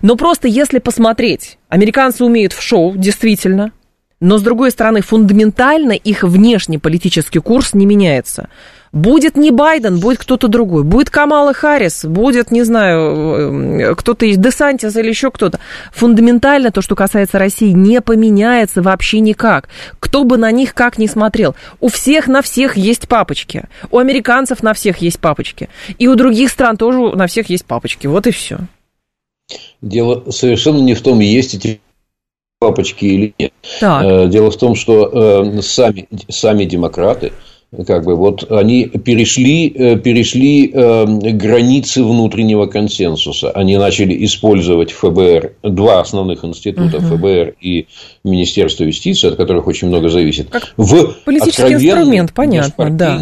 Но 0.01 0.17
просто 0.17 0.49
если 0.49 0.79
посмотреть, 0.79 1.59
американцы 1.69 2.25
умеют 2.25 2.55
в 2.55 2.63
шоу, 2.63 2.97
действительно, 2.97 3.73
но 4.21 4.39
с 4.39 4.43
другой 4.43 4.71
стороны, 4.71 5.03
фундаментально 5.03 5.93
их 5.93 6.23
внешний 6.23 6.79
политический 6.79 7.39
курс 7.39 7.75
не 7.75 7.87
меняется. 7.87 8.49
Будет 8.93 9.37
не 9.37 9.51
Байден, 9.51 10.01
будет 10.01 10.19
кто-то 10.19 10.49
другой. 10.49 10.85
Будет 10.85 11.11
Камала 11.11 11.53
Харрис, 11.53 12.05
будет, 12.05 12.51
не 12.51 12.63
знаю, 12.63 13.81
э, 13.81 13.95
кто-то 13.95 14.27
из 14.27 14.39
Десантис 14.39 14.97
или 14.97 15.09
еще 15.09 15.31
кто-то. 15.31 15.61
Фундаментально 15.93 16.71
то, 16.71 16.81
что 16.81 16.95
касается 16.95 17.39
России, 17.39 17.71
не 17.71 18.01
поменяется 18.01 18.83
вообще 18.83 19.21
никак. 19.21 19.69
Кто 20.01 20.25
бы 20.25 20.37
на 20.37 20.51
них 20.51 20.75
как 20.75 20.99
ни 20.99 21.07
смотрел. 21.07 21.55
У 21.81 21.89
всех 21.89 22.29
на 22.29 22.43
всех 22.43 22.77
есть 22.77 23.09
папочки. 23.09 23.65
У 23.91 23.99
американцев 23.99 24.63
на 24.63 24.75
всех 24.75 24.99
есть 24.99 25.19
папочки. 25.19 25.69
И 25.99 26.09
у 26.09 26.15
других 26.15 26.51
стран 26.51 26.77
тоже 26.77 27.17
на 27.17 27.27
всех 27.27 27.51
есть 27.51 27.65
папочки. 27.65 28.07
Вот 28.07 28.27
и 28.27 28.31
все. 28.31 28.59
Дело 29.81 30.31
совершенно 30.31 30.81
не 30.81 30.95
в 30.95 31.03
том, 31.03 31.21
есть 31.21 31.55
эти 31.55 31.81
папочки 32.59 33.05
или 33.05 33.35
нет. 33.39 33.53
Так. 33.81 34.05
Э, 34.05 34.29
дело 34.29 34.51
в 34.51 34.57
том, 34.57 34.75
что 34.75 35.07
э, 35.07 35.63
сами, 35.63 36.09
сами 36.29 36.65
демократы 36.65 37.33
как 37.87 38.05
бы 38.05 38.17
вот 38.17 38.51
они 38.51 38.87
перешли, 38.87 39.69
э, 39.69 39.97
перешли 39.97 40.71
э, 40.73 41.05
границы 41.33 42.03
внутреннего 42.03 42.67
консенсуса. 42.67 43.51
Они 43.51 43.77
начали 43.77 44.25
использовать 44.25 44.91
ФБР, 44.93 45.53
два 45.63 46.01
основных 46.01 46.45
института, 46.45 46.97
угу. 46.97 47.17
ФБР 47.17 47.55
и 47.61 47.87
Министерство 48.25 48.85
юстиции, 48.85 49.29
от 49.29 49.37
которых 49.37 49.67
очень 49.67 49.89
много 49.89 50.09
зависит, 50.09 50.49
как 50.49 50.73
в 50.77 51.15
политический 51.25 51.75
инструмент, 51.75 52.33
понятно, 52.33 52.91
да 52.91 53.21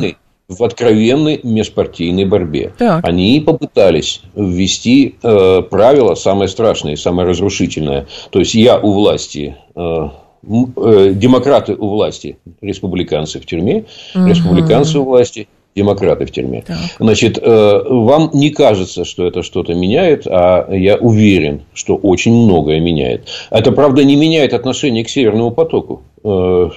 в 0.49 0.63
откровенной 0.63 1.41
межпартийной 1.43 2.25
борьбе. 2.25 2.73
Так. 2.79 3.05
Они 3.05 3.41
попытались 3.41 4.23
ввести 4.37 5.17
э, 5.21 5.63
правила 5.69 6.15
самое 6.15 6.49
страшное 6.49 6.93
и 6.93 6.97
самое 6.97 7.29
разрушительное. 7.29 8.07
То 8.31 8.39
есть 8.39 8.55
я 8.55 8.79
у 8.79 8.93
власти 8.93 9.57
Э, 9.77 10.09
демократы 10.47 11.75
у 11.75 11.89
власти, 11.89 12.39
республиканцы 12.61 13.41
в 13.41 13.47
тюрьме, 13.47 13.85
угу. 14.15 14.27
республиканцы 14.27 14.99
у 14.99 15.05
власти, 15.05 15.49
демократы 15.77 16.25
в 16.25 16.31
тюрьме. 16.31 16.63
Так. 16.67 16.77
Значит, 16.99 17.39
э, 17.41 17.83
вам 17.87 18.31
не 18.33 18.51
кажется, 18.51 19.05
что 19.05 19.27
это 19.27 19.43
что-то 19.43 19.75
меняет, 19.75 20.27
а 20.27 20.73
я 20.73 20.97
уверен, 20.97 21.63
что 21.75 21.97
очень 21.97 22.33
многое 22.33 22.81
меняет. 22.81 23.29
Это, 23.51 23.73
правда, 23.73 24.03
не 24.03 24.17
меняет 24.17 24.55
отношение 24.55 25.05
к 25.05 25.11
Северному 25.11 25.51
потоку 25.51 26.03
э, 26.25 26.71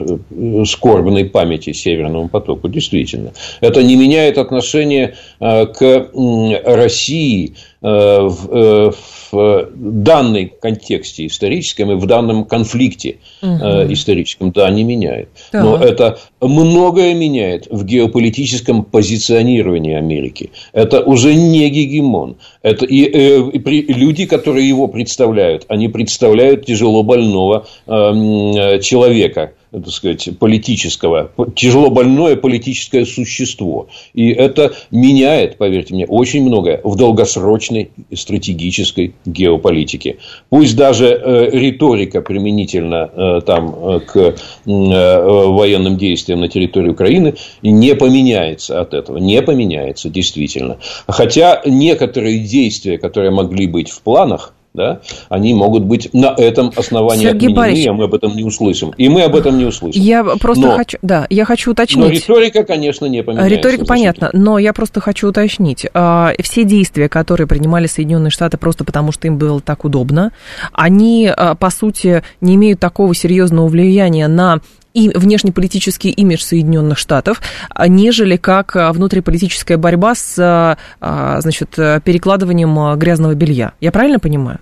скорбной 0.66 1.26
памяти 1.26 1.72
Северному 1.72 2.28
потоку, 2.28 2.68
действительно. 2.68 3.32
Это 3.62 3.82
не 3.84 3.96
меняет 3.96 4.38
отношение 4.38 5.16
к 5.40 6.10
России 6.66 7.54
в 7.82 8.94
в 9.32 9.72
данной 9.76 10.52
контексте 10.62 11.28
историческом 11.28 11.92
и 11.92 11.96
в 11.96 12.06
данном 12.06 12.46
конфликте 12.46 13.18
угу. 13.42 13.52
историческом, 13.90 14.52
да, 14.52 14.70
не 14.70 14.84
меняет. 14.84 15.30
Да. 15.52 15.64
Но 15.64 15.78
это 15.78 16.20
многое 16.42 17.14
меняет 17.14 17.68
в 17.70 17.86
геополитическом 17.86 18.84
позиционировании 18.84 19.96
Америки. 19.96 20.52
Это 20.74 21.02
уже 21.02 21.36
не 21.36 21.70
гегемон. 21.70 22.38
Это 22.62 22.86
и, 22.86 23.04
э, 23.06 23.50
и, 23.52 23.58
и 23.58 23.94
люди, 23.94 24.26
которые 24.26 24.68
его 24.68 24.88
представляют, 24.88 25.66
они 25.68 25.88
представляют 25.88 26.66
тяжело 26.66 27.04
больного 27.04 27.68
э, 27.88 28.80
человека, 28.82 29.54
так 29.72 29.90
сказать, 29.90 30.30
политического, 30.40 31.32
тяжело 31.56 31.90
больное 31.90 32.36
политическое 32.36 33.06
существо. 33.06 33.88
И 34.14 34.30
это 34.30 34.74
меняет, 34.90 35.58
поверьте 35.58 35.94
мне, 35.94 36.06
очень 36.06 36.44
многое 36.44 36.82
в 36.84 36.96
долгосрочной 36.96 37.92
стратегической 38.14 39.14
геополитике. 39.26 40.18
Пусть 40.50 40.76
даже 40.76 41.08
э, 41.08 41.50
риторика 41.52 42.22
применительно 42.22 43.10
э, 43.14 43.42
там, 43.46 43.76
э, 43.76 44.00
к 44.00 44.18
э, 44.18 44.34
военным 44.66 45.98
действиям 45.98 46.40
на 46.40 46.48
территории 46.48 46.90
Украины 46.90 47.36
не 47.62 47.96
поменяется 47.96 48.82
от 48.82 48.94
этого. 48.94 49.18
Не 49.18 49.42
поменяется, 49.42 50.10
действительно. 50.10 50.78
Хотя 51.08 51.62
некоторые 51.66 52.40
действия, 52.40 52.98
которые 52.98 53.32
могли 53.32 53.68
быть 53.68 53.90
в 53.90 54.02
планах, 54.02 54.54
да, 54.74 55.02
они 55.30 55.54
могут 55.54 55.84
быть 55.84 56.14
на 56.14 56.28
этом 56.38 56.72
основании 56.76 57.24
Сергей 57.24 57.50
отменены, 57.50 57.90
а 57.90 57.94
мы 57.94 58.04
об 58.06 58.14
этом 58.14 58.36
не 58.36 58.44
услышим. 58.44 58.92
И 58.98 59.10
мы 59.10 59.24
об 59.24 59.36
этом 59.36 59.58
не 59.58 59.66
услышим. 59.66 60.02
Я 60.02 60.24
просто 60.24 60.68
но, 60.68 60.76
хочу, 60.76 60.98
да, 61.02 61.26
я 61.30 61.46
хочу 61.46 61.72
уточнить. 61.72 62.06
Но 62.06 62.10
риторика, 62.10 62.64
конечно, 62.64 63.06
не 63.08 63.24
поменяется. 63.24 63.56
Риторика 63.56 63.86
понятна, 63.86 64.30
но 64.34 64.60
я 64.60 64.74
просто 64.74 65.02
хочу 65.02 65.30
уточнить. 65.30 65.88
А, 65.94 66.34
все 66.42 66.64
действия, 66.64 67.10
которые 67.10 67.48
принимали 67.48 67.88
Соединенные 67.88 68.32
Штаты 68.32 68.58
просто 68.58 68.84
потому, 68.84 69.12
что 69.12 69.28
им 69.28 69.38
было 69.38 69.60
так 69.60 69.86
удобно, 69.86 70.32
они, 70.72 71.32
а, 71.36 71.56
по 71.56 71.72
сути, 71.72 72.22
не 72.42 72.56
имеют 72.56 72.80
такого 72.80 73.16
серьезного 73.16 73.68
влияния 73.68 74.28
на 74.28 74.60
и 74.94 75.10
внешнеполитический 75.10 76.12
имидж 76.12 76.42
Соединенных 76.42 76.98
Штатов, 76.98 77.42
нежели 77.88 78.38
как 78.38 78.76
внутриполитическая 78.76 79.78
борьба 79.78 80.16
с 80.16 80.78
значит, 81.00 81.70
перекладыванием 81.72 82.98
грязного 82.98 83.34
белья. 83.36 83.74
Я 83.80 83.92
правильно 83.92 84.20
понимаю? 84.20 84.60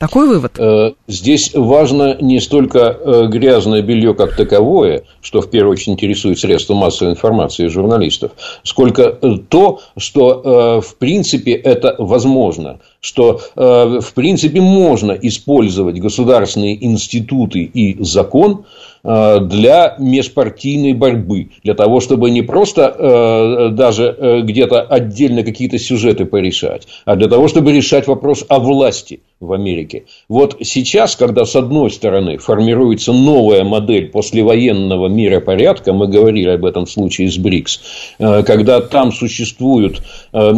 Такой 0.00 0.26
вывод? 0.28 0.58
Э, 0.58 0.92
здесь 1.08 1.52
важно 1.52 2.16
не 2.22 2.40
столько 2.40 2.78
э, 2.78 3.26
грязное 3.26 3.82
белье 3.82 4.14
как 4.14 4.34
таковое, 4.34 5.02
что 5.20 5.42
в 5.42 5.50
первую 5.50 5.72
очередь 5.72 5.90
интересует 5.90 6.38
средства 6.38 6.72
массовой 6.72 7.12
информации 7.12 7.66
и 7.66 7.68
журналистов, 7.68 8.32
сколько 8.62 9.02
э, 9.02 9.36
то, 9.50 9.80
что 9.98 10.80
в 10.80 10.94
принципе 10.96 11.52
это 11.52 11.96
возможно, 11.98 12.80
что 13.02 13.40
в 13.54 14.12
принципе 14.14 14.62
можно 14.62 15.12
использовать 15.12 16.00
государственные 16.00 16.82
институты 16.82 17.60
и 17.60 18.02
закон 18.02 18.64
для 19.02 19.94
межпартийной 19.98 20.92
борьбы, 20.92 21.50
для 21.64 21.74
того, 21.74 22.00
чтобы 22.00 22.30
не 22.30 22.42
просто 22.42 23.70
даже 23.72 24.42
где-то 24.44 24.82
отдельно 24.82 25.42
какие-то 25.42 25.78
сюжеты 25.78 26.26
порешать, 26.26 26.86
а 27.04 27.16
для 27.16 27.28
того, 27.28 27.48
чтобы 27.48 27.72
решать 27.72 28.06
вопрос 28.06 28.44
о 28.48 28.58
власти 28.58 29.20
в 29.40 29.54
Америке. 29.54 30.04
Вот 30.28 30.58
сейчас, 30.62 31.16
когда 31.16 31.46
с 31.46 31.56
одной 31.56 31.90
стороны 31.90 32.36
формируется 32.36 33.14
новая 33.14 33.64
модель 33.64 34.08
послевоенного 34.10 35.08
миропорядка, 35.08 35.94
мы 35.94 36.08
говорили 36.08 36.50
об 36.50 36.66
этом 36.66 36.86
случае 36.86 37.30
с 37.30 37.38
БРИКС, 37.38 37.80
э, 38.18 38.42
когда 38.42 38.82
там 38.82 39.12
существуют 39.12 40.02
э, 40.34 40.38
э, 40.38 40.52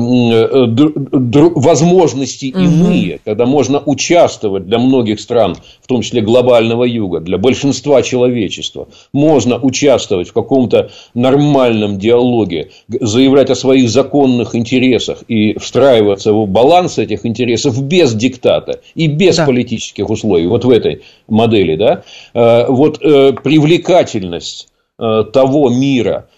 возможности 1.13 2.47
иные, 2.47 3.15
угу. 3.15 3.21
когда 3.25 3.47
можно 3.47 3.81
участвовать 3.87 4.67
для 4.67 4.81
многих 4.81 5.21
стран, 5.21 5.57
в 5.81 5.87
том 5.87 6.03
числе 6.03 6.21
глобального 6.21 6.83
юга, 6.83 7.21
для 7.21 7.39
большинства 7.39 8.03
человечества, 8.03 8.89
можно 9.13 9.61
участвовать 9.61 10.29
в 10.29 10.33
каком-то 10.33 10.91
нормальном 11.15 12.01
диалоге, 12.01 12.71
заявлять 12.89 13.51
о 13.51 13.55
своих 13.55 13.89
законных 13.91 14.57
интересах 14.57 15.23
и 15.29 15.57
встраиваться 15.57 16.33
в 16.33 16.49
баланс 16.49 16.99
этих 16.99 17.25
интересов 17.25 17.81
без 17.81 18.13
диктата 18.13 18.72
диктата 18.73 18.81
и 18.95 19.09
без 19.09 19.37
да. 19.37 19.47
политических 19.47 20.11
условий, 20.11 20.47
вот 20.47 20.65
в 20.65 20.71
этой 20.71 21.03
модели, 21.29 21.77
да, 21.77 22.03
э, 22.35 22.67
вот 22.69 22.99
э, 23.03 23.33
привлекательность 23.33 24.69
э, 24.99 25.25
того 25.33 25.71
мира, 25.71 26.29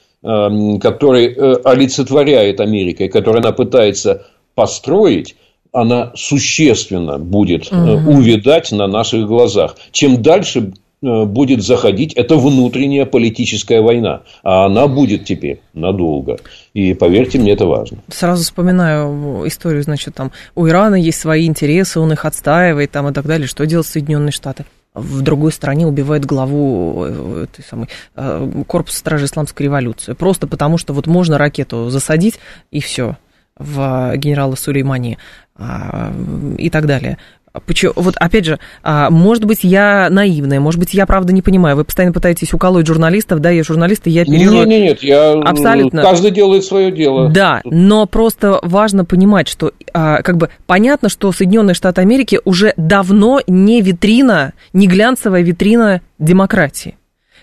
который 0.80 1.34
олицетворяет 1.64 2.58
Америка 2.58 3.04
и 3.04 3.08
который 3.08 3.42
она 3.42 3.52
пытается 3.52 4.24
построить, 4.54 5.36
она 5.70 6.12
существенно 6.16 7.18
будет 7.18 7.70
угу. 7.70 8.10
увидать 8.10 8.72
на 8.72 8.86
наших 8.86 9.26
глазах. 9.26 9.76
Чем 9.92 10.22
дальше 10.22 10.72
будет 11.04 11.62
заходить, 11.62 12.14
это 12.14 12.36
внутренняя 12.36 13.04
политическая 13.06 13.80
война. 13.80 14.22
А 14.42 14.66
она 14.66 14.86
будет 14.86 15.24
теперь 15.24 15.60
надолго. 15.74 16.38
И 16.72 16.94
поверьте 16.94 17.38
мне, 17.38 17.52
это 17.52 17.66
важно. 17.66 17.98
Сразу 18.08 18.42
вспоминаю 18.42 19.46
историю, 19.46 19.82
значит, 19.82 20.14
там 20.14 20.32
у 20.54 20.66
Ирана 20.66 20.96
есть 20.96 21.20
свои 21.20 21.46
интересы, 21.46 22.00
он 22.00 22.12
их 22.12 22.24
отстаивает 22.24 22.90
там, 22.90 23.08
и 23.08 23.12
так 23.12 23.26
далее. 23.26 23.46
Что 23.46 23.66
делают 23.66 23.86
Соединенные 23.86 24.32
Штаты? 24.32 24.64
в 24.94 25.22
другой 25.22 25.50
стране 25.50 25.88
убивает 25.88 26.24
главу 26.24 27.04
э, 27.04 27.46
этой 27.50 27.64
самой, 27.64 27.88
э, 28.14 28.62
корпуса 28.68 28.98
стражи 28.98 29.26
исламской 29.26 29.64
революции. 29.64 30.12
Просто 30.12 30.46
потому, 30.46 30.78
что 30.78 30.94
вот 30.94 31.08
можно 31.08 31.36
ракету 31.36 31.90
засадить, 31.90 32.38
и 32.70 32.80
все 32.80 33.16
в 33.58 34.12
генерала 34.16 34.54
Сулеймани 34.54 35.18
а, 35.56 36.12
и 36.58 36.70
так 36.70 36.86
далее. 36.86 37.18
Почему, 37.66 37.92
вот 37.94 38.16
опять 38.16 38.44
же, 38.46 38.58
а, 38.82 39.10
может 39.10 39.44
быть, 39.44 39.60
я 39.62 40.08
наивная, 40.10 40.58
может 40.58 40.80
быть, 40.80 40.92
я 40.92 41.06
правда 41.06 41.32
не 41.32 41.40
понимаю. 41.40 41.76
Вы 41.76 41.84
постоянно 41.84 42.12
пытаетесь 42.12 42.52
уколоть 42.52 42.86
журналистов, 42.86 43.38
да, 43.38 43.50
я 43.50 43.62
журналист, 43.62 44.08
и 44.08 44.10
я 44.10 44.22
оперирую... 44.22 44.66
Нет, 44.66 44.68
нет, 44.68 44.82
нет, 44.82 45.02
я... 45.04 45.32
Абсолютно. 45.34 46.02
Каждый 46.02 46.32
делает 46.32 46.64
свое 46.64 46.90
дело. 46.90 47.28
Да, 47.28 47.60
но 47.64 48.06
просто 48.06 48.58
важно 48.62 49.04
понимать, 49.04 49.46
что 49.46 49.72
а, 49.92 50.22
как 50.22 50.36
бы 50.36 50.50
понятно, 50.66 51.08
что 51.08 51.30
Соединенные 51.30 51.74
Штаты 51.74 52.00
Америки 52.00 52.40
уже 52.44 52.74
давно 52.76 53.40
не 53.46 53.82
витрина, 53.82 54.54
не 54.72 54.88
глянцевая 54.88 55.42
витрина 55.42 56.00
демократии. 56.18 56.96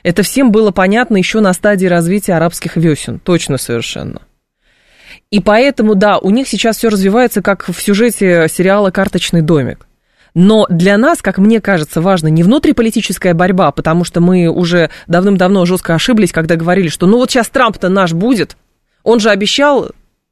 Это 0.03 0.23
всем 0.23 0.51
было 0.51 0.71
понятно 0.71 1.15
еще 1.15 1.39
на 1.39 1.53
стадии 1.53 1.85
развития 1.85 2.33
арабских 2.33 2.75
весен, 2.75 3.19
точно 3.19 3.57
совершенно. 3.57 4.21
И 5.29 5.39
поэтому, 5.39 5.95
да, 5.95 6.17
у 6.17 6.31
них 6.31 6.49
сейчас 6.49 6.77
все 6.77 6.89
развивается, 6.89 7.41
как 7.41 7.69
в 7.69 7.81
сюжете 7.81 8.47
сериала 8.49 8.91
«Карточный 8.91 9.41
домик». 9.41 9.87
Но 10.33 10.65
для 10.69 10.97
нас, 10.97 11.21
как 11.21 11.37
мне 11.37 11.59
кажется, 11.59 12.01
важно 12.01 12.27
не 12.27 12.43
внутриполитическая 12.43 13.33
борьба, 13.33 13.71
потому 13.71 14.03
что 14.03 14.21
мы 14.21 14.47
уже 14.47 14.89
давным-давно 15.07 15.65
жестко 15.65 15.93
ошиблись, 15.93 16.31
когда 16.31 16.55
говорили, 16.55 16.87
что 16.87 17.05
ну 17.05 17.17
вот 17.17 17.29
сейчас 17.29 17.49
Трамп-то 17.49 17.89
наш 17.89 18.13
будет, 18.13 18.55
он 19.03 19.19
же 19.19 19.29
обещал 19.29 19.89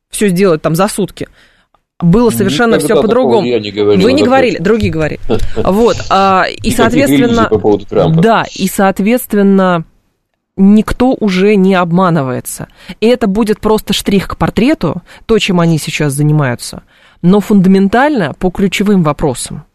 все 0.09 0.29
сделать 0.29 0.61
там 0.61 0.75
за 0.75 0.87
сутки. 0.87 1.27
Было 1.99 2.29
совершенно 2.29 2.75
Никогда 2.75 2.93
все 2.93 3.01
по-другому. 3.01 3.45
Я 3.45 3.59
не 3.59 3.71
говорил, 3.71 4.01
Вы 4.01 4.13
не 4.13 4.23
говорили, 4.23 4.57
другие 4.57 4.91
говорили. 4.91 5.19
Вот. 5.57 5.97
А, 6.09 6.45
и, 6.47 6.71
соответственно, 6.71 7.49
по 7.49 7.59
поводу 7.59 7.85
Трампа. 7.85 8.21
да, 8.21 8.45
и, 8.55 8.69
соответственно, 8.69 9.83
никто 10.55 11.13
уже 11.19 11.55
не 11.55 11.75
обманывается. 11.75 12.69
И 13.01 13.07
это 13.07 13.27
будет 13.27 13.59
просто 13.59 13.91
штрих 13.91 14.29
к 14.29 14.37
портрету, 14.37 15.01
то, 15.25 15.37
чем 15.39 15.59
они 15.59 15.77
сейчас 15.77 16.13
занимаются. 16.13 16.83
Но 17.21 17.41
фундаментально 17.41 18.33
по 18.39 18.49
ключевым 18.49 19.03
вопросам 19.03 19.65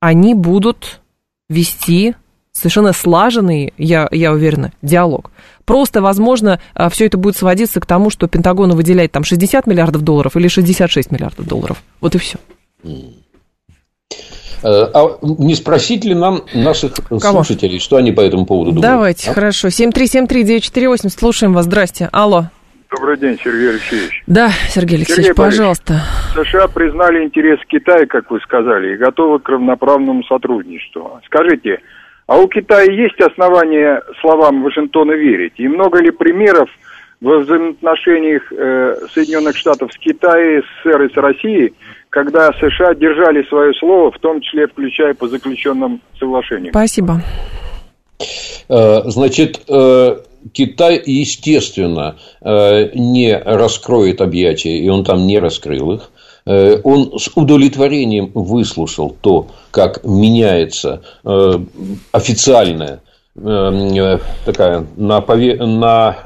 они 0.00 0.34
будут 0.34 1.00
вести 1.48 2.14
совершенно 2.52 2.92
слаженный, 2.92 3.74
я, 3.76 4.08
я 4.10 4.32
уверена, 4.32 4.72
диалог. 4.80 5.30
Просто, 5.64 6.00
возможно, 6.00 6.60
а, 6.74 6.88
все 6.88 7.06
это 7.06 7.18
будет 7.18 7.36
сводиться 7.36 7.80
к 7.80 7.86
тому, 7.86 8.08
что 8.08 8.28
Пентагону 8.28 8.74
выделяет 8.74 9.12
там 9.12 9.24
60 9.24 9.66
миллиардов 9.66 10.02
долларов 10.02 10.36
или 10.36 10.48
66 10.48 11.10
миллиардов 11.10 11.46
долларов. 11.46 11.82
Вот 12.00 12.14
и 12.14 12.18
все. 12.18 12.38
Э, 14.62 14.90
а 14.94 15.18
не 15.22 15.54
спросить 15.54 16.04
ли 16.04 16.14
нам 16.14 16.44
наших 16.54 16.94
Кого? 16.94 17.44
слушателей, 17.44 17.78
что 17.78 17.96
они 17.96 18.12
по 18.12 18.22
этому 18.22 18.46
поводу 18.46 18.72
думают? 18.72 18.90
Давайте, 18.90 19.30
а? 19.30 19.34
хорошо. 19.34 19.68
7373948, 19.68 21.08
слушаем 21.10 21.52
вас. 21.52 21.66
Здрасте. 21.66 22.08
Алло. 22.12 22.46
Добрый 22.96 23.18
день, 23.18 23.38
Сергей 23.44 23.70
Алексеевич. 23.70 24.22
Да, 24.26 24.50
Сергей 24.70 24.96
Алексеевич, 24.96 25.26
Сергей 25.26 25.34
пожалуйста. 25.34 26.00
США 26.34 26.66
признали 26.68 27.24
интерес 27.24 27.58
Китая, 27.68 28.06
как 28.06 28.30
вы 28.30 28.40
сказали, 28.40 28.94
и 28.94 28.96
готовы 28.96 29.38
к 29.38 29.48
равноправному 29.50 30.24
сотрудничеству. 30.24 31.20
Скажите, 31.26 31.80
а 32.26 32.38
у 32.38 32.48
Китая 32.48 32.90
есть 32.90 33.20
основания 33.20 34.02
словам 34.22 34.62
Вашингтона 34.62 35.12
верить? 35.12 35.52
И 35.58 35.68
много 35.68 36.00
ли 36.00 36.10
примеров 36.10 36.70
во 37.20 37.38
взаимоотношениях 37.40 38.50
э, 38.50 38.96
Соединенных 39.12 39.56
Штатов 39.56 39.92
с 39.92 39.98
Китаем, 39.98 40.62
СССР 40.82 41.02
и 41.02 41.12
с 41.12 41.16
Россией, 41.16 41.74
когда 42.08 42.50
США 42.52 42.94
держали 42.94 43.46
свое 43.48 43.74
слово, 43.74 44.10
в 44.10 44.18
том 44.20 44.40
числе 44.40 44.68
включая 44.68 45.12
по 45.12 45.28
заключенным 45.28 46.00
соглашениям? 46.18 46.70
Спасибо. 46.70 47.20
Э, 48.70 49.02
значит, 49.04 49.60
э, 49.68 50.16
Китай, 50.52 51.02
естественно, 51.04 52.16
э, 52.40 52.90
не 52.94 53.36
раскроет 53.36 54.20
объятия, 54.20 54.78
и 54.78 54.88
он 54.88 55.04
там 55.04 55.26
не 55.26 55.38
раскрыл 55.38 55.92
их. 55.92 56.10
Э, 56.46 56.80
он 56.84 57.18
с 57.18 57.30
удовлетворением 57.34 58.30
выслушал 58.34 59.16
то, 59.20 59.48
как 59.70 60.04
меняется 60.04 61.02
э, 61.24 61.58
официальная 62.12 63.00
такая 63.34 64.86
на, 64.96 65.20
пове... 65.20 65.56
на, 65.56 66.16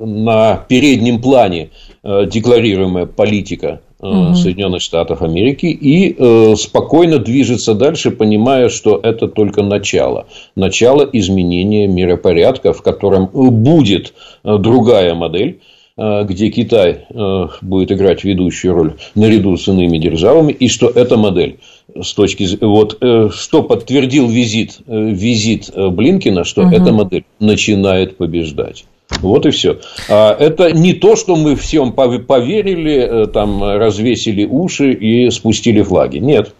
на 0.00 0.64
переднем 0.68 1.20
плане 1.20 1.68
декларируемая 2.02 3.04
политика 3.04 3.80
угу. 4.04 4.34
Соединенных 4.34 4.82
Штатов 4.82 5.22
Америки 5.22 5.66
и 5.66 6.14
э, 6.16 6.54
спокойно 6.56 7.18
движется 7.18 7.74
дальше, 7.74 8.10
понимая, 8.10 8.68
что 8.68 9.00
это 9.02 9.28
только 9.28 9.62
начало. 9.62 10.26
Начало 10.56 11.08
изменения 11.12 11.86
миропорядка, 11.86 12.72
в 12.72 12.82
котором 12.82 13.26
будет 13.32 14.14
э, 14.44 14.58
другая 14.58 15.14
модель 15.14 15.60
э, 15.96 16.24
где 16.24 16.50
Китай 16.50 17.06
э, 17.08 17.46
будет 17.62 17.92
играть 17.92 18.24
ведущую 18.24 18.74
роль 18.74 18.94
наряду 19.14 19.56
с 19.56 19.68
иными 19.68 19.98
державами, 19.98 20.52
и 20.52 20.68
что 20.68 20.88
эта 20.88 21.16
модель 21.16 21.58
с 22.00 22.12
точки 22.14 22.46
вот 22.60 22.98
что 23.32 23.62
подтвердил 23.62 24.28
визит 24.28 24.78
визит 24.86 25.70
Блинкина, 25.74 26.44
что 26.44 26.62
угу. 26.62 26.74
эта 26.74 26.92
модель 26.92 27.24
начинает 27.38 28.16
побеждать. 28.16 28.84
Вот 29.20 29.46
и 29.46 29.50
все. 29.50 29.78
А 30.08 30.34
это 30.38 30.72
не 30.72 30.94
то, 30.94 31.16
что 31.16 31.36
мы 31.36 31.56
всем 31.56 31.92
поверили, 31.92 33.24
э, 33.24 33.26
там 33.26 33.62
развесили 33.62 34.44
уши 34.44 34.92
и 34.92 35.30
спустили 35.30 35.82
флаги. 35.82 36.18
Нет. 36.18 36.54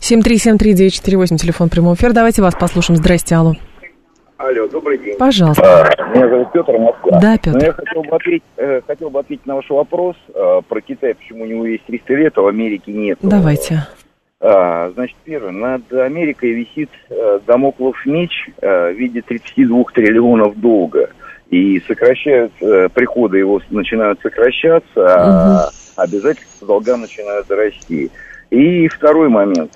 7373948, 0.00 1.36
телефон 1.36 1.68
прямого 1.68 1.94
эфира. 1.94 2.12
Давайте 2.12 2.42
вас 2.42 2.54
послушаем. 2.54 2.98
Здрасте, 2.98 3.34
алло. 3.34 3.54
Алло, 4.36 4.68
добрый 4.68 4.98
день. 4.98 5.16
Пожалуйста. 5.18 5.90
А, 5.90 6.14
меня 6.14 6.28
зовут 6.28 6.52
Петр 6.52 6.78
Москва. 6.78 7.18
Да, 7.20 7.36
Петр. 7.36 7.58
Но 7.58 7.64
я 7.64 7.72
хотел 7.72 8.02
бы 8.02 8.14
ответить, 8.14 8.44
э, 8.56 8.80
хотел 8.86 9.10
бы 9.10 9.18
ответить 9.18 9.46
на 9.46 9.56
ваш 9.56 9.68
вопрос 9.68 10.16
э, 10.32 10.60
про 10.68 10.80
Китай, 10.80 11.14
почему 11.14 11.42
у 11.42 11.46
него 11.46 11.66
есть 11.66 11.84
300 11.86 12.14
лет, 12.14 12.38
а 12.38 12.42
в 12.42 12.46
Америке 12.46 12.92
нет. 12.92 13.18
Давайте. 13.22 13.88
А, 14.40 14.90
значит, 14.94 15.16
первое, 15.24 15.50
над 15.50 15.92
Америкой 15.92 16.52
висит 16.52 16.90
домоклов 17.46 17.96
меч 18.06 18.48
в 18.62 18.92
виде 18.92 19.20
32 19.20 19.84
триллионов 19.92 20.60
долга 20.60 21.10
и 21.50 21.80
сокращаются, 21.86 22.64
э, 22.64 22.88
приходы 22.90 23.38
его 23.38 23.60
начинают 23.70 24.20
сокращаться, 24.20 24.86
а 24.96 25.68
угу. 25.68 25.72
обязательства 25.96 26.66
долга 26.66 26.96
начинают 26.96 27.50
расти. 27.50 28.10
И 28.50 28.88
второй 28.88 29.28
момент. 29.28 29.72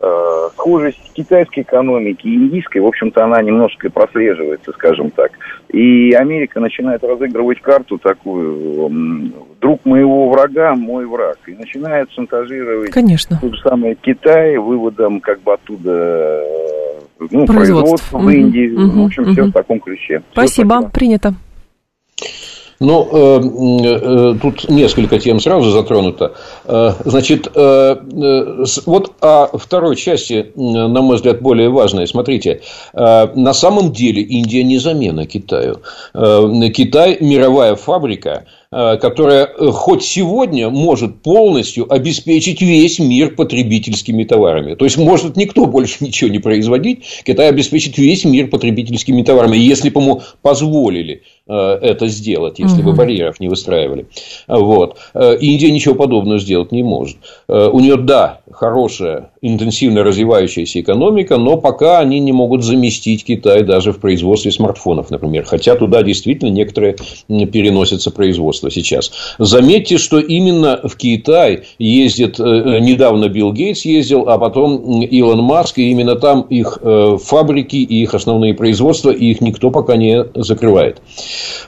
Э, 0.00 0.48
схожесть 0.52 1.12
китайской 1.14 1.60
экономики 1.60 2.26
и 2.26 2.34
индийской, 2.34 2.82
в 2.82 2.86
общем-то, 2.86 3.24
она 3.24 3.40
немножко 3.40 3.88
прослеживается, 3.90 4.72
скажем 4.72 5.10
так. 5.10 5.32
И 5.68 6.12
Америка 6.12 6.60
начинает 6.60 7.02
разыгрывать 7.02 7.60
карту 7.62 7.96
такую, 7.98 8.90
друг 9.60 9.84
моего 9.86 10.28
врага, 10.28 10.74
мой 10.74 11.06
враг. 11.06 11.38
И 11.46 11.52
начинает 11.52 12.10
шантажировать 12.10 12.90
Конечно. 12.90 13.38
тот 13.40 13.54
же 13.54 13.62
самый 13.62 13.94
Китай 13.94 14.58
выводом 14.58 15.20
как 15.20 15.40
бы 15.40 15.54
оттуда 15.54 16.42
э, 17.20 17.24
ну, 17.30 17.46
производство 17.46 18.18
в 18.18 18.28
Индии. 18.28 18.70
Угу, 18.70 19.02
в 19.02 19.06
общем, 19.06 19.22
угу. 19.22 19.32
все 19.32 19.42
в 19.44 19.52
таком 19.52 19.80
ключе. 19.80 20.22
Спасибо, 20.32 20.74
спасибо. 20.74 20.90
принято. 20.90 21.34
Ну, 22.80 23.08
э, 23.12 23.40
э, 23.84 24.38
тут 24.42 24.68
несколько 24.68 25.18
тем 25.18 25.40
сразу 25.40 25.70
затронуто. 25.70 26.34
Э, 26.64 26.90
значит, 27.04 27.48
э, 27.54 27.96
э, 27.96 28.64
вот 28.86 29.12
о 29.20 29.56
второй 29.56 29.96
части, 29.96 30.52
на 30.56 31.00
мой 31.00 31.16
взгляд, 31.16 31.40
более 31.40 31.70
важной. 31.70 32.06
Смотрите, 32.06 32.62
э, 32.92 33.26
на 33.34 33.54
самом 33.54 33.92
деле 33.92 34.22
Индия 34.22 34.64
не 34.64 34.78
замена 34.78 35.26
Китаю. 35.26 35.76
Китай– 36.12 37.16
мировая 37.20 37.74
фабрика, 37.76 38.44
которая 38.74 39.46
хоть 39.72 40.02
сегодня 40.02 40.68
может 40.68 41.22
полностью 41.22 41.92
обеспечить 41.92 42.60
весь 42.60 42.98
мир 42.98 43.34
потребительскими 43.34 44.24
товарами. 44.24 44.74
То 44.74 44.84
есть, 44.84 44.96
может 44.96 45.36
никто 45.36 45.66
больше 45.74 46.04
ничего 46.04 46.30
не 46.30 46.40
производить, 46.40 47.04
Китай 47.24 47.48
обеспечит 47.48 47.98
весь 47.98 48.24
мир 48.24 48.48
потребительскими 48.48 49.22
товарами, 49.22 49.56
если 49.56 49.90
бы 49.90 50.00
ему 50.00 50.22
позволили 50.42 51.22
это 51.46 52.08
сделать, 52.08 52.58
если 52.58 52.80
угу. 52.80 52.90
бы 52.90 52.96
барьеров 52.96 53.38
не 53.40 53.48
выстраивали. 53.48 54.06
Вот. 54.48 54.98
Индия 55.14 55.70
ничего 55.70 55.94
подобного 55.94 56.38
сделать 56.38 56.72
не 56.72 56.82
может. 56.82 57.16
У 57.48 57.80
нее, 57.80 57.96
да, 57.96 58.40
хорошая, 58.50 59.30
интенсивно 59.42 60.02
развивающаяся 60.02 60.80
экономика, 60.80 61.36
но 61.36 61.58
пока 61.58 61.98
они 61.98 62.18
не 62.18 62.32
могут 62.32 62.64
заместить 62.64 63.24
Китай 63.24 63.62
даже 63.62 63.92
в 63.92 63.98
производстве 63.98 64.50
смартфонов, 64.52 65.10
например. 65.10 65.44
Хотя 65.44 65.74
туда 65.74 66.02
действительно 66.02 66.48
некоторые 66.50 66.96
переносятся 67.28 68.10
производство 68.10 68.70
сейчас. 68.70 69.12
Заметьте, 69.38 69.98
что 69.98 70.18
именно 70.18 70.80
в 70.82 70.96
Китай 70.96 71.64
ездит, 71.78 72.40
э, 72.40 72.78
недавно 72.80 73.28
Билл 73.28 73.52
Гейтс 73.52 73.84
ездил, 73.84 74.28
а 74.28 74.38
потом 74.38 75.02
Илон 75.02 75.42
Маск, 75.42 75.78
и 75.78 75.90
именно 75.90 76.16
там 76.16 76.42
их 76.42 76.78
э, 76.80 77.18
фабрики 77.22 77.76
и 77.76 78.02
их 78.02 78.14
основные 78.14 78.54
производства, 78.54 79.10
и 79.10 79.26
их 79.26 79.40
никто 79.40 79.70
пока 79.70 79.96
не 79.96 80.24
закрывает. 80.34 81.02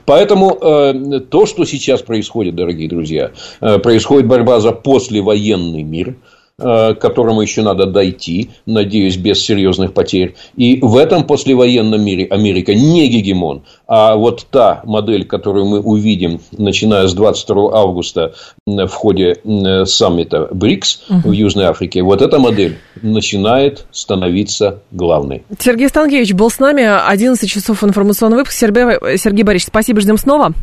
Поэтому 0.05 0.59
э, 0.61 1.21
то, 1.21 1.47
что 1.47 1.65
сейчас 1.65 2.03
происходит, 2.03 2.55
дорогие 2.55 2.89
друзья, 2.89 3.33
происходит 3.61 4.27
борьба 4.27 4.61
за 4.61 4.73
послевоенный 4.73 5.83
мир– 5.83 6.17
Э, 6.27 6.36
к 6.59 6.95
которому 6.95 7.43
еще 7.43 7.61
надо 7.61 7.85
дойти, 7.85 8.51
надеюсь, 8.65 9.17
без 9.17 9.45
серьезных 9.45 9.93
потерь. 9.93 10.37
И 10.57 10.79
в 10.81 10.97
этом 10.97 11.25
послевоенном 11.25 12.03
мире 12.03 12.27
Америка 12.31 12.75
не 12.75 13.09
гегемон, 13.09 13.63
а 13.87 14.15
вот 14.17 14.47
та 14.51 14.81
модель, 14.85 15.27
которую 15.27 15.67
мы 15.67 15.81
увидим, 15.81 16.41
начиная 16.57 17.09
с 17.09 17.15
22 17.15 17.79
августа 17.79 18.35
в 18.67 18.89
ходе 18.89 19.37
саммита 19.85 20.49
БРИКС 20.51 21.03
угу. 21.11 21.29
в 21.29 21.33
Южной 21.33 21.67
Африке, 21.67 22.03
вот 22.03 22.23
эта 22.23 22.39
модель 22.39 22.79
начинает 23.03 23.87
становиться 23.91 24.81
главной. 24.93 25.43
Сергей 25.59 25.89
Станкевич 25.89 26.33
был 26.33 26.51
с 26.51 26.59
нами. 26.59 26.85
11 27.07 27.51
часов 27.51 27.85
информационный 27.85 28.39
выпуск. 28.39 28.55
Сергей, 28.55 29.19
Сергей 29.19 29.43
Борисович, 29.43 29.69
спасибо, 29.69 30.01
ждем 30.01 30.17
снова. 30.17 30.55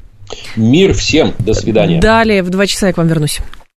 Мир 0.55 0.93
всем. 0.93 1.33
До 1.37 1.53
свидания. 1.53 1.99
Далее 1.99 2.41
в 2.41 2.49
2 2.49 2.65
часа 2.65 2.87
я 2.87 2.93
к 2.93 2.97
вам 2.97 3.07
вернусь. 3.07 3.39